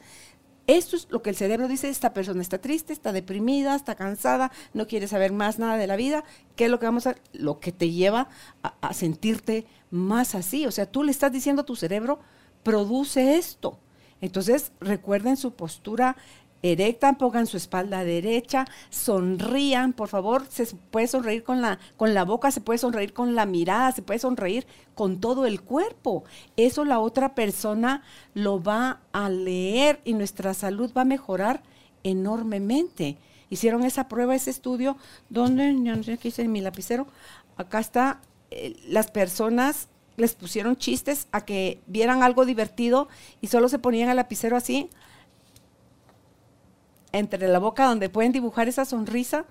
eso 0.66 0.96
es 0.96 1.08
lo 1.10 1.20
que 1.20 1.28
el 1.28 1.36
cerebro 1.36 1.68
dice, 1.68 1.90
esta 1.90 2.14
persona 2.14 2.40
está 2.40 2.58
triste, 2.58 2.94
está 2.94 3.12
deprimida, 3.12 3.74
está 3.74 3.96
cansada, 3.96 4.50
no 4.72 4.86
quiere 4.86 5.08
saber 5.08 5.30
más 5.32 5.58
nada 5.58 5.76
de 5.76 5.86
la 5.86 5.96
vida. 5.96 6.24
¿Qué 6.56 6.64
es 6.66 6.70
lo 6.70 6.78
que 6.78 6.86
vamos 6.86 7.06
a 7.06 7.16
Lo 7.34 7.60
que 7.60 7.70
te 7.70 7.90
lleva 7.90 8.28
a, 8.62 8.74
a 8.80 8.94
sentirte 8.94 9.66
más 9.90 10.34
así. 10.34 10.66
O 10.66 10.70
sea, 10.70 10.86
tú 10.86 11.02
le 11.02 11.10
estás 11.10 11.32
diciendo 11.32 11.62
a 11.62 11.66
tu 11.66 11.76
cerebro, 11.76 12.18
produce 12.64 13.36
esto. 13.36 13.78
Entonces, 14.20 14.72
recuerden 14.80 15.36
su 15.36 15.52
postura 15.52 16.16
erecta, 16.64 17.12
pongan 17.18 17.46
su 17.46 17.58
espalda 17.58 18.04
derecha, 18.04 18.64
sonrían, 18.88 19.92
por 19.92 20.08
favor, 20.08 20.46
se 20.48 20.64
puede 20.90 21.06
sonreír 21.06 21.44
con 21.44 21.60
la, 21.60 21.78
con 21.98 22.14
la 22.14 22.24
boca, 22.24 22.50
se 22.50 22.62
puede 22.62 22.78
sonreír 22.78 23.12
con 23.12 23.34
la 23.34 23.44
mirada, 23.44 23.92
se 23.92 24.00
puede 24.00 24.18
sonreír 24.18 24.66
con 24.94 25.20
todo 25.20 25.44
el 25.44 25.60
cuerpo. 25.60 26.24
Eso 26.56 26.86
la 26.86 27.00
otra 27.00 27.34
persona 27.34 28.02
lo 28.32 28.62
va 28.62 29.02
a 29.12 29.28
leer 29.28 30.00
y 30.04 30.14
nuestra 30.14 30.54
salud 30.54 30.90
va 30.96 31.02
a 31.02 31.04
mejorar 31.04 31.62
enormemente. 32.02 33.18
Hicieron 33.50 33.84
esa 33.84 34.08
prueba, 34.08 34.34
ese 34.34 34.50
estudio, 34.50 34.96
donde, 35.28 36.18
qué 36.18 36.28
hice 36.28 36.48
mi 36.48 36.62
lapicero, 36.62 37.06
acá 37.58 37.78
está, 37.78 38.22
eh, 38.50 38.74
las 38.88 39.10
personas 39.10 39.88
les 40.16 40.34
pusieron 40.34 40.76
chistes 40.76 41.28
a 41.32 41.44
que 41.44 41.80
vieran 41.86 42.22
algo 42.22 42.44
divertido 42.44 43.08
y 43.40 43.48
solo 43.48 43.68
se 43.68 43.78
ponían 43.78 44.10
el 44.10 44.16
lapicero 44.16 44.56
así 44.56 44.90
entre 47.12 47.46
la 47.48 47.58
boca 47.58 47.86
donde 47.86 48.08
pueden 48.08 48.32
dibujar 48.32 48.68
esa 48.68 48.84
sonrisa 48.84 49.44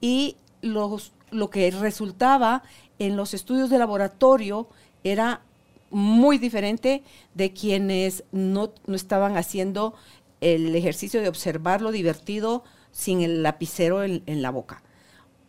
y 0.00 0.36
los, 0.62 1.12
lo 1.30 1.50
que 1.50 1.70
resultaba 1.70 2.62
en 2.98 3.16
los 3.16 3.34
estudios 3.34 3.68
de 3.70 3.78
laboratorio 3.78 4.68
era 5.04 5.42
muy 5.90 6.38
diferente 6.38 7.02
de 7.34 7.52
quienes 7.52 8.24
no, 8.32 8.72
no 8.86 8.96
estaban 8.96 9.36
haciendo 9.36 9.94
el 10.40 10.74
ejercicio 10.74 11.20
de 11.20 11.28
observar 11.28 11.82
lo 11.82 11.92
divertido 11.92 12.64
sin 12.92 13.20
el 13.20 13.42
lapicero 13.42 14.02
en 14.02 14.42
la 14.42 14.50
boca. 14.50 14.82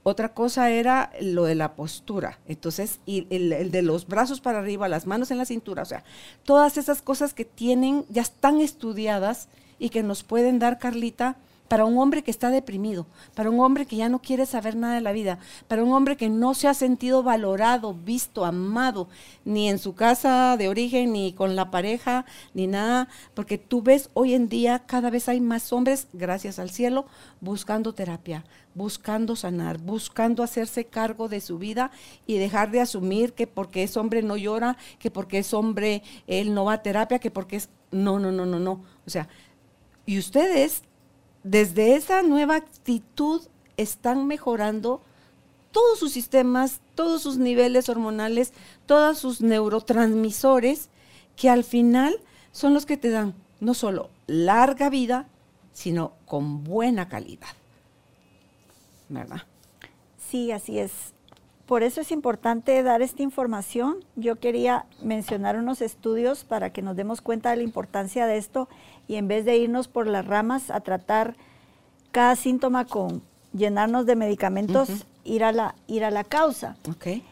Otra 0.03 0.33
cosa 0.33 0.69
era 0.69 1.11
lo 1.21 1.45
de 1.45 1.55
la 1.55 1.75
postura, 1.75 2.39
entonces, 2.45 2.99
y 3.05 3.25
el, 3.29 3.71
de 3.71 3.81
los 3.81 4.05
brazos 4.05 4.41
para 4.41 4.59
arriba, 4.59 4.89
las 4.89 5.07
manos 5.07 5.31
en 5.31 5.37
la 5.37 5.45
cintura, 5.45 5.81
o 5.81 5.85
sea, 5.85 6.03
todas 6.43 6.77
esas 6.77 7.01
cosas 7.01 7.33
que 7.33 7.45
tienen, 7.45 8.05
ya 8.09 8.21
están 8.21 8.59
estudiadas 8.59 9.47
y 9.79 9.89
que 9.89 10.03
nos 10.03 10.23
pueden 10.23 10.59
dar, 10.59 10.77
Carlita, 10.77 11.37
para 11.73 11.85
un 11.85 11.97
hombre 11.97 12.21
que 12.21 12.29
está 12.29 12.51
deprimido, 12.51 13.07
para 13.33 13.49
un 13.49 13.59
hombre 13.59 13.87
que 13.87 13.95
ya 13.95 14.07
no 14.07 14.21
quiere 14.21 14.45
saber 14.45 14.75
nada 14.75 14.93
de 14.93 15.01
la 15.01 15.11
vida, 15.11 15.39
para 15.67 15.83
un 15.83 15.91
hombre 15.91 16.17
que 16.17 16.29
no 16.29 16.53
se 16.53 16.67
ha 16.67 16.75
sentido 16.75 17.23
valorado, 17.23 17.95
visto, 17.95 18.45
amado, 18.45 19.09
ni 19.43 19.69
en 19.71 19.79
su 19.79 19.95
casa 19.95 20.55
de 20.55 20.69
origen, 20.69 21.13
ni 21.13 21.33
con 21.33 21.55
la 21.55 21.71
pareja, 21.71 22.25
ni 22.53 22.67
nada, 22.67 23.07
porque 23.33 23.57
tú 23.57 23.81
ves 23.81 24.11
hoy 24.13 24.35
en 24.35 24.49
día 24.49 24.83
cada 24.85 25.09
vez 25.09 25.27
hay 25.27 25.41
más 25.41 25.73
hombres, 25.73 26.09
gracias 26.13 26.59
al 26.59 26.69
cielo, 26.69 27.07
buscando 27.41 27.93
terapia, 27.93 28.45
buscando 28.75 29.35
sanar, 29.35 29.79
buscando 29.79 30.43
hacerse 30.43 30.85
cargo 30.85 31.27
de 31.27 31.41
su 31.41 31.57
vida 31.57 31.89
y 32.27 32.37
dejar 32.37 32.69
de 32.69 32.81
asumir 32.81 33.33
que 33.33 33.47
porque 33.47 33.81
es 33.81 33.97
hombre 33.97 34.21
no 34.21 34.37
llora, 34.37 34.77
que 34.99 35.09
porque 35.09 35.39
es 35.39 35.55
hombre 35.55 36.03
él 36.27 36.53
no 36.53 36.65
va 36.65 36.73
a 36.73 36.83
terapia, 36.83 37.17
que 37.17 37.31
porque 37.31 37.55
es... 37.55 37.69
No, 37.89 38.19
no, 38.19 38.31
no, 38.31 38.45
no, 38.45 38.59
no. 38.59 38.83
O 39.07 39.09
sea, 39.09 39.27
y 40.05 40.19
ustedes 40.19 40.83
desde 41.43 41.95
esa 41.95 42.21
nueva 42.23 42.55
actitud 42.55 43.41
están 43.77 44.27
mejorando 44.27 45.01
todos 45.71 45.99
sus 45.99 46.11
sistemas, 46.11 46.79
todos 46.95 47.21
sus 47.21 47.37
niveles 47.37 47.89
hormonales, 47.89 48.53
todos 48.85 49.17
sus 49.17 49.41
neurotransmisores, 49.41 50.89
que 51.35 51.49
al 51.49 51.63
final 51.63 52.19
son 52.51 52.73
los 52.73 52.85
que 52.85 52.97
te 52.97 53.09
dan 53.09 53.33
no 53.59 53.73
solo 53.73 54.09
larga 54.27 54.89
vida, 54.89 55.27
sino 55.73 56.13
con 56.25 56.63
buena 56.63 57.09
calidad. 57.09 57.47
¿Verdad? 59.09 59.41
Sí, 60.29 60.51
así 60.51 60.79
es. 60.79 60.91
Por 61.65 61.81
eso 61.81 62.01
es 62.01 62.11
importante 62.11 62.83
dar 62.83 63.01
esta 63.01 63.23
información. 63.23 63.97
Yo 64.15 64.35
quería 64.35 64.85
mencionar 65.01 65.57
unos 65.57 65.81
estudios 65.81 66.43
para 66.43 66.71
que 66.71 66.81
nos 66.81 66.95
demos 66.95 67.21
cuenta 67.21 67.51
de 67.51 67.57
la 67.57 67.63
importancia 67.63 68.27
de 68.27 68.37
esto 68.37 68.67
y 69.07 69.15
en 69.15 69.27
vez 69.27 69.45
de 69.45 69.57
irnos 69.57 69.87
por 69.87 70.07
las 70.07 70.25
ramas 70.27 70.69
a 70.69 70.81
tratar 70.81 71.35
cada 72.11 72.35
síntoma 72.35 72.85
con 72.85 73.21
llenarnos 73.53 74.05
de 74.05 74.15
medicamentos, 74.15 74.89
ir, 75.23 75.43
a 75.43 75.51
la, 75.51 75.75
ir 75.87 76.03
a 76.03 76.11
la 76.11 76.23
causa. 76.23 76.75
Okay. 76.89 77.23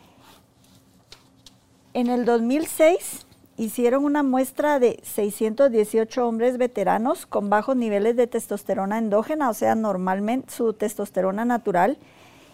En 1.94 2.08
el 2.08 2.24
2006 2.24 3.26
hicieron 3.58 4.06
una 4.06 4.24
muestra 4.24 4.80
de 4.80 5.00
618 5.04 6.26
hombres 6.26 6.58
veteranos 6.58 7.26
con 7.26 7.50
bajos 7.50 7.76
niveles 7.76 8.16
de 8.16 8.28
testosterona 8.28 8.98
endógena, 8.98 9.50
o 9.50 9.54
sea, 9.54 9.76
normalmente 9.76 10.52
su 10.54 10.74
testosterona 10.74 11.44
natural, 11.44 11.98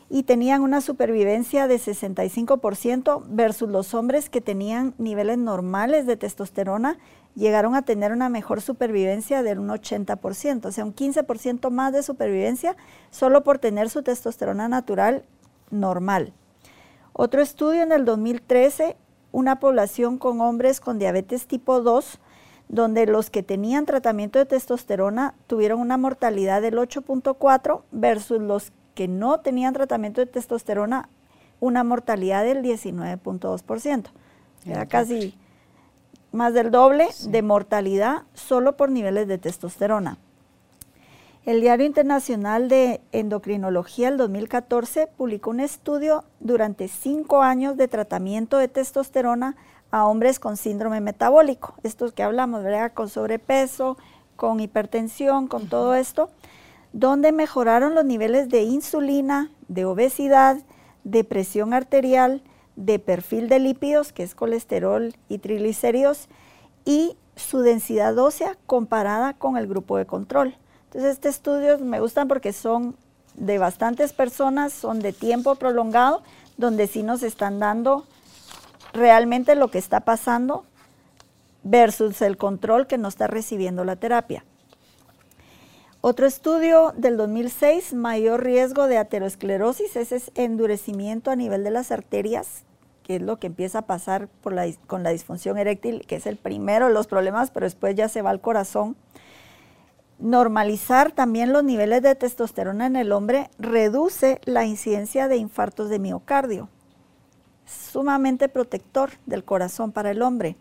y 0.09 0.23
tenían 0.23 0.61
una 0.61 0.81
supervivencia 0.81 1.67
de 1.67 1.75
65% 1.75 3.23
versus 3.27 3.69
los 3.69 3.93
hombres 3.93 4.29
que 4.29 4.39
tenían 4.39 4.93
niveles 4.97 5.37
normales 5.37 6.05
de 6.05 6.15
testosterona 6.15 6.97
llegaron 7.35 7.75
a 7.75 7.83
tener 7.83 8.11
una 8.11 8.29
mejor 8.29 8.61
supervivencia 8.61 9.43
de 9.43 9.53
un 9.53 9.67
80%, 9.67 10.65
o 10.65 10.71
sea, 10.71 10.85
un 10.85 10.95
15% 10.95 11.69
más 11.69 11.93
de 11.93 12.03
supervivencia 12.03 12.75
solo 13.11 13.43
por 13.43 13.59
tener 13.59 13.89
su 13.89 14.01
testosterona 14.01 14.67
natural 14.67 15.23
normal. 15.69 16.33
Otro 17.13 17.41
estudio 17.41 17.81
en 17.81 17.91
el 17.91 18.05
2013, 18.05 18.95
una 19.31 19.59
población 19.59 20.17
con 20.17 20.39
hombres 20.41 20.79
con 20.79 20.99
diabetes 20.99 21.47
tipo 21.47 21.81
2, 21.81 22.19
donde 22.69 23.05
los 23.05 23.29
que 23.29 23.43
tenían 23.43 23.85
tratamiento 23.85 24.39
de 24.39 24.45
testosterona 24.45 25.35
tuvieron 25.47 25.79
una 25.79 25.97
mortalidad 25.97 26.61
del 26.61 26.77
8.4 26.77 27.83
versus 27.91 28.41
los 28.41 28.71
que 28.97 29.07
no 29.07 29.41
tenían 29.41 29.75
tratamiento 29.75 30.21
de 30.21 30.25
testosterona 30.25 31.07
una 31.59 31.83
mortalidad 31.83 32.43
del 32.43 32.63
19.2%. 32.63 34.07
Era 34.65 34.87
casi 34.87 35.37
más 36.31 36.55
del 36.55 36.71
doble 36.71 37.07
de 37.27 37.43
mortalidad 37.43 38.23
solo 38.33 38.75
por 38.75 38.89
niveles 38.89 39.27
de 39.27 39.37
testosterona. 39.37 40.17
El 41.45 41.61
Diario 41.61 41.85
Internacional 41.85 42.69
de 42.69 42.99
Endocrinología 43.11 44.07
el 44.07 44.17
2014 44.17 45.05
publicó 45.15 45.51
un 45.51 45.59
estudio 45.59 46.23
durante 46.39 46.87
cinco 46.87 47.43
años 47.43 47.77
de 47.77 47.87
tratamiento 47.87 48.57
de 48.57 48.67
testosterona 48.67 49.55
a 49.91 50.07
hombres 50.07 50.39
con 50.39 50.57
síndrome 50.57 51.01
metabólico, 51.01 51.75
estos 51.83 52.13
que 52.13 52.23
hablamos, 52.23 52.63
¿verdad? 52.63 52.93
Con 52.93 53.09
sobrepeso, 53.09 53.95
con 54.35 54.59
hipertensión, 54.59 55.47
con 55.47 55.69
todo 55.69 55.93
esto, 55.93 56.31
donde 56.97 57.31
mejoraron 57.31 57.93
los 57.93 58.05
niveles 58.05 58.49
de 58.49 58.63
insulina, 58.63 59.51
de 59.67 59.85
obesidad, 59.85 60.57
de 61.03 61.23
presión 61.23 61.75
arterial, 61.75 62.41
de 62.75 62.97
perfil 62.97 63.49
de 63.49 63.59
lípidos, 63.59 64.11
que 64.11 64.23
es 64.23 64.33
colesterol 64.33 65.13
y 65.29 65.37
triglicéridos, 65.37 66.27
y 66.85 67.15
su 67.35 67.59
densidad 67.59 68.17
ósea 68.17 68.57
comparada 68.65 69.33
con 69.33 69.57
el 69.57 69.67
grupo 69.67 69.95
de 69.95 70.07
control. 70.07 70.55
Entonces, 70.85 71.11
estos 71.11 71.35
estudios 71.35 71.81
me 71.81 71.99
gustan 71.99 72.27
porque 72.27 72.51
son 72.51 72.95
de 73.35 73.59
bastantes 73.59 74.11
personas, 74.11 74.73
son 74.73 74.99
de 74.99 75.13
tiempo 75.13 75.53
prolongado, 75.53 76.23
donde 76.57 76.87
sí 76.87 77.03
nos 77.03 77.21
están 77.21 77.59
dando 77.59 78.07
realmente 78.91 79.53
lo 79.53 79.67
que 79.67 79.77
está 79.77 79.99
pasando 79.99 80.65
versus 81.61 82.23
el 82.23 82.37
control 82.37 82.87
que 82.87 82.97
no 82.97 83.07
está 83.07 83.27
recibiendo 83.27 83.83
la 83.83 83.97
terapia. 83.97 84.43
Otro 86.09 86.25
estudio 86.25 86.93
del 86.95 87.17
2006, 87.17 87.93
mayor 87.93 88.41
riesgo 88.41 88.87
de 88.87 88.97
aterosclerosis, 88.97 89.97
ese 89.97 90.15
es 90.15 90.31
endurecimiento 90.35 91.31
a 91.31 91.35
nivel 91.35 91.65
de 91.65 91.69
las 91.69 91.91
arterias, 91.91 92.63
que 93.03 93.17
es 93.17 93.21
lo 93.21 93.39
que 93.39 93.47
empieza 93.47 93.79
a 93.79 93.87
pasar 93.87 94.29
con 94.41 95.03
la 95.03 95.09
disfunción 95.09 95.57
eréctil, 95.57 96.05
que 96.07 96.15
es 96.15 96.25
el 96.25 96.37
primero 96.37 96.87
de 96.87 96.93
los 96.93 97.07
problemas, 97.07 97.51
pero 97.51 97.65
después 97.65 97.93
ya 97.93 98.07
se 98.07 98.21
va 98.21 98.29
al 98.29 98.39
corazón 98.39 98.95
normalizar 100.17 101.11
también 101.11 101.51
los 101.51 101.65
niveles 101.65 102.01
de 102.01 102.15
testosterona 102.15 102.85
en 102.85 102.95
el 102.95 103.11
hombre 103.11 103.49
reduce 103.59 104.39
la 104.45 104.63
incidencia 104.63 105.27
de 105.27 105.35
infartos 105.35 105.89
de 105.89 105.99
miocardio. 105.99 106.69
Sumamente 107.65 108.47
protector 108.47 109.09
del 109.25 109.43
corazón 109.43 109.91
para 109.91 110.11
el 110.11 110.21
hombre. 110.21 110.55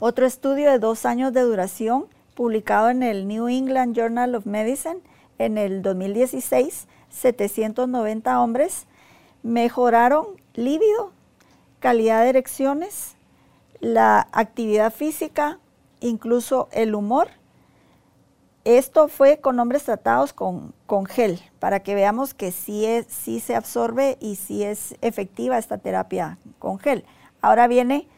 Otro 0.00 0.24
estudio 0.24 0.70
de 0.70 0.78
dos 0.78 1.04
años 1.04 1.34
de 1.34 1.42
duración, 1.42 2.06
publicado 2.36 2.90
en 2.90 3.02
el 3.02 3.26
New 3.26 3.48
England 3.48 3.96
Journal 3.96 4.36
of 4.36 4.46
Medicine 4.46 5.00
en 5.38 5.58
el 5.58 5.82
2016, 5.82 6.86
790 7.10 8.40
hombres 8.40 8.86
mejoraron 9.42 10.26
líbido, 10.54 11.10
calidad 11.80 12.22
de 12.22 12.28
erecciones, 12.28 13.16
la 13.80 14.28
actividad 14.30 14.92
física, 14.92 15.58
incluso 15.98 16.68
el 16.70 16.94
humor 16.94 17.28
esto 18.66 19.06
fue 19.06 19.38
con 19.38 19.60
hombres 19.60 19.84
tratados 19.84 20.32
con, 20.32 20.74
gel, 21.06 21.40
para 21.60 21.84
que 21.84 21.94
veamos 21.94 22.34
que 22.34 22.50
sí, 22.50 22.84
es, 22.84 23.06
sí 23.06 23.38
se 23.38 23.54
absorbe 23.54 24.18
y 24.20 24.34
sí 24.34 24.64
es 24.64 24.96
efectiva 25.02 25.56
esta 25.56 25.78
terapia 25.78 26.38
con 26.58 26.80
gel. 26.80 27.04
Ahora 27.40 27.68
viene 27.68 28.08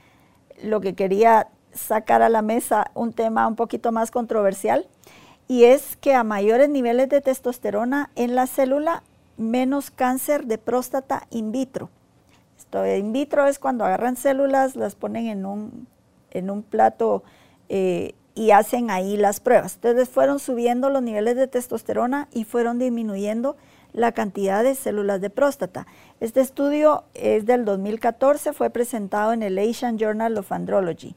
lo 0.62 0.80
que 0.80 0.94
quería 0.94 1.48
sacar 1.78 2.22
a 2.22 2.28
la 2.28 2.42
mesa, 2.42 2.90
un 2.94 3.12
tema 3.12 3.46
un 3.46 3.56
poquito 3.56 3.92
más 3.92 4.10
controversial, 4.10 4.86
y 5.46 5.64
es 5.64 5.96
que 5.96 6.14
a 6.14 6.24
mayores 6.24 6.68
niveles 6.68 7.08
de 7.08 7.20
testosterona 7.20 8.10
en 8.16 8.34
la 8.34 8.46
célula, 8.46 9.02
menos 9.38 9.90
cáncer 9.90 10.46
de 10.46 10.58
próstata 10.58 11.26
in 11.30 11.52
vitro. 11.52 11.90
Esto 12.58 12.84
in 12.86 13.12
vitro 13.12 13.46
es 13.46 13.58
cuando 13.58 13.84
agarran 13.84 14.16
células, 14.16 14.76
las 14.76 14.94
ponen 14.94 15.26
en 15.28 15.46
un, 15.46 15.86
en 16.30 16.50
un 16.50 16.62
plato 16.62 17.22
eh, 17.68 18.14
y 18.34 18.50
hacen 18.50 18.90
ahí 18.90 19.16
las 19.16 19.40
pruebas. 19.40 19.76
Entonces 19.76 20.08
fueron 20.08 20.38
subiendo 20.38 20.90
los 20.90 21.02
niveles 21.02 21.36
de 21.36 21.46
testosterona 21.46 22.28
y 22.32 22.44
fueron 22.44 22.78
disminuyendo 22.78 23.56
la 23.92 24.12
cantidad 24.12 24.62
de 24.62 24.74
células 24.74 25.20
de 25.20 25.30
próstata. 25.30 25.86
Este 26.20 26.40
estudio 26.40 27.04
es 27.14 27.46
del 27.46 27.64
2014, 27.64 28.52
fue 28.52 28.70
presentado 28.70 29.32
en 29.32 29.42
el 29.42 29.58
Asian 29.58 29.98
Journal 29.98 30.36
of 30.36 30.52
Andrology. 30.52 31.14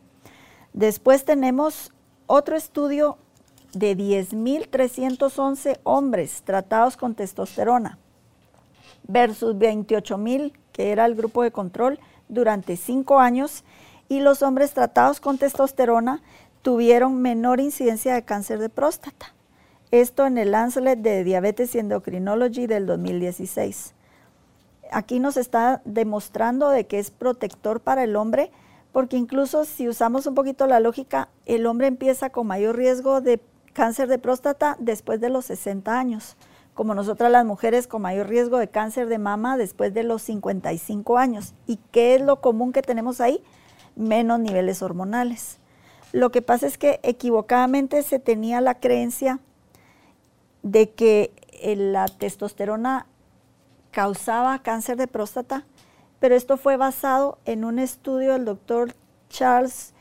Después 0.74 1.26
tenemos 1.26 1.92
otro 2.28 2.56
estudio 2.56 3.18
de 3.74 3.98
10.311 3.98 5.80
hombres 5.84 6.42
tratados 6.44 6.98
con 6.98 7.16
testosterona 7.16 7.98
versus 9.08 9.56
28.000 9.56 10.54
que 10.72 10.92
era 10.92 11.06
el 11.06 11.16
grupo 11.16 11.44
de 11.44 11.52
control 11.52 12.00
durante 12.30 12.78
cinco 12.78 13.20
años 13.20 13.64
y 14.08 14.22
los 14.22 14.42
hombres 14.42 14.74
tratados 14.74 15.20
con 15.20 15.38
testosterona 15.38 16.22
tuvieron 16.62 17.22
menor 17.22 17.60
incidencia 17.60 18.14
de 18.14 18.24
cáncer 18.24 18.60
de 18.60 18.70
próstata. 18.70 19.34
Esto 19.92 20.26
en 20.26 20.38
el 20.38 20.52
Lancet 20.52 21.00
de 21.00 21.24
Diabetes 21.24 21.76
y 21.76 21.80
Endocrinology 21.80 22.68
del 22.68 22.86
2016. 22.86 23.94
Aquí 24.92 25.20
nos 25.20 25.38
está 25.38 25.82
demostrando 25.86 26.70
de 26.70 26.86
que 26.86 27.00
es 27.00 27.12
protector 27.12 27.82
para 27.82 28.04
el 28.04 28.16
hombre, 28.16 28.52
porque 28.92 29.18
incluso 29.18 29.66
si 29.66 29.88
usamos 29.88 30.26
un 30.26 30.36
poquito 30.36 30.68
la 30.68 30.80
lógica, 30.80 31.30
el 31.46 31.66
hombre 31.66 31.88
empieza 31.88 32.30
con 32.30 32.48
mayor 32.48 32.76
riesgo 32.76 33.22
de 33.22 33.40
cáncer 33.74 34.08
de 34.08 34.20
próstata 34.20 34.76
después 34.80 35.22
de 35.22 35.30
los 35.30 35.46
60 35.46 35.98
años, 35.98 36.36
como 36.74 36.94
nosotras 36.96 37.32
las 37.32 37.46
mujeres 37.46 37.88
con 37.88 38.02
mayor 38.02 38.28
riesgo 38.28 38.58
de 38.58 38.70
cáncer 38.70 39.08
de 39.08 39.18
mama 39.18 39.58
después 39.58 39.94
de 39.94 40.04
los 40.04 40.22
55 40.24 41.18
años. 41.18 41.54
¿Y 41.68 41.78
qué 41.92 42.16
es 42.16 42.22
lo 42.22 42.42
común 42.42 42.74
que 42.74 42.82
tenemos 42.82 43.22
ahí? 43.22 43.42
Menos 43.96 44.40
niveles 44.40 44.82
hormonales. 44.82 45.60
Lo 46.12 46.32
que 46.32 46.42
pasa 46.42 46.68
es 46.68 46.78
que 46.78 47.00
equivocadamente 47.04 48.04
se 48.04 48.20
tenía 48.20 48.60
la 48.60 48.80
creencia 48.80 49.40
de 50.64 50.92
que 50.92 51.34
eh, 51.62 51.76
la 51.76 52.08
testosterona 52.08 53.08
causaba 53.92 54.60
cáncer 54.60 54.98
de 54.98 55.08
próstata, 55.08 55.66
pero 56.22 56.36
esto 56.36 56.56
fue 56.56 56.78
basado 56.78 57.40
en 57.46 57.66
un 57.66 57.80
estudio 57.80 58.34
del 58.34 58.46
doctor 58.46 58.94
Charles 59.30 59.96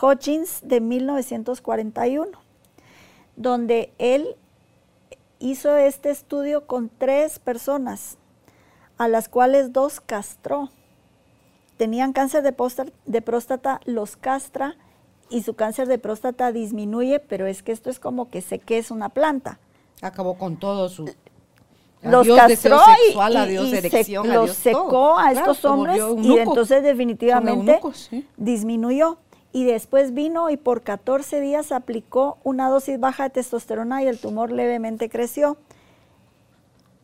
Hodgins 0.00 0.60
de 0.62 0.80
1941, 0.80 2.30
donde 3.34 3.92
él 3.98 4.36
hizo 5.40 5.76
este 5.76 6.10
estudio 6.10 6.68
con 6.68 6.88
tres 6.88 7.40
personas, 7.40 8.18
a 8.98 9.08
las 9.08 9.28
cuales 9.28 9.72
dos 9.72 10.00
castró. 10.00 10.70
Tenían 11.76 12.12
cáncer 12.12 12.44
de, 12.44 12.54
de 13.06 13.20
próstata, 13.22 13.80
los 13.84 14.16
castra 14.16 14.76
y 15.28 15.42
su 15.42 15.54
cáncer 15.54 15.88
de 15.88 15.98
próstata 15.98 16.52
disminuye, 16.52 17.18
pero 17.18 17.48
es 17.48 17.64
que 17.64 17.72
esto 17.72 17.90
es 17.90 17.98
como 17.98 18.30
que 18.30 18.42
sé 18.42 18.60
que 18.60 18.78
es 18.78 18.92
una 18.92 19.08
planta. 19.08 19.58
Acabó 20.02 20.38
con 20.38 20.56
todo 20.56 20.88
su 20.88 21.12
los 22.04 22.26
castró 22.28 22.80
y, 23.10 23.14
los 24.28 24.50
secó 24.56 25.18
a 25.18 25.32
estos 25.32 25.64
hombres 25.64 26.02
y 26.18 26.38
entonces 26.38 26.82
definitivamente 26.82 27.80
disminuyó. 28.36 29.18
Y 29.52 29.64
después 29.64 30.14
vino 30.14 30.50
y 30.50 30.56
por 30.56 30.82
14 30.82 31.40
días 31.40 31.70
aplicó 31.70 32.38
una 32.42 32.68
dosis 32.68 32.98
baja 32.98 33.24
de 33.24 33.30
testosterona 33.30 34.02
y 34.02 34.08
el 34.08 34.18
tumor 34.18 34.50
levemente 34.50 35.08
creció. 35.08 35.58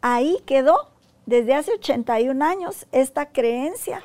Ahí 0.00 0.38
quedó 0.46 0.88
desde 1.26 1.54
hace 1.54 1.72
81 1.74 2.44
años 2.44 2.86
esta 2.90 3.26
creencia 3.26 4.02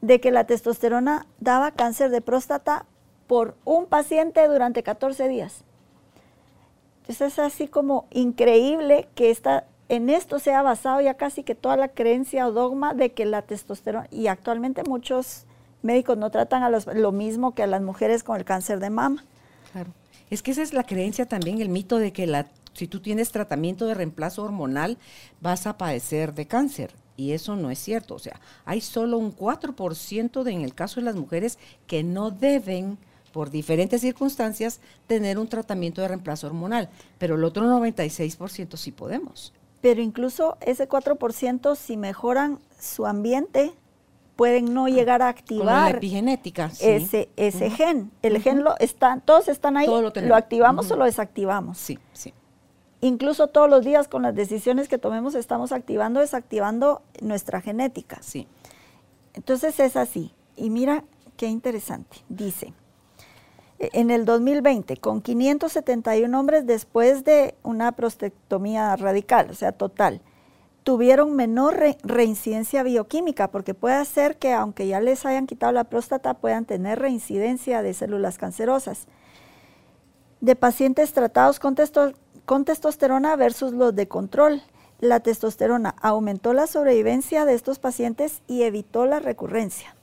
de 0.00 0.18
que 0.18 0.30
la 0.30 0.44
testosterona 0.44 1.26
daba 1.40 1.72
cáncer 1.72 2.10
de 2.10 2.22
próstata 2.22 2.86
por 3.26 3.54
un 3.64 3.86
paciente 3.86 4.46
durante 4.48 4.82
14 4.82 5.28
días. 5.28 5.64
Entonces 7.02 7.34
es 7.34 7.38
así 7.38 7.68
como 7.68 8.06
increíble 8.10 9.08
que 9.14 9.30
esta, 9.30 9.64
en 9.88 10.10
esto 10.10 10.38
se 10.38 10.52
ha 10.52 10.62
basado 10.62 11.00
ya 11.00 11.14
casi 11.14 11.42
que 11.42 11.54
toda 11.54 11.76
la 11.76 11.88
creencia 11.88 12.46
o 12.46 12.52
dogma 12.52 12.94
de 12.94 13.12
que 13.12 13.26
la 13.26 13.42
testosterona, 13.42 14.08
y 14.10 14.28
actualmente 14.28 14.82
muchos 14.84 15.44
médicos 15.82 16.16
no 16.16 16.30
tratan 16.30 16.62
a 16.62 16.70
lo 16.70 17.12
mismo 17.12 17.54
que 17.54 17.62
a 17.62 17.66
las 17.66 17.82
mujeres 17.82 18.22
con 18.22 18.36
el 18.36 18.44
cáncer 18.44 18.80
de 18.80 18.90
mama. 18.90 19.24
Claro. 19.72 19.90
Es 20.30 20.42
que 20.42 20.52
esa 20.52 20.62
es 20.62 20.72
la 20.72 20.84
creencia 20.84 21.26
también, 21.26 21.60
el 21.60 21.68
mito 21.68 21.98
de 21.98 22.12
que 22.12 22.26
la, 22.26 22.46
si 22.72 22.88
tú 22.88 23.00
tienes 23.00 23.30
tratamiento 23.30 23.86
de 23.86 23.94
reemplazo 23.94 24.42
hormonal 24.42 24.98
vas 25.40 25.66
a 25.66 25.76
padecer 25.76 26.34
de 26.34 26.46
cáncer. 26.46 26.92
Y 27.16 27.32
eso 27.32 27.54
no 27.54 27.70
es 27.70 27.78
cierto. 27.78 28.16
O 28.16 28.18
sea, 28.18 28.40
hay 28.64 28.80
solo 28.80 29.18
un 29.18 29.36
4% 29.36 30.42
de, 30.42 30.52
en 30.52 30.62
el 30.62 30.74
caso 30.74 30.98
de 30.98 31.04
las 31.04 31.14
mujeres 31.14 31.58
que 31.86 32.02
no 32.02 32.30
deben 32.30 32.98
por 33.32 33.50
diferentes 33.50 34.00
circunstancias, 34.00 34.80
tener 35.08 35.38
un 35.38 35.48
tratamiento 35.48 36.00
de 36.00 36.08
reemplazo 36.08 36.46
hormonal, 36.46 36.88
pero 37.18 37.34
el 37.34 37.42
otro 37.42 37.64
96% 37.64 38.76
sí 38.76 38.92
podemos. 38.92 39.52
Pero 39.84 40.00
incluso 40.00 40.56
ese 40.62 40.88
4%, 40.88 41.76
si 41.76 41.98
mejoran 41.98 42.58
su 42.80 43.04
ambiente, 43.04 43.70
pueden 44.34 44.72
no 44.72 44.88
llegar 44.88 45.20
a 45.20 45.28
activar 45.28 45.90
la 45.92 45.98
epigenética, 45.98 46.70
ese, 46.80 47.28
ese 47.36 47.68
gen. 47.68 48.10
El 48.22 48.40
gen 48.40 48.64
lo 48.64 48.78
está, 48.78 49.20
todos 49.22 49.46
están 49.46 49.76
ahí, 49.76 49.86
lo, 49.86 50.34
activamos 50.36 50.90
o 50.90 50.96
lo 50.96 51.04
desactivamos. 51.04 51.76
Sí, 51.76 51.98
sí. 52.14 52.32
Incluso 53.02 53.48
todos 53.48 53.68
los 53.68 53.84
días 53.84 54.08
con 54.08 54.22
las 54.22 54.34
decisiones 54.34 54.88
que 54.88 54.96
tomemos 54.96 55.34
estamos 55.34 55.70
activando, 55.70 56.20
desactivando 56.20 57.02
nuestra 57.20 57.60
genética. 57.60 58.16
Sí. 58.22 58.48
Entonces 59.34 59.78
es 59.80 59.96
así. 59.96 60.32
Y 60.56 60.70
mira 60.70 61.04
qué 61.36 61.48
interesante. 61.48 62.24
Dice, 62.30 62.72
en 63.92 64.10
el 64.10 64.24
2020, 64.24 64.96
con 64.96 65.20
571 65.20 66.38
hombres 66.38 66.66
después 66.66 67.24
de 67.24 67.54
una 67.62 67.92
prostectomía 67.92 68.94
radical, 68.96 69.50
o 69.50 69.54
sea, 69.54 69.72
total, 69.72 70.20
tuvieron 70.84 71.34
menor 71.34 71.82
reincidencia 72.02 72.82
bioquímica, 72.82 73.50
porque 73.50 73.74
puede 73.74 74.04
ser 74.04 74.36
que 74.36 74.52
aunque 74.52 74.86
ya 74.86 75.00
les 75.00 75.26
hayan 75.26 75.46
quitado 75.46 75.72
la 75.72 75.84
próstata, 75.84 76.34
puedan 76.34 76.66
tener 76.66 76.98
reincidencia 76.98 77.82
de 77.82 77.94
células 77.94 78.38
cancerosas. 78.38 79.06
De 80.40 80.56
pacientes 80.56 81.12
tratados 81.14 81.58
con, 81.58 81.74
con 82.44 82.64
testosterona 82.64 83.34
versus 83.34 83.72
los 83.72 83.96
de 83.96 84.06
control. 84.08 84.62
La 85.00 85.20
testosterona 85.20 85.96
aumentó 86.00 86.52
la 86.52 86.66
sobrevivencia 86.66 87.46
de 87.46 87.54
estos 87.54 87.78
pacientes 87.78 88.42
y 88.46 88.62
evitó 88.62 89.06
la 89.06 89.20
recurrencia. 89.20 89.96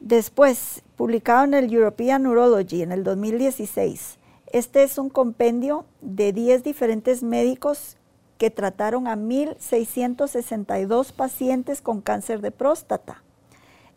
Después, 0.00 0.82
publicado 0.96 1.44
en 1.44 1.54
el 1.54 1.72
European 1.72 2.22
Neurology 2.22 2.82
en 2.82 2.92
el 2.92 3.02
2016, 3.02 4.18
este 4.52 4.84
es 4.84 4.96
un 4.96 5.10
compendio 5.10 5.84
de 6.00 6.32
10 6.32 6.62
diferentes 6.62 7.22
médicos 7.22 7.96
que 8.38 8.50
trataron 8.50 9.08
a 9.08 9.16
1.662 9.16 11.12
pacientes 11.12 11.82
con 11.82 12.00
cáncer 12.00 12.40
de 12.40 12.52
próstata 12.52 13.22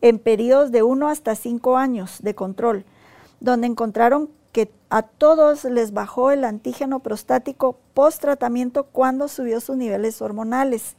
en 0.02 0.18
periodos 0.18 0.72
de 0.72 0.82
1 0.82 1.08
hasta 1.08 1.36
5 1.36 1.78
años 1.78 2.18
de 2.24 2.34
control, 2.34 2.86
donde 3.40 3.68
encontraron 3.68 4.30
que 4.52 4.72
a 4.90 5.04
todos 5.04 5.64
les 5.64 5.94
bajó 5.94 6.32
el 6.32 6.44
antígeno 6.44 7.00
prostático 7.00 7.78
post 7.94 8.20
tratamiento 8.22 8.88
cuando 8.92 9.28
subió 9.28 9.62
sus 9.62 9.78
niveles 9.78 10.22
hormonales. 10.22 10.96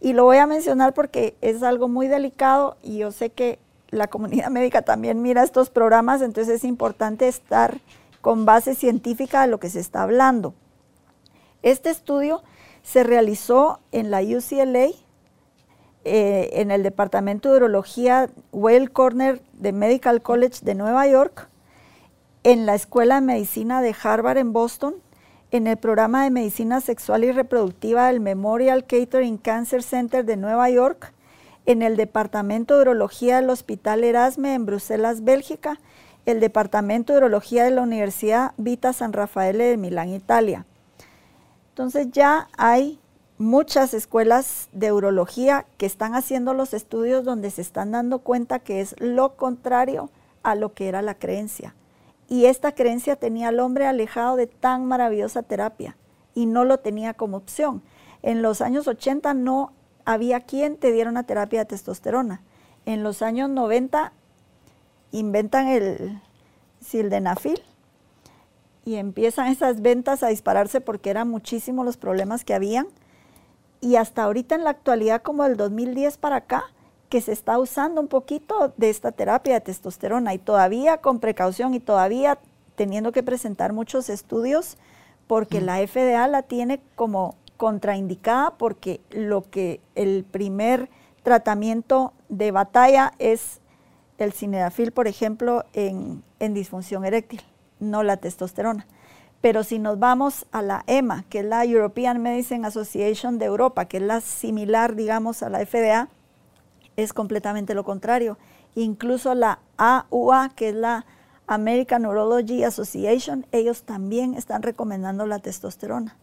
Y 0.00 0.12
lo 0.12 0.24
voy 0.24 0.38
a 0.38 0.46
mencionar 0.46 0.92
porque 0.92 1.36
es 1.40 1.62
algo 1.62 1.88
muy 1.88 2.08
delicado 2.08 2.76
y 2.82 2.98
yo 2.98 3.12
sé 3.12 3.30
que 3.30 3.58
la 3.90 4.08
comunidad 4.08 4.48
médica 4.50 4.82
también 4.82 5.22
mira 5.22 5.42
estos 5.42 5.70
programas, 5.70 6.22
entonces 6.22 6.56
es 6.56 6.64
importante 6.64 7.28
estar 7.28 7.80
con 8.20 8.44
base 8.44 8.74
científica 8.74 9.42
de 9.42 9.48
lo 9.48 9.58
que 9.58 9.70
se 9.70 9.80
está 9.80 10.02
hablando. 10.02 10.54
Este 11.62 11.90
estudio 11.90 12.42
se 12.82 13.04
realizó 13.04 13.80
en 13.92 14.10
la 14.10 14.22
UCLA, 14.22 14.88
eh, 16.04 16.50
en 16.54 16.70
el 16.70 16.82
Departamento 16.82 17.50
de 17.50 17.56
Urología 17.56 18.30
Whale 18.52 18.88
Corner 18.88 19.42
de 19.52 19.72
Medical 19.72 20.22
College 20.22 20.60
de 20.62 20.74
Nueva 20.74 21.06
York, 21.06 21.48
en 22.42 22.64
la 22.64 22.74
Escuela 22.74 23.16
de 23.16 23.20
Medicina 23.20 23.82
de 23.82 23.94
Harvard 24.02 24.38
en 24.38 24.52
Boston, 24.52 24.94
en 25.50 25.66
el 25.66 25.76
programa 25.76 26.24
de 26.24 26.30
Medicina 26.30 26.80
Sexual 26.80 27.24
y 27.24 27.32
Reproductiva 27.32 28.06
del 28.06 28.20
Memorial 28.20 28.86
Catering 28.86 29.36
Cancer 29.36 29.82
Center 29.82 30.24
de 30.24 30.36
Nueva 30.36 30.70
York, 30.70 31.12
en 31.66 31.82
el 31.82 31.96
Departamento 31.96 32.76
de 32.76 32.82
Urología 32.82 33.36
del 33.36 33.50
Hospital 33.50 34.04
Erasme 34.04 34.54
en 34.54 34.66
Bruselas, 34.66 35.24
Bélgica, 35.24 35.78
el 36.26 36.40
Departamento 36.40 37.12
de 37.12 37.18
Urología 37.18 37.64
de 37.64 37.70
la 37.70 37.82
Universidad 37.82 38.52
Vita 38.56 38.92
San 38.92 39.12
Raffaele 39.12 39.64
de 39.64 39.76
Milán, 39.76 40.10
Italia. 40.10 40.66
Entonces 41.70 42.08
ya 42.10 42.48
hay 42.56 42.98
muchas 43.38 43.94
escuelas 43.94 44.68
de 44.72 44.92
urología 44.92 45.64
que 45.78 45.86
están 45.86 46.14
haciendo 46.14 46.52
los 46.52 46.74
estudios 46.74 47.24
donde 47.24 47.50
se 47.50 47.62
están 47.62 47.90
dando 47.90 48.18
cuenta 48.18 48.58
que 48.58 48.82
es 48.82 48.94
lo 48.98 49.36
contrario 49.36 50.10
a 50.42 50.54
lo 50.54 50.74
que 50.74 50.88
era 50.88 51.00
la 51.00 51.14
creencia. 51.14 51.74
Y 52.28 52.44
esta 52.44 52.72
creencia 52.72 53.16
tenía 53.16 53.48
al 53.48 53.60
hombre 53.60 53.86
alejado 53.86 54.36
de 54.36 54.46
tan 54.46 54.84
maravillosa 54.84 55.42
terapia 55.42 55.96
y 56.34 56.46
no 56.46 56.64
lo 56.64 56.80
tenía 56.80 57.14
como 57.14 57.38
opción. 57.38 57.82
En 58.22 58.42
los 58.42 58.60
años 58.60 58.86
80 58.86 59.32
no 59.34 59.72
había 60.12 60.40
quien 60.40 60.76
te 60.76 60.92
diera 60.92 61.10
una 61.10 61.22
terapia 61.22 61.60
de 61.60 61.66
testosterona. 61.66 62.40
En 62.86 63.02
los 63.02 63.22
años 63.22 63.48
90 63.48 64.12
inventan 65.12 65.68
el 65.68 66.20
sildenafil 66.80 67.62
y 68.84 68.96
empiezan 68.96 69.46
esas 69.46 69.82
ventas 69.82 70.22
a 70.22 70.28
dispararse 70.28 70.80
porque 70.80 71.10
eran 71.10 71.28
muchísimos 71.28 71.84
los 71.84 71.96
problemas 71.96 72.44
que 72.44 72.54
habían. 72.54 72.88
Y 73.80 73.96
hasta 73.96 74.24
ahorita 74.24 74.54
en 74.54 74.64
la 74.64 74.70
actualidad, 74.70 75.22
como 75.22 75.44
del 75.44 75.56
2010 75.56 76.18
para 76.18 76.36
acá, 76.36 76.64
que 77.08 77.20
se 77.20 77.32
está 77.32 77.58
usando 77.58 78.00
un 78.00 78.08
poquito 78.08 78.72
de 78.76 78.90
esta 78.90 79.12
terapia 79.12 79.54
de 79.54 79.60
testosterona 79.60 80.34
y 80.34 80.38
todavía 80.38 80.98
con 80.98 81.20
precaución 81.20 81.74
y 81.74 81.80
todavía 81.80 82.38
teniendo 82.74 83.12
que 83.12 83.22
presentar 83.22 83.72
muchos 83.72 84.08
estudios 84.10 84.76
porque 85.26 85.60
mm. 85.60 85.64
la 85.64 85.86
FDA 85.86 86.26
la 86.28 86.42
tiene 86.42 86.80
como 86.96 87.36
contraindicada 87.60 88.56
porque 88.56 89.02
lo 89.10 89.42
que 89.50 89.82
el 89.94 90.24
primer 90.24 90.88
tratamiento 91.22 92.14
de 92.30 92.52
batalla 92.52 93.12
es 93.18 93.60
el 94.16 94.32
cinedafil, 94.32 94.92
por 94.92 95.06
ejemplo, 95.06 95.66
en, 95.74 96.22
en 96.38 96.54
disfunción 96.54 97.04
eréctil 97.04 97.42
no 97.78 98.02
la 98.02 98.16
testosterona. 98.16 98.86
Pero 99.42 99.62
si 99.62 99.78
nos 99.78 99.98
vamos 99.98 100.46
a 100.52 100.62
la 100.62 100.84
EMA, 100.86 101.26
que 101.28 101.40
es 101.40 101.44
la 101.44 101.62
European 101.66 102.22
Medicine 102.22 102.66
Association 102.66 103.38
de 103.38 103.44
Europa, 103.44 103.84
que 103.84 103.98
es 103.98 104.04
la 104.04 104.22
similar, 104.22 104.96
digamos, 104.96 105.42
a 105.42 105.50
la 105.50 105.58
FDA, 105.66 106.08
es 106.96 107.12
completamente 107.12 107.74
lo 107.74 107.84
contrario. 107.84 108.38
Incluso 108.74 109.34
la 109.34 109.58
AUA, 109.76 110.48
que 110.56 110.70
es 110.70 110.74
la 110.74 111.04
American 111.46 112.00
Neurology 112.00 112.64
Association, 112.64 113.44
ellos 113.52 113.82
también 113.82 114.32
están 114.32 114.62
recomendando 114.62 115.26
la 115.26 115.40
testosterona. 115.40 116.16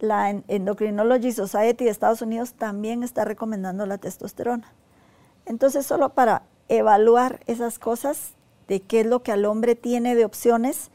La 0.00 0.30
Endocrinology 0.30 1.30
Society 1.32 1.84
de 1.84 1.90
Estados 1.90 2.22
Unidos 2.22 2.54
también 2.54 3.02
está 3.02 3.24
recomendando 3.24 3.86
la 3.86 3.98
testosterona. 3.98 4.72
Entonces, 5.46 5.86
solo 5.86 6.10
para 6.10 6.42
evaluar 6.68 7.40
esas 7.46 7.78
cosas, 7.78 8.34
de 8.70 8.80
qué 8.80 9.00
es 9.00 9.06
lo 9.06 9.22
que 9.22 9.32
al 9.32 9.44
hombre 9.46 9.74
tiene 9.74 10.14
de 10.14 10.24
opciones 10.24 10.90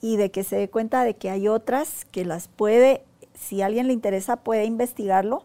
y 0.00 0.16
de 0.16 0.32
que 0.32 0.42
se 0.42 0.56
dé 0.56 0.68
cuenta 0.68 1.04
de 1.04 1.14
que 1.14 1.30
hay 1.30 1.46
otras 1.46 2.04
que 2.06 2.24
las 2.24 2.48
puede, 2.48 3.04
si 3.32 3.62
a 3.62 3.66
alguien 3.66 3.86
le 3.86 3.92
interesa, 3.92 4.36
puede 4.36 4.64
investigarlo, 4.64 5.44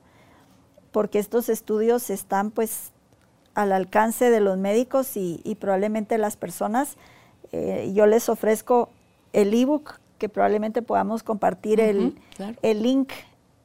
porque 0.91 1.19
estos 1.19 1.49
estudios 1.49 2.09
están 2.09 2.49
pues 2.49 2.91
al 3.53 3.71
alcance 3.71 4.31
de 4.31 4.39
los 4.39 4.57
médicos 4.57 5.15
y, 5.15 5.57
probablemente 5.59 6.17
las 6.17 6.35
personas. 6.35 6.97
Eh, 7.51 7.91
yo 7.93 8.07
les 8.07 8.27
ofrezco 8.29 8.89
el 9.31 9.53
ebook 9.53 9.99
que 10.17 10.29
probablemente 10.29 10.81
podamos 10.81 11.23
compartir 11.23 11.79
el, 11.79 12.15
link 12.63 13.11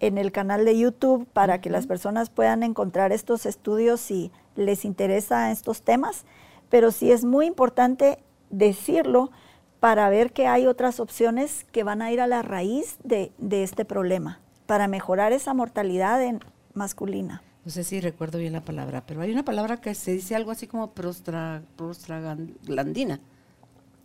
en 0.00 0.18
el 0.18 0.32
canal 0.32 0.64
de 0.64 0.78
YouTube 0.78 1.26
para 1.32 1.60
que 1.60 1.70
las 1.70 1.86
personas 1.86 2.30
puedan 2.30 2.62
encontrar 2.62 3.12
estos 3.12 3.46
estudios 3.46 4.00
si 4.00 4.30
les 4.56 4.84
interesa 4.84 5.50
estos 5.50 5.82
temas 5.82 6.24
pero 6.72 6.90
sí 6.90 7.12
es 7.12 7.22
muy 7.22 7.44
importante 7.44 8.18
decirlo 8.48 9.30
para 9.78 10.08
ver 10.08 10.32
que 10.32 10.46
hay 10.46 10.66
otras 10.66 11.00
opciones 11.00 11.66
que 11.70 11.84
van 11.84 12.00
a 12.00 12.10
ir 12.10 12.18
a 12.18 12.26
la 12.26 12.40
raíz 12.40 12.96
de, 13.04 13.30
este 13.50 13.84
problema, 13.84 14.40
para 14.64 14.88
mejorar 14.88 15.34
esa 15.34 15.52
mortalidad 15.52 16.22
en 16.22 16.40
masculina. 16.72 17.42
No 17.66 17.70
sé 17.70 17.84
si 17.84 18.00
recuerdo 18.00 18.38
bien 18.38 18.54
la 18.54 18.62
palabra, 18.62 19.04
pero 19.06 19.20
hay 19.20 19.30
una 19.30 19.44
palabra 19.44 19.82
que 19.82 19.94
se 19.94 20.12
dice 20.12 20.34
algo 20.34 20.50
así 20.50 20.66
como 20.66 20.92
prostra, 20.92 21.62
prostraglandina. 21.76 23.20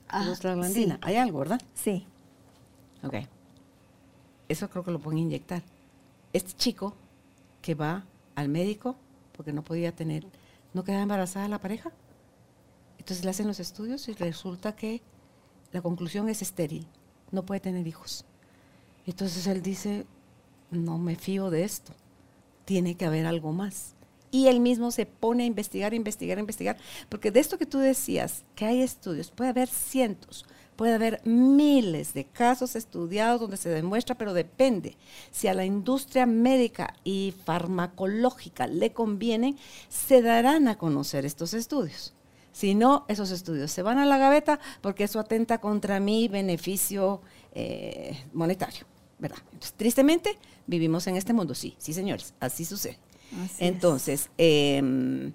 Ah, 0.10 0.24
prostraglandina. 0.26 1.00
Hay 1.04 1.16
algo, 1.16 1.40
¿verdad? 1.40 1.62
Sí. 1.74 2.06
Ok. 3.08 3.16
Eso 4.50 4.70
creo 4.70 4.84
que 4.84 4.92
lo 4.92 5.00
pueden 5.00 5.20
inyectar. 5.20 5.64
Este 6.34 6.54
chico 6.54 6.94
que 7.62 7.76
va 7.76 8.06
al 8.36 8.50
médico 8.50 8.96
porque 9.34 9.54
no 9.54 9.64
podía 9.64 9.96
tener, 9.96 10.26
no 10.74 10.84
quedaba 10.84 11.04
embarazada 11.04 11.48
la 11.48 11.60
pareja, 11.60 11.92
entonces 12.98 13.24
le 13.24 13.32
hacen 13.32 13.48
los 13.48 13.60
estudios 13.60 14.08
y 14.10 14.14
resulta 14.14 14.76
que 14.76 15.02
la 15.72 15.82
conclusión 15.82 16.28
es 16.28 16.42
estéril, 16.42 16.88
no 17.32 17.46
puede 17.46 17.62
tener 17.62 17.88
hijos. 17.88 18.26
Entonces 19.06 19.48
él 19.48 19.62
dice, 19.62 20.06
no 20.72 20.98
me 20.98 21.16
fío 21.16 21.50
de 21.50 21.64
esto, 21.64 21.94
tiene 22.66 22.96
que 22.96 23.06
haber 23.06 23.26
algo 23.26 23.54
más. 23.54 23.96
Y 24.30 24.48
él 24.48 24.60
mismo 24.60 24.92
se 24.92 25.06
pone 25.06 25.44
a 25.44 25.48
investigar, 25.48 25.94
investigar, 25.94 26.38
investigar, 26.38 26.78
porque 27.08 27.32
de 27.32 27.40
esto 27.40 27.58
que 27.58 27.66
tú 27.66 27.80
decías, 27.80 28.44
que 28.56 28.66
hay 28.66 28.82
estudios, 28.82 29.32
puede 29.32 29.52
haber 29.52 29.70
cientos, 29.70 30.46
puede 30.78 30.94
haber 30.94 31.22
miles 31.26 32.14
de 32.14 32.24
casos 32.24 32.76
estudiados 32.78 33.42
donde 33.42 33.58
se 33.58 33.70
demuestra, 33.70 34.16
pero 34.16 34.34
depende. 34.34 34.96
Si 35.32 35.48
a 35.48 35.54
la 35.54 35.66
industria 35.66 36.26
médica 36.26 36.94
y 37.04 37.34
farmacológica 37.44 38.68
le 38.68 38.94
conviene, 38.94 39.58
se 39.90 40.22
darán 40.22 40.70
a 40.70 40.78
conocer 40.78 41.26
estos 41.26 41.54
estudios. 41.54 42.14
Si 42.54 42.76
no, 42.76 43.06
esos 43.08 43.32
estudios 43.32 43.72
se 43.72 43.82
van 43.82 43.98
a 43.98 44.06
la 44.06 44.18
gaveta 44.18 44.60
porque 44.82 45.04
eso 45.04 45.20
atenta 45.20 45.60
contra 45.60 46.00
mi 46.00 46.28
beneficio 46.28 47.22
eh, 47.54 48.24
monetario, 48.34 48.86
¿verdad? 49.20 49.40
Entonces, 49.46 49.74
tristemente, 49.74 50.38
vivimos 50.66 51.06
en 51.08 51.18
este 51.18 51.34
mundo, 51.34 51.54
sí, 51.54 51.76
sí, 51.78 51.94
señores, 51.94 52.34
así 52.40 52.66
sucede. 52.66 52.98
Entonces, 53.60 54.30
em, 54.38 55.34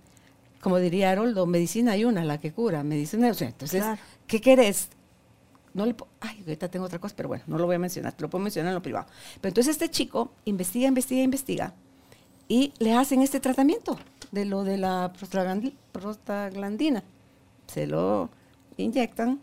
como 0.61 0.79
diría 0.79 1.11
Haroldo, 1.11 1.47
medicina 1.47 1.93
hay 1.93 2.05
una, 2.05 2.25
la 2.25 2.41
que 2.41 2.53
cura, 2.53 2.83
medicina, 2.83 3.31
o 3.31 3.35
sea, 3.35 3.49
entonces, 3.49 3.85
¿qué 4.27 4.41
querés? 4.41 4.89
No 5.75 5.87
le 5.87 5.95
ay, 6.21 6.41
ahorita 6.41 6.69
tengo 6.69 6.85
otra 6.87 6.99
cosa, 6.99 7.15
pero 7.17 7.29
bueno, 7.29 7.45
no 7.47 7.59
lo 7.59 7.67
voy 7.67 7.77
a 7.77 7.79
mencionar, 7.79 8.13
te 8.13 8.23
lo 8.23 8.31
puedo 8.31 8.43
mencionar 8.43 8.71
en 8.71 8.75
lo 8.75 8.83
privado. 8.83 9.07
Pero 9.41 9.51
entonces 9.51 9.73
este 9.73 9.89
chico 9.89 10.33
investiga, 10.45 10.89
investiga, 10.89 11.23
investiga 11.23 11.75
y 12.49 12.75
le 12.79 12.93
hacen 12.93 13.23
este 13.23 13.41
tratamiento 13.41 13.99
de 14.31 14.45
lo 14.45 14.65
de 14.65 14.77
la 14.77 15.13
prostaglandina. 15.93 17.03
Se 17.67 17.87
lo 17.87 18.29
inyectan 18.77 19.41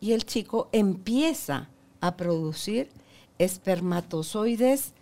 y 0.00 0.12
el 0.12 0.24
chico 0.24 0.68
empieza 0.72 1.68
a 2.00 2.16
producir 2.16 2.90
espermatozoides 3.38 4.92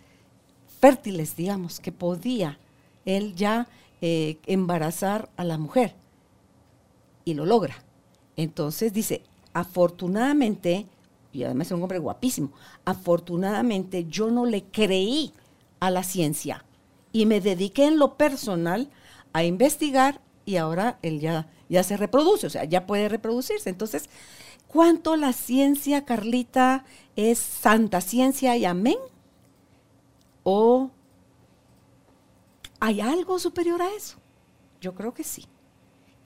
fértiles, 0.79 1.35
digamos, 1.35 1.79
que 1.79 1.91
podía 1.91 2.57
él 3.05 3.35
ya 3.35 3.67
eh, 4.01 4.37
embarazar 4.45 5.29
a 5.35 5.43
la 5.43 5.57
mujer. 5.57 5.95
Y 7.25 7.33
lo 7.33 7.45
logra. 7.45 7.83
Entonces 8.37 8.93
dice, 8.93 9.23
afortunadamente, 9.53 10.87
y 11.31 11.43
además 11.43 11.67
es 11.67 11.73
un 11.73 11.83
hombre 11.83 11.99
guapísimo, 11.99 12.51
afortunadamente 12.85 14.05
yo 14.05 14.31
no 14.31 14.45
le 14.45 14.63
creí 14.63 15.33
a 15.79 15.91
la 15.91 16.03
ciencia 16.03 16.65
y 17.11 17.25
me 17.25 17.41
dediqué 17.41 17.85
en 17.85 17.97
lo 17.97 18.15
personal 18.15 18.89
a 19.33 19.43
investigar 19.43 20.21
y 20.45 20.57
ahora 20.57 20.97
él 21.01 21.19
ya, 21.19 21.47
ya 21.69 21.83
se 21.83 21.97
reproduce, 21.97 22.47
o 22.47 22.49
sea, 22.49 22.63
ya 22.63 22.87
puede 22.87 23.09
reproducirse. 23.09 23.69
Entonces, 23.69 24.09
¿cuánto 24.67 25.15
la 25.15 25.33
ciencia, 25.33 26.05
Carlita, 26.05 26.85
es 27.15 27.37
santa 27.37 28.01
ciencia 28.01 28.57
y 28.57 28.65
amén? 28.65 28.97
¿O 30.43 30.89
hay 32.79 33.01
algo 33.01 33.37
superior 33.39 33.81
a 33.81 33.93
eso? 33.93 34.17
Yo 34.81 34.95
creo 34.95 35.13
que 35.13 35.23
sí. 35.23 35.45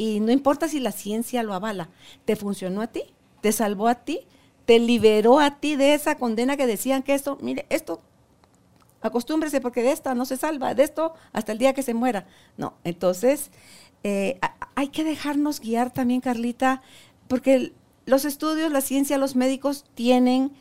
Y 0.03 0.19
no 0.19 0.33
importa 0.33 0.67
si 0.67 0.81
la 0.81 0.91
ciencia 0.91 1.43
lo 1.43 1.53
avala, 1.53 1.87
¿te 2.25 2.35
funcionó 2.35 2.81
a 2.81 2.87
ti? 2.87 3.03
¿Te 3.39 3.53
salvó 3.53 3.87
a 3.87 3.95
ti? 3.95 4.19
¿Te 4.65 4.77
liberó 4.77 5.39
a 5.39 5.61
ti 5.61 5.77
de 5.77 5.93
esa 5.93 6.17
condena 6.17 6.57
que 6.57 6.67
decían 6.67 7.03
que 7.03 7.13
esto, 7.13 7.37
mire, 7.39 7.65
esto 7.69 8.01
acostúmbrese 8.99 9.61
porque 9.61 9.81
de 9.81 9.93
esta 9.93 10.13
no 10.13 10.25
se 10.25 10.35
salva, 10.35 10.75
de 10.75 10.83
esto 10.83 11.13
hasta 11.31 11.53
el 11.53 11.57
día 11.57 11.71
que 11.71 11.83
se 11.83 11.93
muera. 11.93 12.25
No, 12.57 12.73
entonces 12.83 13.49
eh, 14.03 14.41
hay 14.75 14.89
que 14.89 15.05
dejarnos 15.05 15.61
guiar 15.61 15.91
también, 15.91 16.19
Carlita, 16.19 16.81
porque 17.29 17.71
los 18.05 18.25
estudios, 18.25 18.73
la 18.73 18.81
ciencia, 18.81 19.17
los 19.17 19.37
médicos 19.37 19.85
tienen, 19.95 20.51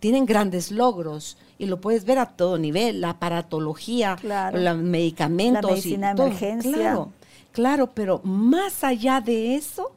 tienen 0.00 0.26
grandes 0.26 0.72
logros 0.72 1.38
y 1.58 1.66
lo 1.66 1.80
puedes 1.80 2.04
ver 2.04 2.18
a 2.18 2.26
todo 2.26 2.58
nivel, 2.58 3.02
la 3.02 3.10
aparatología, 3.10 4.16
los 4.52 4.76
medicamentos. 4.78 5.62
La 5.62 5.70
medicina 5.70 6.14
de 6.14 6.22
emergencia. 6.22 6.72
Claro, 6.72 7.12
claro, 7.52 7.92
pero 7.94 8.20
más 8.24 8.84
allá 8.84 9.20
de 9.20 9.54
eso, 9.54 9.92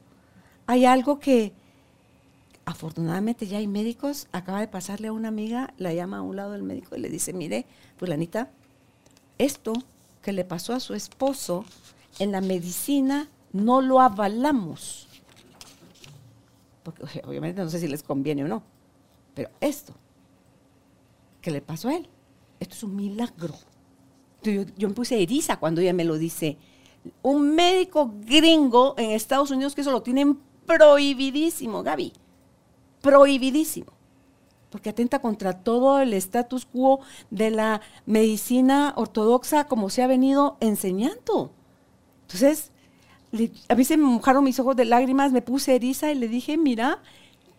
hay 0.68 0.86
algo 0.86 1.20
que, 1.20 1.54
afortunadamente 2.66 3.48
ya 3.48 3.58
hay 3.58 3.68
médicos, 3.68 4.28
acaba 4.32 4.60
de 4.60 4.68
pasarle 4.68 5.10
a 5.10 5.14
una 5.14 5.28
amiga, 5.28 5.74
la 5.78 5.94
llama 5.94 6.18
a 6.18 6.22
un 6.22 6.36
lado 6.36 6.54
del 6.54 6.64
médico 6.64 6.96
y 6.96 7.00
le 7.00 7.10
dice, 7.10 7.34
mire, 7.34 7.66
fulanita, 7.98 8.52
esto 9.38 9.74
que 10.22 10.32
le 10.32 10.46
pasó 10.46 10.74
a 10.74 10.80
su 10.80 10.94
esposo 10.94 11.66
en 12.20 12.32
la 12.32 12.42
medicina 12.42 13.28
no 13.52 13.82
lo 13.82 14.00
avalamos. 14.00 15.08
Porque 16.84 17.22
obviamente 17.26 17.62
no 17.62 17.70
sé 17.70 17.80
si 17.80 17.88
les 17.88 18.04
conviene 18.04 18.44
o 18.44 18.48
no, 18.48 18.64
pero 19.34 19.50
esto 19.62 19.94
que 21.42 21.52
le 21.52 21.62
pasó 21.62 21.90
a 21.90 21.96
él, 21.96 22.08
esto 22.60 22.76
es 22.76 22.84
un 22.84 22.96
milagro. 22.96 23.54
Yo, 24.44 24.64
yo 24.78 24.90
me 24.90 24.94
puse 24.94 25.22
eriza 25.22 25.58
cuando 25.58 25.82
ella 25.82 25.94
me 25.94 26.04
lo 26.04 26.18
dice. 26.18 26.58
Un 27.22 27.56
médico 27.56 28.12
gringo 28.26 28.96
en 28.98 29.12
Estados 29.12 29.52
Unidos 29.52 29.76
que 29.76 29.82
eso 29.82 29.92
lo 29.92 30.02
tienen 30.02 30.40
prohibidísimo, 30.66 31.84
Gaby. 31.84 32.14
Prohibidísimo, 33.02 33.92
porque 34.70 34.90
atenta 34.90 35.20
contra 35.20 35.64
todo 35.64 36.00
el 36.00 36.14
status 36.14 36.66
quo 36.66 37.02
de 37.30 37.52
la 37.52 37.82
medicina 38.06 38.94
ortodoxa 38.96 39.66
como 39.66 39.90
se 39.90 40.04
ha 40.04 40.08
venido 40.08 40.58
enseñando. 40.62 41.52
Entonces, 42.22 42.72
a 43.68 43.76
mí 43.76 43.84
se 43.84 43.98
me 43.98 44.04
mojaron 44.04 44.44
mis 44.44 44.60
ojos 44.60 44.76
de 44.76 44.86
lágrimas, 44.86 45.32
me 45.32 45.42
puse 45.42 45.76
eriza 45.76 46.12
y 46.12 46.16
le 46.16 46.28
dije, 46.28 46.58
mira, 46.58 47.02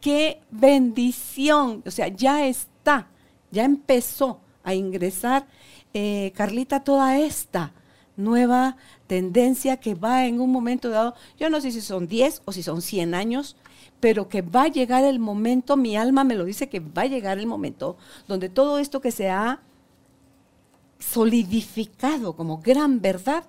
qué 0.00 0.40
bendición, 0.50 1.82
o 1.86 1.90
sea, 1.90 2.08
ya 2.08 2.46
está, 2.46 3.08
ya 3.50 3.64
empezó 3.64 4.40
a 4.62 4.74
ingresar, 4.74 5.46
eh, 5.92 6.32
Carlita, 6.34 6.84
toda 6.84 7.18
esta 7.18 7.72
nueva 8.16 8.76
tendencia 9.06 9.78
que 9.78 9.94
va 9.94 10.26
en 10.26 10.40
un 10.40 10.50
momento 10.50 10.90
dado, 10.90 11.14
yo 11.38 11.50
no 11.50 11.60
sé 11.60 11.70
si 11.70 11.80
son 11.80 12.06
10 12.06 12.42
o 12.44 12.52
si 12.52 12.62
son 12.62 12.82
100 12.82 13.14
años, 13.14 13.56
pero 14.00 14.28
que 14.28 14.42
va 14.42 14.64
a 14.64 14.68
llegar 14.68 15.04
el 15.04 15.18
momento, 15.18 15.76
mi 15.76 15.96
alma 15.96 16.24
me 16.24 16.34
lo 16.34 16.44
dice 16.44 16.68
que 16.68 16.80
va 16.80 17.02
a 17.02 17.06
llegar 17.06 17.38
el 17.38 17.46
momento 17.46 17.96
donde 18.28 18.48
todo 18.48 18.78
esto 18.78 19.00
que 19.00 19.10
se 19.10 19.30
ha 19.30 19.60
solidificado 20.98 22.34
como 22.34 22.58
gran 22.58 23.00
verdad 23.00 23.44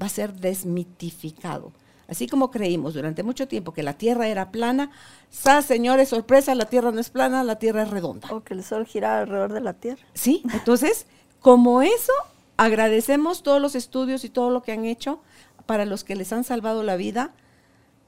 va 0.00 0.06
a 0.06 0.10
ser 0.10 0.34
desmitificado. 0.34 1.72
Así 2.08 2.26
como 2.26 2.50
creímos 2.50 2.94
durante 2.94 3.22
mucho 3.22 3.48
tiempo 3.48 3.74
que 3.74 3.82
la 3.82 3.92
Tierra 3.92 4.28
era 4.28 4.50
plana, 4.50 4.90
¡sa, 5.28 5.60
señores, 5.60 6.08
sorpresa! 6.08 6.54
La 6.54 6.64
Tierra 6.64 6.90
no 6.90 7.00
es 7.00 7.10
plana, 7.10 7.44
la 7.44 7.58
Tierra 7.58 7.82
es 7.82 7.90
redonda. 7.90 8.28
O 8.30 8.42
que 8.42 8.54
el 8.54 8.64
Sol 8.64 8.86
gira 8.86 9.20
alrededor 9.20 9.52
de 9.52 9.60
la 9.60 9.74
Tierra. 9.74 10.02
Sí, 10.14 10.42
entonces, 10.54 11.06
como 11.40 11.82
eso, 11.82 12.12
agradecemos 12.58 13.42
todos 13.42 13.62
los 13.62 13.74
estudios 13.74 14.24
y 14.24 14.28
todo 14.28 14.50
lo 14.50 14.62
que 14.62 14.72
han 14.72 14.84
hecho 14.84 15.22
para 15.64 15.86
los 15.86 16.04
que 16.04 16.16
les 16.16 16.32
han 16.34 16.44
salvado 16.44 16.82
la 16.82 16.96
vida, 16.96 17.32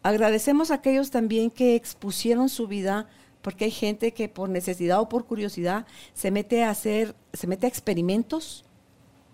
Agradecemos 0.03 0.71
a 0.71 0.75
aquellos 0.75 1.11
también 1.11 1.51
que 1.51 1.75
expusieron 1.75 2.49
su 2.49 2.67
vida, 2.67 3.07
porque 3.43 3.67
hay 3.67 3.71
gente 3.71 4.13
que 4.13 4.29
por 4.29 4.49
necesidad 4.49 5.01
o 5.01 5.09
por 5.09 5.27
curiosidad 5.27 5.87
se 6.15 6.31
mete 6.31 6.65
a 6.65 6.71
hacer, 6.71 7.15
se 7.35 7.47
mete 7.47 7.67
a 7.67 7.69
experimentos 7.69 8.65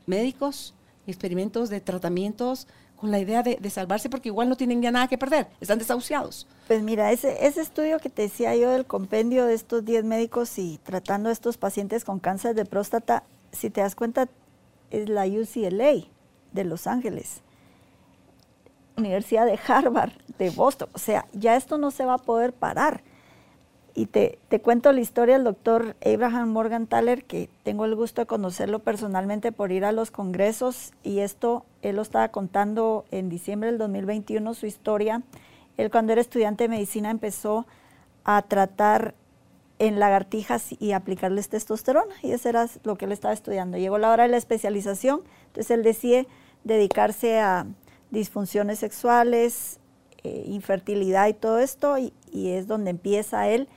médicos, 0.06 0.74
experimentos 1.06 1.70
de 1.70 1.80
tratamientos 1.80 2.66
con 2.96 3.10
la 3.10 3.20
idea 3.20 3.42
de, 3.42 3.70
salvarse 3.70 4.08
porque 4.08 4.30
igual 4.30 4.48
no 4.48 4.56
tienen 4.56 4.80
ya 4.80 4.90
nada 4.90 5.06
que 5.06 5.18
perder, 5.18 5.48
están 5.60 5.78
desahuciados. 5.78 6.48
Pues 6.66 6.82
mira, 6.82 7.12
ese, 7.12 7.46
ese 7.46 7.60
estudio 7.60 8.00
que 8.00 8.10
te 8.10 8.22
decía 8.22 8.56
yo 8.56 8.70
del 8.70 8.86
compendio 8.86 9.44
de 9.44 9.54
estos 9.54 9.84
10 9.84 10.04
médicos 10.04 10.58
y 10.58 10.80
tratando 10.82 11.28
a 11.28 11.32
estos 11.32 11.58
pacientes 11.58 12.04
con 12.04 12.18
cáncer 12.18 12.56
de 12.56 12.64
próstata, 12.64 13.22
si 13.52 13.70
te 13.70 13.82
das 13.82 13.94
cuenta, 13.94 14.28
es 14.90 15.08
la 15.08 15.26
UCLA 15.26 16.06
de 16.52 16.64
Los 16.64 16.86
Ángeles. 16.86 17.42
Universidad 18.96 19.46
de 19.46 19.58
Harvard, 19.66 20.12
de 20.38 20.50
Boston. 20.50 20.88
O 20.92 20.98
sea, 20.98 21.26
ya 21.32 21.56
esto 21.56 21.78
no 21.78 21.90
se 21.90 22.04
va 22.04 22.14
a 22.14 22.18
poder 22.18 22.52
parar. 22.52 23.02
Y 23.94 24.06
te, 24.06 24.38
cuento 24.62 24.92
la 24.92 25.00
historia 25.00 25.36
del 25.36 25.44
doctor 25.44 25.96
Abraham 26.04 26.50
Morgan 26.50 26.86
Thaler, 26.86 27.24
que 27.24 27.48
tengo 27.62 27.86
el 27.86 27.94
gusto 27.94 28.20
de 28.20 28.26
conocerlo 28.26 28.80
personalmente 28.80 29.52
por 29.52 29.72
ir 29.72 29.86
a 29.86 29.92
los 29.92 30.10
congresos. 30.10 30.92
Y 31.02 31.20
esto, 31.20 31.64
él 31.80 31.96
lo 31.96 32.02
estaba 32.02 32.28
contando 32.28 33.06
en 33.10 33.30
diciembre 33.30 33.70
del 33.70 33.78
2021, 33.78 34.52
su 34.52 34.66
historia. 34.66 35.22
Él 35.78 35.90
cuando 35.90 36.12
era 36.12 36.20
estudiante 36.20 36.64
de 36.64 36.68
medicina 36.68 37.10
empezó 37.10 37.66
a 38.24 38.42
tratar 38.42 39.14
en 39.78 40.00
lagartijas 40.00 40.74
y 40.78 40.92
aplicarles 40.92 41.48
testosterona. 41.48 42.14
Y 42.22 42.32
eso 42.32 42.48
era 42.48 42.66
lo 42.84 42.96
que 42.96 43.04
él 43.04 43.12
estaba 43.12 43.34
estudiando. 43.34 43.78
Llegó 43.78 43.98
la 43.98 44.10
hora 44.10 44.24
de 44.24 44.30
la 44.30 44.36
especialización, 44.36 45.22
entonces 45.46 45.70
él 45.70 45.82
decide 45.82 46.26
dedicarse 46.64 47.38
a 47.38 47.66
disfunciones 48.10 48.78
sexuales, 48.78 49.78
eh, 50.22 50.44
infertilidad 50.46 51.28
y 51.28 51.34
todo 51.34 51.58
esto, 51.58 51.98
y, 51.98 52.12
es 52.32 52.66
donde 52.66 52.90
empieza 52.90 53.48
él. 53.48 53.68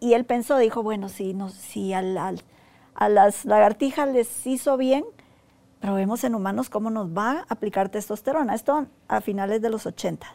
Y 0.00 0.14
él 0.14 0.24
pensó, 0.24 0.58
dijo, 0.58 0.82
bueno, 0.82 1.08
si, 1.08 1.32
no, 1.32 1.48
si 1.48 1.94
a 1.94 2.02
las 2.02 3.44
lagartijas 3.44 4.08
les 4.08 4.46
hizo 4.46 4.76
bien, 4.76 5.04
probemos 5.80 6.24
en 6.24 6.34
humanos 6.34 6.70
cómo 6.70 6.90
nos 6.90 7.08
va 7.08 7.40
a 7.40 7.46
aplicar 7.48 7.88
testosterona. 7.88 8.54
Esto 8.54 8.86
a 9.08 9.20
finales 9.20 9.62
de 9.62 9.70
los 9.70 9.86
80. 9.86 10.26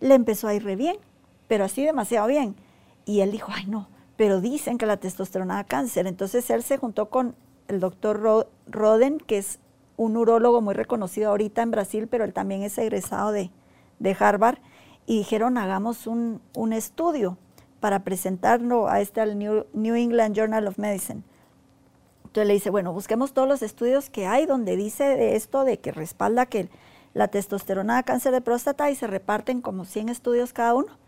Le 0.00 0.14
empezó 0.14 0.48
a 0.48 0.54
ir 0.54 0.64
bien, 0.76 0.96
pero 1.48 1.64
así 1.64 1.84
demasiado 1.84 2.26
bien. 2.28 2.54
Y 3.04 3.20
él 3.20 3.30
dijo, 3.30 3.52
ay 3.54 3.66
no, 3.66 3.88
pero 4.16 4.40
dicen 4.40 4.78
que 4.78 4.86
la 4.86 4.96
testosterona 4.96 5.56
da 5.56 5.64
cáncer. 5.64 6.06
Entonces 6.06 6.48
él 6.50 6.62
se 6.62 6.78
juntó 6.78 7.10
con 7.10 7.34
el 7.68 7.80
doctor 7.80 8.48
Roden, 8.66 9.18
que 9.18 9.38
es 9.38 9.58
un 9.96 10.16
urólogo 10.16 10.60
muy 10.60 10.74
reconocido 10.74 11.30
ahorita 11.30 11.62
en 11.62 11.70
Brasil, 11.70 12.08
pero 12.08 12.24
él 12.24 12.32
también 12.32 12.62
es 12.62 12.76
egresado 12.78 13.32
de, 13.32 13.50
Harvard, 14.18 14.58
y 15.06 15.18
dijeron 15.18 15.58
hagamos 15.58 16.06
un, 16.06 16.40
estudio 16.72 17.38
para 17.80 18.02
presentarlo 18.04 18.88
a 18.88 19.00
este 19.00 19.20
al 19.20 19.38
New, 19.38 19.66
New, 19.72 19.94
England 19.94 20.34
Journal 20.34 20.66
of 20.66 20.78
Medicine. 20.78 21.22
Entonces 22.24 22.48
le 22.48 22.54
dice, 22.54 22.70
bueno, 22.70 22.92
busquemos 22.92 23.32
todos 23.32 23.46
los 23.46 23.62
estudios 23.62 24.10
que 24.10 24.26
hay 24.26 24.46
donde 24.46 24.76
dice 24.76 25.04
de 25.04 25.36
esto, 25.36 25.64
de 25.64 25.78
que 25.78 25.92
respalda 25.92 26.46
que 26.46 26.68
la 27.12 27.28
testosterona 27.28 27.94
da 27.94 28.02
cáncer 28.02 28.32
de 28.32 28.40
próstata 28.40 28.90
y 28.90 28.96
se 28.96 29.06
reparten 29.06 29.60
como 29.60 29.84
100 29.84 30.08
estudios 30.08 30.52
cada 30.52 30.74
uno. 30.74 30.98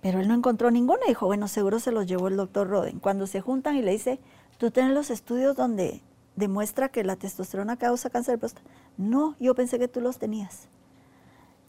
Pero 0.00 0.20
él 0.20 0.28
no 0.28 0.34
encontró 0.34 0.70
ninguno 0.70 1.00
y 1.04 1.08
dijo, 1.08 1.26
bueno, 1.26 1.48
seguro 1.48 1.80
se 1.80 1.92
los 1.92 2.06
llevó 2.06 2.28
el 2.28 2.36
doctor 2.36 2.68
Roden. 2.68 3.00
Cuando 3.00 3.26
se 3.26 3.40
juntan 3.40 3.76
y 3.76 3.82
le 3.82 3.92
dice, 3.92 4.20
tú 4.56 4.70
tienes 4.70 4.92
los 4.92 5.10
estudios 5.10 5.56
donde 5.56 6.02
demuestra 6.36 6.88
que 6.88 7.02
la 7.02 7.16
testosterona 7.16 7.76
causa 7.76 8.10
cáncer 8.10 8.34
de 8.34 8.38
próstata. 8.38 8.70
No, 8.96 9.34
yo 9.40 9.54
pensé 9.54 9.78
que 9.78 9.88
tú 9.88 10.00
los 10.00 10.18
tenías. 10.18 10.68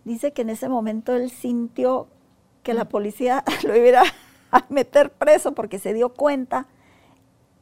dice 0.05 0.31
que 0.31 0.43
en 0.43 0.51
ese 0.51 0.69
momento 0.69 1.13
él 1.13 1.31
sintió 1.31 2.07
que 2.63 2.73
la 2.73 2.85
policía 2.85 3.43
lo 3.63 3.75
iba 3.75 4.03
a 4.51 4.65
meter 4.69 5.11
preso 5.11 5.53
porque 5.53 5.79
se 5.79 5.93
dio 5.93 6.09
cuenta 6.09 6.67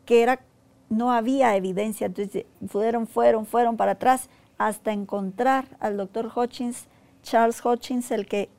que 0.06 0.22
era, 0.22 0.42
no 0.90 1.12
había 1.12 1.56
evidencia. 1.56 2.08
Entonces 2.08 2.46
fueron, 2.68 3.08
fueron, 3.08 3.46
fueron 3.46 3.78
para 3.78 3.94
atrás 3.94 4.30
hasta 4.58 4.92
encontrar 4.92 5.78
al 5.80 5.98
doctor 5.98 6.30
Hutchins, 6.36 6.88
Charles 7.24 7.64
Hutchins, 7.64 8.12
el 8.12 8.26
que 8.26 8.50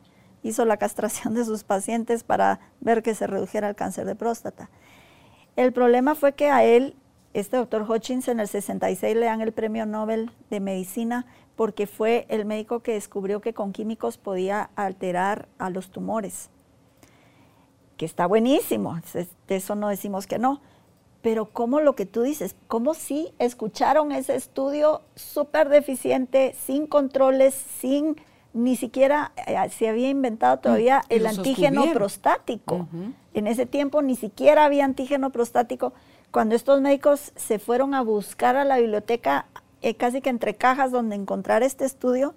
hizo 0.49 0.65
la 0.65 0.77
castración 0.77 1.35
de 1.35 1.45
sus 1.45 1.65
pacientes 1.65 2.25
para 2.25 2.61
ver 2.81 3.03
que 3.03 3.15
se 3.15 3.27
redujera 3.27 3.69
el 3.69 3.77
cáncer 3.77 4.07
de 4.07 4.15
próstata. 4.15 4.71
El 5.57 5.73
problema 5.73 6.15
fue 6.15 6.35
que 6.35 6.51
a 6.51 6.65
él, 6.65 6.97
este 7.35 7.57
doctor 7.57 7.89
Hutchins, 7.89 8.29
en 8.29 8.41
el 8.41 8.49
66 8.49 9.17
le 9.17 9.27
dan 9.27 9.41
el 9.41 9.53
premio 9.53 9.87
Nobel 9.87 10.31
de 10.51 10.61
Medicina 10.61 11.27
porque 11.57 11.87
fue 11.87 12.27
el 12.29 12.45
médico 12.45 12.81
que 12.81 12.93
descubrió 12.93 13.41
que 13.41 13.53
con 13.53 13.73
químicos 13.73 14.17
podía 14.17 14.71
alterar 14.77 15.49
a 15.59 15.71
los 15.71 15.91
tumores, 15.91 16.51
que 17.97 18.07
está 18.07 18.27
buenísimo, 18.27 19.01
de 19.13 19.57
eso 19.57 19.75
no 19.75 19.89
decimos 19.89 20.29
que 20.29 20.39
no, 20.39 20.61
pero 21.21 21.47
como 21.47 21.81
lo 21.81 21.97
que 21.97 22.07
tú 22.07 22.23
dices, 22.23 22.55
como 22.69 22.95
si 22.95 23.35
escucharon 23.41 24.13
ese 24.13 24.37
estudio 24.37 25.03
súper 25.17 25.69
deficiente, 25.69 26.55
sin 26.65 26.87
controles, 26.87 27.55
sin 27.55 28.17
ni 28.59 28.75
siquiera 28.77 29.33
eh, 29.47 29.57
se 29.71 29.89
había 29.89 30.11
inventado 30.11 30.59
todavía 30.59 31.03
el 31.09 31.27
antígeno 31.27 31.93
prostático. 31.93 32.89
En 33.35 33.47
ese 33.47 33.67
tiempo 33.67 34.03
ni 34.03 34.17
siquiera 34.17 34.65
había 34.65 34.85
antígeno 34.85 35.31
prostático. 35.31 35.93
Cuando 36.33 36.57
estos 36.57 36.81
médicos 36.81 37.33
se 37.37 37.59
fueron 37.59 37.95
a 37.95 38.03
buscar 38.03 38.57
a 38.57 38.65
la 38.65 38.79
biblioteca 38.79 39.47
eh, 39.81 39.95
casi 39.95 40.21
que 40.21 40.31
entre 40.31 40.55
cajas 40.55 40.91
donde 40.91 41.15
encontrar 41.15 41.63
este 41.63 41.85
estudio, 41.85 42.35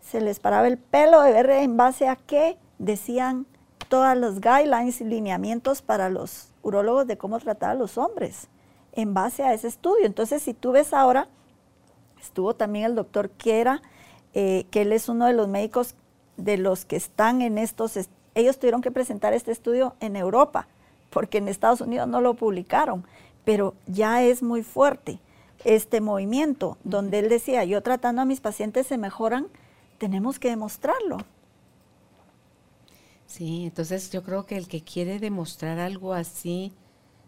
se 0.00 0.20
les 0.20 0.40
paraba 0.40 0.66
el 0.66 0.78
pelo 0.78 1.22
de 1.22 1.32
ver 1.32 1.48
en 1.50 1.76
base 1.76 2.08
a 2.08 2.16
qué 2.16 2.58
decían 2.78 3.46
todas 3.88 4.18
los 4.18 4.40
guidelines 4.40 5.00
y 5.00 5.04
lineamientos 5.04 5.80
para 5.80 6.10
los 6.10 6.48
urólogos 6.62 7.06
de 7.06 7.16
cómo 7.16 7.38
tratar 7.38 7.70
a 7.70 7.74
los 7.74 7.98
hombres, 7.98 8.48
en 8.92 9.14
base 9.14 9.44
a 9.44 9.54
ese 9.54 9.68
estudio. 9.68 10.06
Entonces, 10.06 10.42
si 10.42 10.54
tú 10.54 10.72
ves 10.72 10.92
ahora, 10.92 11.28
estuvo 12.20 12.54
también 12.54 12.86
el 12.86 12.94
doctor 12.96 13.30
Kiera, 13.30 13.80
eh, 14.34 14.66
que 14.70 14.82
él 14.82 14.92
es 14.92 15.08
uno 15.08 15.26
de 15.26 15.32
los 15.32 15.48
médicos 15.48 15.94
de 16.36 16.58
los 16.58 16.84
que 16.84 16.96
están 16.96 17.42
en 17.42 17.58
estos, 17.58 17.98
ellos 18.34 18.58
tuvieron 18.58 18.82
que 18.82 18.90
presentar 18.90 19.32
este 19.32 19.52
estudio 19.52 19.94
en 20.00 20.16
Europa, 20.16 20.68
porque 21.10 21.38
en 21.38 21.48
Estados 21.48 21.80
Unidos 21.80 22.08
no 22.08 22.20
lo 22.20 22.34
publicaron, 22.34 23.04
pero 23.44 23.74
ya 23.86 24.22
es 24.22 24.42
muy 24.42 24.62
fuerte 24.62 25.18
este 25.64 26.00
movimiento, 26.00 26.76
donde 26.84 27.18
él 27.18 27.28
decía, 27.28 27.64
yo 27.64 27.82
tratando 27.82 28.22
a 28.22 28.26
mis 28.26 28.40
pacientes 28.40 28.86
se 28.86 28.98
mejoran, 28.98 29.48
tenemos 29.98 30.38
que 30.38 30.50
demostrarlo. 30.50 31.18
Sí, 33.26 33.64
entonces 33.64 34.10
yo 34.10 34.22
creo 34.22 34.46
que 34.46 34.56
el 34.56 34.68
que 34.68 34.82
quiere 34.82 35.18
demostrar 35.18 35.78
algo 35.78 36.14
así 36.14 36.72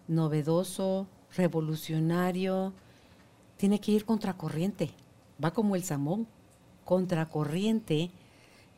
novedoso, 0.07 1.07
revolucionario, 1.37 2.73
tiene 3.57 3.81
que 3.81 3.93
ir 3.93 4.05
contracorriente. 4.05 4.91
Va 5.43 5.53
como 5.53 5.77
el 5.77 5.83
samón, 5.83 6.27
contracorriente, 6.89 8.11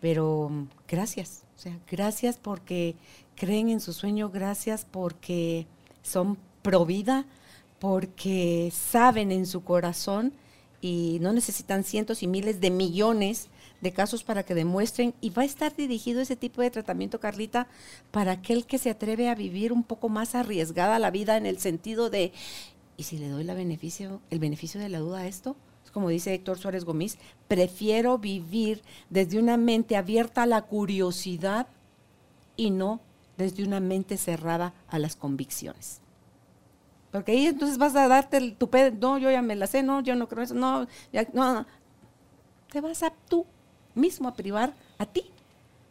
pero 0.01 0.49
mm, 0.51 0.69
gracias. 0.89 1.45
O 1.57 1.61
sea, 1.61 1.79
gracias 1.89 2.39
porque 2.39 2.97
creen 3.37 3.69
en 3.69 3.81
su 3.81 3.93
sueño, 3.93 4.31
gracias 4.31 4.85
porque 4.85 5.69
son 6.03 6.37
pro 6.61 6.85
vida, 6.85 7.25
porque 7.79 8.73
saben 8.75 9.31
en 9.31 9.47
su 9.47 9.63
corazón 9.63 10.33
y 10.81 11.19
no 11.21 11.33
necesitan 11.33 11.85
cientos 11.85 12.25
y 12.25 12.27
miles 12.27 12.61
de 12.61 12.73
millones 12.73 13.47
de 13.81 13.93
casos 13.93 14.25
para 14.25 14.43
que 14.43 14.57
demuestren 14.57 15.15
y 15.21 15.31
va 15.31 15.43
a 15.43 15.47
estar 15.47 15.77
dirigido 15.77 16.21
ese 16.21 16.35
tipo 16.35 16.63
de 16.63 16.73
tratamiento, 16.73 17.21
Carlita, 17.21 17.69
para 18.11 18.33
aquel 18.33 18.67
que 18.67 18.79
se 18.79 18.91
atreve 18.91 19.29
a 19.29 19.37
vivir 19.37 19.73
un 19.73 19.85
poco 19.85 20.09
más 20.09 20.35
arriesgada 20.35 20.99
la 20.99 21.13
vida 21.13 21.37
en 21.37 21.47
el 21.47 21.61
sentido 21.61 22.11
de, 22.11 22.33
¿y 22.97 23.05
si 23.05 23.19
le 23.19 23.29
doy 23.29 23.45
la 23.45 23.55
beneficio, 23.55 24.21
el 24.31 24.41
beneficio 24.41 24.81
de 24.81 24.89
la 24.89 24.99
duda 24.99 25.21
a 25.21 25.29
esto? 25.29 25.55
Como 25.93 26.09
dice 26.09 26.35
Héctor 26.35 26.59
Suárez 26.59 26.85
Gómez, 26.85 27.19
prefiero 27.49 28.19
vivir 28.19 28.83
desde 29.09 29.39
una 29.39 29.57
mente 29.57 29.97
abierta 29.97 30.45
a 30.45 30.47
la 30.47 30.63
curiosidad 30.63 31.67
y 32.57 32.71
no 32.71 33.01
desde 33.37 33.65
una 33.65 33.81
mente 33.81 34.17
cerrada 34.17 34.75
a 34.89 34.99
las 34.99 35.17
convicciones. 35.17 36.01
Porque 37.11 37.33
ahí 37.33 37.47
entonces 37.47 37.79
vas 37.79 37.97
a 37.97 38.07
darte 38.07 38.37
el, 38.37 38.55
tu 38.55 38.71
pedo, 38.71 38.97
no, 39.01 39.19
yo 39.19 39.31
ya 39.31 39.43
me 39.43 39.57
la 39.57 39.67
sé, 39.67 39.83
no, 39.83 40.01
yo 40.01 40.15
no 40.15 40.29
creo 40.29 40.45
eso, 40.45 40.55
no, 40.55 40.87
ya, 41.13 41.27
no, 41.33 41.67
Te 42.71 42.81
vas 42.81 43.03
a 43.03 43.13
tú 43.29 43.47
mismo 43.95 44.29
a 44.29 44.35
privar 44.35 44.75
a 44.99 45.07
ti 45.07 45.25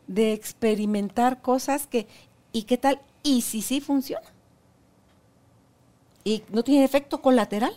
de 0.08 0.32
experimentar 0.34 1.42
cosas 1.42 1.88
que, 1.88 2.08
¿y 2.54 2.64
qué 2.64 2.78
tal? 2.78 3.02
¿Y 3.22 3.42
si 3.42 3.62
sí 3.62 3.82
funciona? 3.82 4.28
¿Y 6.24 6.44
no 6.52 6.64
tiene 6.64 6.86
efecto 6.86 7.22
colateral? 7.22 7.74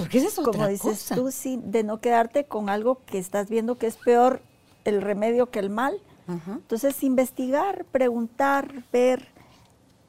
Porque 0.00 0.18
esa 0.18 0.28
es 0.28 0.38
otra 0.38 0.52
Como 0.52 0.66
dices 0.66 1.12
tú, 1.14 1.30
sí, 1.30 1.60
de 1.62 1.84
no 1.84 2.00
quedarte 2.00 2.44
con 2.44 2.70
algo 2.70 3.02
que 3.04 3.18
estás 3.18 3.50
viendo 3.50 3.76
que 3.76 3.86
es 3.86 3.96
peor 3.96 4.40
el 4.84 5.02
remedio 5.02 5.50
que 5.50 5.58
el 5.58 5.70
mal. 5.70 6.00
Entonces, 6.46 7.02
investigar, 7.02 7.84
preguntar, 7.86 8.84
ver, 8.92 9.26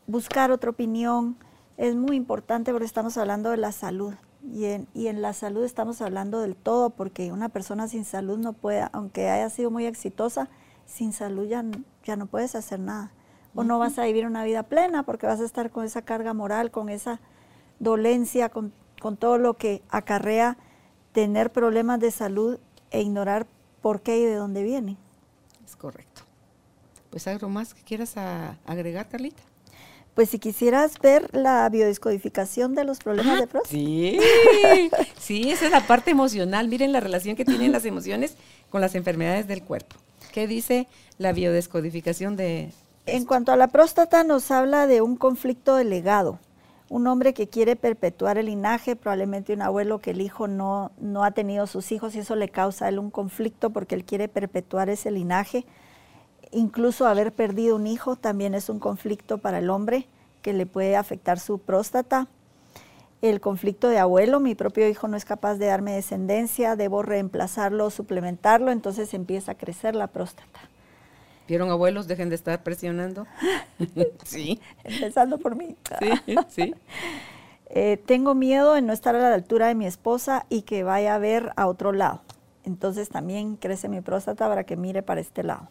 buscar 0.06 0.52
otra 0.52 0.70
opinión, 0.70 1.36
es 1.78 1.96
muy 1.96 2.16
importante 2.16 2.72
porque 2.72 2.86
estamos 2.86 3.18
hablando 3.18 3.50
de 3.50 3.58
la 3.58 3.72
salud. 3.72 4.14
Y 4.54 4.66
en, 4.66 4.88
y 4.94 5.08
en 5.08 5.24
la 5.24 5.34
salud 5.34 5.64
estamos 5.64 6.00
hablando 6.00 6.40
del 6.40 6.56
todo, 6.56 6.92
porque 6.92 7.32
una 7.32 7.50
persona 7.50 7.88
sin 7.88 8.06
salud 8.06 8.38
no 8.38 8.54
puede, 8.54 8.88
aunque 8.92 9.30
haya 9.30 9.50
sido 9.50 9.72
muy 9.72 9.88
exitosa, 9.88 10.48
sin 10.86 11.12
salud 11.12 11.48
ya, 11.48 11.66
ya 12.06 12.16
no 12.16 12.28
puedes 12.28 12.54
hacer 12.54 12.80
nada. 12.80 13.12
O 13.56 13.64
no 13.64 13.80
vas 13.80 13.98
a 13.98 14.04
vivir 14.06 14.28
una 14.28 14.44
vida 14.44 14.64
plena 14.64 15.04
porque 15.04 15.26
vas 15.26 15.42
a 15.42 15.46
estar 15.46 15.72
con 15.72 15.84
esa 15.84 16.04
carga 16.04 16.34
moral, 16.34 16.70
con 16.70 16.88
esa 16.88 17.20
dolencia, 17.80 18.50
con, 18.50 18.72
con 19.02 19.18
todo 19.18 19.40
lo 19.40 19.56
que 19.56 19.82
acarrea 19.90 20.58
tener 21.12 21.52
problemas 21.52 22.00
de 22.00 22.12
salud 22.12 22.60
e 22.92 23.02
ignorar 23.02 23.48
por 23.82 24.02
qué 24.02 24.20
y 24.20 24.26
de 24.26 24.36
dónde 24.36 24.62
viene. 24.62 24.96
Es 25.66 25.76
correcto. 25.76 26.22
Pues 27.10 27.28
algo 27.28 27.50
más 27.50 27.74
que 27.74 27.82
quieras 27.82 28.16
agregar, 28.16 29.10
Carlita. 29.10 29.42
Pues 30.14 30.30
si 30.30 30.38
quisieras 30.38 31.00
ver 31.00 31.30
la 31.34 31.68
biodescodificación 31.70 32.76
de 32.76 32.84
los 32.84 33.00
problemas 33.00 33.40
de 33.40 33.48
próstata. 33.48 33.76
Sí, 33.76 34.20
sí, 35.20 35.50
esa 35.52 35.66
es 35.66 35.72
la 35.72 35.88
parte 35.88 36.12
emocional. 36.12 36.68
Miren 36.68 36.92
la 36.92 37.00
relación 37.00 37.36
que 37.36 37.44
tienen 37.44 37.72
las 37.72 37.86
emociones 37.86 38.36
con 38.70 38.82
las 38.82 38.94
enfermedades 38.94 39.48
del 39.48 39.64
cuerpo. 39.64 39.96
¿Qué 40.32 40.48
dice 40.48 40.88
la 41.18 41.34
biodescodificación 41.34 42.36
de... 42.36 42.72
En 43.08 43.26
cuanto 43.26 43.52
a 43.52 43.56
la 43.56 43.70
próstata, 43.70 44.24
nos 44.24 44.52
habla 44.52 44.86
de 44.86 45.02
un 45.02 45.16
conflicto 45.16 45.76
de 45.76 45.86
legado. 45.86 46.40
Un 46.92 47.08
hombre 47.08 47.34
que 47.34 47.48
quiere 47.48 47.78
perpetuar 47.78 48.38
el 48.38 48.48
linaje, 48.48 48.98
probablemente 48.98 49.54
un 49.54 49.62
abuelo 49.62 50.00
que 50.00 50.12
el 50.12 50.20
hijo 50.20 50.48
no, 50.48 50.92
no 51.00 51.24
ha 51.24 51.32
tenido 51.32 51.66
sus 51.66 51.92
hijos 51.94 52.16
y 52.16 52.20
eso 52.20 52.36
le 52.36 52.50
causa 52.50 52.86
a 52.86 52.90
él 52.90 53.00
un 53.00 53.10
conflicto 53.10 53.70
porque 53.70 53.96
él 53.96 54.04
quiere 54.04 54.28
perpetuar 54.28 54.90
ese 54.90 55.10
linaje 55.10 55.66
Incluso 56.52 57.08
haber 57.08 57.32
perdido 57.32 57.78
un 57.78 57.88
hijo 57.88 58.18
también 58.18 58.54
es 58.56 58.70
un 58.70 58.80
conflicto 58.80 59.38
para 59.38 59.60
el 59.60 59.70
hombre 59.70 60.08
que 60.42 60.52
le 60.52 60.66
puede 60.66 60.98
afectar 60.98 61.40
su 61.40 61.60
próstata. 61.60 62.28
El 63.22 63.40
conflicto 63.40 63.88
de 63.88 64.00
abuelo, 64.00 64.42
mi 64.42 64.54
propio 64.54 64.88
hijo 64.90 65.08
no 65.08 65.16
es 65.16 65.24
capaz 65.24 65.56
de 65.56 65.68
darme 65.68 65.94
descendencia, 65.94 66.76
debo 66.76 67.04
reemplazarlo, 67.04 67.90
suplementarlo, 67.90 68.72
entonces 68.72 69.14
empieza 69.14 69.54
a 69.54 69.56
crecer 69.56 69.96
la 69.96 70.08
próstata. 70.08 70.60
¿Vieron 71.52 71.70
abuelos? 71.70 72.08
Dejen 72.08 72.30
de 72.30 72.36
estar 72.36 72.64
presionando. 72.64 73.28
sí. 74.24 74.62
Empezando 74.86 75.38
por 75.38 75.58
mí. 75.58 75.76
Sí, 76.00 76.36
sí. 76.48 76.76
Eh, 77.74 77.96
tengo 78.06 78.36
miedo 78.36 78.74
de 78.74 78.82
no 78.82 78.92
estar 78.92 79.16
a 79.16 79.20
la 79.20 79.34
altura 79.34 79.68
de 79.68 79.76
mi 79.76 79.86
esposa 79.86 80.46
y 80.50 80.64
que 80.64 80.84
vaya 80.84 81.16
a 81.16 81.20
ver 81.20 81.54
a 81.56 81.68
otro 81.68 81.94
lado. 81.94 82.22
Entonces 82.66 83.08
también 83.08 83.56
crece 83.56 83.88
mi 83.88 84.02
próstata 84.02 84.50
para 84.50 84.66
que 84.66 84.76
mire 84.76 85.04
para 85.04 85.22
este 85.22 85.42
lado 85.42 85.70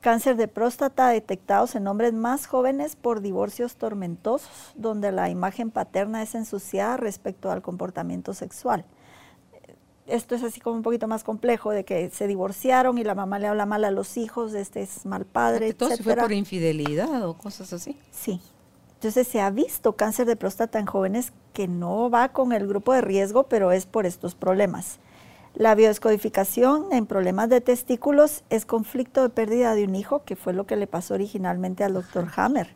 cáncer 0.00 0.36
de 0.36 0.48
próstata 0.48 1.08
detectados 1.08 1.74
en 1.74 1.88
hombres 1.88 2.12
más 2.12 2.46
jóvenes 2.46 2.94
por 2.94 3.22
divorcios 3.22 3.76
tormentosos, 3.76 4.72
donde 4.76 5.10
la 5.10 5.30
imagen 5.30 5.70
paterna 5.70 6.22
es 6.22 6.34
ensuciada 6.34 6.98
respecto 6.98 7.50
al 7.50 7.62
comportamiento 7.62 8.34
sexual. 8.34 8.84
Esto 10.06 10.34
es 10.34 10.42
así 10.42 10.60
como 10.60 10.76
un 10.76 10.82
poquito 10.82 11.08
más 11.08 11.24
complejo, 11.24 11.70
de 11.70 11.84
que 11.84 12.10
se 12.10 12.26
divorciaron 12.26 12.98
y 12.98 13.04
la 13.04 13.14
mamá 13.14 13.38
le 13.38 13.46
habla 13.46 13.64
mal 13.64 13.84
a 13.84 13.90
los 13.90 14.16
hijos, 14.18 14.52
este 14.52 14.82
es 14.82 15.06
mal 15.06 15.24
padre, 15.24 15.68
etc. 15.68 15.78
¿Todo 15.78 15.96
fue 15.96 16.16
por 16.16 16.32
infidelidad 16.32 17.26
o 17.26 17.34
cosas 17.38 17.72
así? 17.72 17.98
Sí. 18.10 18.40
Entonces 18.94 19.26
se 19.28 19.40
ha 19.40 19.50
visto 19.50 19.96
cáncer 19.96 20.26
de 20.26 20.36
próstata 20.36 20.78
en 20.78 20.86
jóvenes 20.86 21.32
que 21.52 21.68
no 21.68 22.10
va 22.10 22.30
con 22.30 22.52
el 22.52 22.66
grupo 22.66 22.92
de 22.92 23.00
riesgo, 23.00 23.44
pero 23.44 23.72
es 23.72 23.86
por 23.86 24.04
estos 24.04 24.34
problemas. 24.34 24.98
La 25.54 25.74
biodescodificación 25.74 26.86
en 26.92 27.06
problemas 27.06 27.48
de 27.48 27.60
testículos 27.60 28.42
es 28.50 28.66
conflicto 28.66 29.22
de 29.22 29.28
pérdida 29.28 29.74
de 29.74 29.84
un 29.84 29.94
hijo, 29.94 30.24
que 30.24 30.36
fue 30.36 30.52
lo 30.52 30.66
que 30.66 30.76
le 30.76 30.86
pasó 30.86 31.14
originalmente 31.14 31.84
al 31.84 31.94
doctor 31.94 32.28
Hammer, 32.36 32.74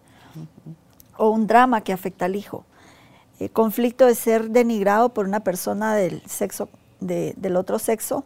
o 1.16 1.30
un 1.30 1.46
drama 1.46 1.80
que 1.80 1.92
afecta 1.92 2.26
al 2.26 2.36
hijo. 2.36 2.64
Eh, 3.40 3.48
conflicto 3.48 4.06
de 4.06 4.14
ser 4.14 4.50
denigrado 4.50 5.10
por 5.10 5.26
una 5.26 5.40
persona 5.40 5.94
del 5.94 6.22
sexo 6.26 6.68
del 7.00 7.56
otro 7.56 7.78
sexo, 7.78 8.24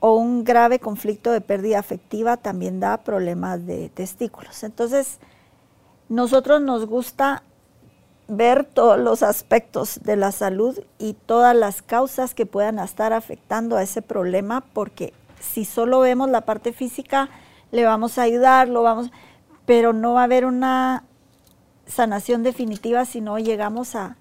o 0.00 0.14
un 0.14 0.44
grave 0.44 0.78
conflicto 0.78 1.32
de 1.32 1.40
pérdida 1.40 1.78
afectiva 1.78 2.36
también 2.36 2.80
da 2.80 2.98
problemas 2.98 3.66
de 3.66 3.88
testículos. 3.88 4.62
Entonces, 4.62 5.18
nosotros 6.08 6.62
nos 6.62 6.86
gusta 6.86 7.42
ver 8.28 8.64
todos 8.64 8.98
los 8.98 9.22
aspectos 9.22 10.00
de 10.04 10.16
la 10.16 10.32
salud 10.32 10.78
y 10.98 11.14
todas 11.14 11.56
las 11.56 11.82
causas 11.82 12.34
que 12.34 12.46
puedan 12.46 12.78
estar 12.78 13.12
afectando 13.12 13.76
a 13.76 13.82
ese 13.82 14.02
problema, 14.02 14.60
porque 14.60 15.12
si 15.40 15.64
solo 15.64 16.00
vemos 16.00 16.28
la 16.30 16.42
parte 16.42 16.72
física, 16.72 17.30
le 17.70 17.84
vamos 17.84 18.18
a 18.18 18.22
ayudar, 18.22 18.70
vamos, 18.70 19.10
pero 19.66 19.92
no 19.92 20.14
va 20.14 20.22
a 20.22 20.24
haber 20.24 20.44
una 20.44 21.04
sanación 21.86 22.42
definitiva 22.42 23.04
si 23.06 23.20
no 23.20 23.38
llegamos 23.38 23.94
a, 23.94 24.16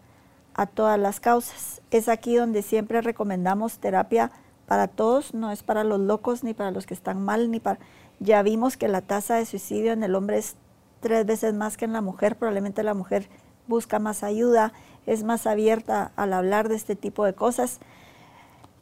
a 0.57 0.65
todas 0.65 0.99
las 0.99 1.19
causas. 1.19 1.81
Es 1.91 2.09
aquí 2.09 2.35
donde 2.35 2.61
siempre 2.61 3.01
recomendamos 3.01 3.77
terapia 3.77 4.31
para 4.65 4.87
todos, 4.87 5.33
no 5.33 5.51
es 5.51 5.63
para 5.63 5.85
los 5.85 5.99
locos 6.01 6.43
ni 6.43 6.53
para 6.53 6.71
los 6.71 6.85
que 6.85 6.93
están 6.93 7.23
mal, 7.23 7.49
ni 7.49 7.61
para... 7.61 7.79
Ya 8.19 8.41
vimos 8.41 8.75
que 8.75 8.87
la 8.87 9.01
tasa 9.01 9.35
de 9.35 9.45
suicidio 9.45 9.93
en 9.93 10.03
el 10.03 10.15
hombre 10.15 10.39
es 10.39 10.55
tres 10.99 11.25
veces 11.25 11.53
más 11.53 11.77
que 11.77 11.85
en 11.85 11.93
la 11.93 12.01
mujer, 12.01 12.35
probablemente 12.35 12.83
la 12.83 12.95
mujer 12.95 13.29
busca 13.67 13.99
más 13.99 14.23
ayuda, 14.23 14.73
es 15.05 15.23
más 15.23 15.45
abierta 15.45 16.11
al 16.15 16.33
hablar 16.33 16.67
de 16.67 16.75
este 16.75 16.95
tipo 16.95 17.23
de 17.23 17.33
cosas, 17.33 17.79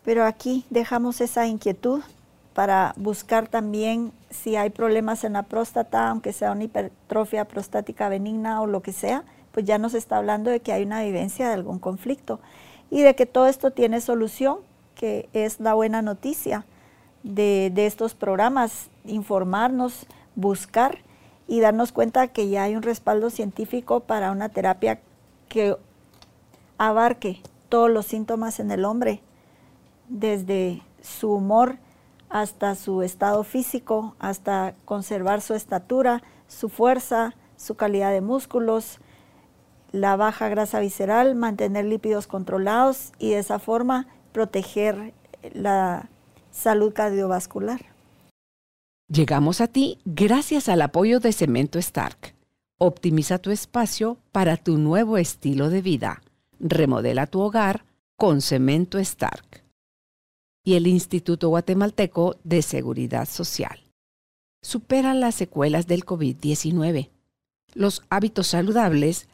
pero 0.04 0.26
aquí 0.26 0.66
dejamos 0.70 1.20
esa 1.22 1.46
inquietud 1.48 2.02
para 2.54 2.94
buscar 2.96 3.48
también 3.48 4.14
si 4.30 4.56
hay 4.56 4.70
problemas 4.70 5.24
en 5.24 5.34
la 5.34 5.44
próstata, 5.44 6.10
aunque 6.10 6.32
sea 6.32 6.54
una 6.54 6.64
hipertrofia 6.64 7.46
prostática 7.46 8.08
benigna 8.08 8.62
o 8.62 8.68
lo 8.68 8.82
que 8.82 8.94
sea, 8.94 9.26
pues 9.56 9.66
ya 9.66 9.78
nos 9.78 9.94
está 9.94 10.18
hablando 10.18 10.52
de 10.52 10.60
que 10.60 10.74
hay 10.74 10.84
una 10.84 11.02
vivencia 11.02 11.48
de 11.48 11.54
algún 11.54 11.80
conflicto 11.80 12.42
y 12.92 13.04
de 13.04 13.16
que 13.16 13.26
todo 13.26 13.48
esto 13.48 13.72
tiene 13.72 14.02
solución 14.02 14.58
que 14.96 15.30
es 15.32 15.62
la 15.62 15.74
buena 15.74 16.02
noticia 16.02 16.66
de, 17.24 17.72
estos 17.78 18.16
programas, 18.16 18.90
informarnos, 19.06 20.08
buscar 20.36 20.98
y 21.48 21.62
darnos 21.62 21.94
cuenta 21.94 22.28
que 22.28 22.50
ya 22.50 22.64
hay 22.64 22.76
un 22.76 22.82
respaldo 22.82 23.30
científico 23.30 24.02
para 24.02 24.32
una 24.32 24.50
terapia 24.50 25.00
que 25.48 25.78
abarque 26.78 27.42
todos 27.70 27.90
los 27.90 28.06
síntomas 28.06 28.60
en 28.60 28.72
el 28.72 28.84
hombre, 28.84 29.22
desde 30.10 30.82
su 31.02 31.32
humor 31.32 31.78
hasta 32.30 32.76
su 32.76 33.04
estado 33.04 33.46
físico, 33.46 34.16
hasta 34.20 34.76
conservar 34.84 35.40
su 35.40 35.54
estatura, 35.54 36.24
su 36.50 36.68
fuerza, 36.68 37.36
su 37.56 37.76
calidad 37.76 38.12
de 38.12 38.20
músculos, 38.20 39.00
la 39.92 40.16
baja 40.16 40.50
grasa 40.50 40.80
visceral, 40.80 41.36
mantener 41.36 41.86
lípidos 41.86 42.28
controlados 42.28 43.12
y 43.20 43.32
de 43.32 43.40
esa 43.40 43.60
forma 43.60 44.08
proteger 44.32 45.14
la 45.54 46.10
salud 46.52 46.94
cardiovascular. 46.94 47.86
Llegamos 49.08 49.62
a 49.62 49.68
ti 49.68 50.00
gracias 50.04 50.68
al 50.68 50.82
apoyo 50.82 51.20
de 51.20 51.32
Cemento 51.32 51.78
Stark. 51.78 52.36
Optimiza 52.78 53.38
tu 53.38 53.52
espacio 53.52 54.18
para 54.32 54.58
tu 54.58 54.78
nuevo 54.78 55.18
estilo 55.18 55.70
de 55.70 55.82
vida. 55.82 56.22
Remodela 56.60 57.28
tu 57.28 57.40
hogar 57.40 57.86
con 58.18 58.42
Cemento 58.42 58.98
Stark. 58.98 59.64
Y 60.64 60.74
el 60.74 60.88
Instituto 60.88 61.50
Guatemalteco 61.50 62.38
de 62.44 62.64
Seguridad 62.64 63.28
Social. 63.28 63.80
Supera 64.64 65.14
las 65.14 65.36
secuelas 65.36 65.86
del 65.86 66.04
COVID-19. 66.04 67.12
Los 67.76 68.02
hábitos 68.10 68.48
saludables 68.48 69.30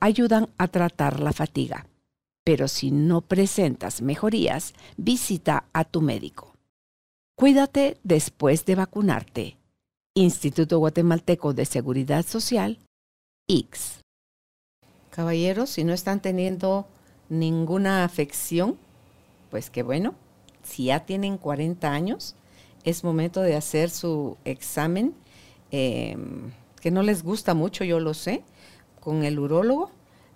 ayudan 0.00 0.48
a 0.58 0.68
tratar 0.68 1.20
la 1.20 1.32
fatiga 1.32 1.86
pero 2.44 2.68
si 2.68 2.90
no 2.90 3.20
presentas 3.20 4.02
mejorías, 4.02 4.74
visita 4.96 5.66
a 5.72 5.84
tu 5.84 6.00
médico. 6.00 6.56
Cuídate 7.36 7.98
después 8.02 8.64
de 8.64 8.74
vacunarte. 8.74 9.56
Instituto 10.14 10.78
Guatemalteco 10.78 11.54
de 11.54 11.64
Seguridad 11.64 12.24
Social, 12.26 12.78
X. 13.48 14.00
Caballeros, 15.10 15.70
si 15.70 15.84
no 15.84 15.92
están 15.92 16.20
teniendo 16.20 16.86
ninguna 17.28 18.04
afección, 18.04 18.76
pues 19.50 19.70
qué 19.70 19.82
bueno. 19.82 20.14
Si 20.62 20.86
ya 20.86 21.06
tienen 21.06 21.38
40 21.38 21.90
años, 21.92 22.34
es 22.84 23.04
momento 23.04 23.40
de 23.42 23.56
hacer 23.56 23.90
su 23.90 24.36
examen, 24.44 25.14
em, 25.70 26.50
que 26.80 26.90
no 26.90 27.02
les 27.02 27.22
gusta 27.22 27.54
mucho, 27.54 27.84
yo 27.84 28.00
lo 28.00 28.14
sé, 28.14 28.42
con 29.00 29.24
el 29.24 29.38
urólogo 29.38 29.90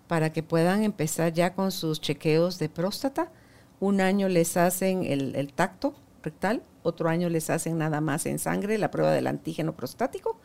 para 0.09 0.33
que 0.33 0.43
puedan 0.43 0.83
empezar 0.83 1.33
ya 1.33 1.55
con 1.55 1.73
sus 1.73 2.01
chequeos 2.01 2.59
de 2.59 2.69
próstata. 2.69 3.31
Un 3.81 4.01
año 4.01 4.29
les 4.29 4.57
hacen 4.57 5.05
el, 5.05 5.53
tacto 5.53 5.95
rectal, 6.23 6.62
otro 6.83 7.09
año 7.09 7.29
les 7.29 7.51
hacen 7.51 7.79
nada 7.79 8.01
más 8.01 8.27
en 8.27 8.39
sangre 8.39 8.79
la 8.79 8.91
prueba 8.91 9.12
del 9.12 9.27
antígeno 9.27 9.73
prostático 9.73 10.39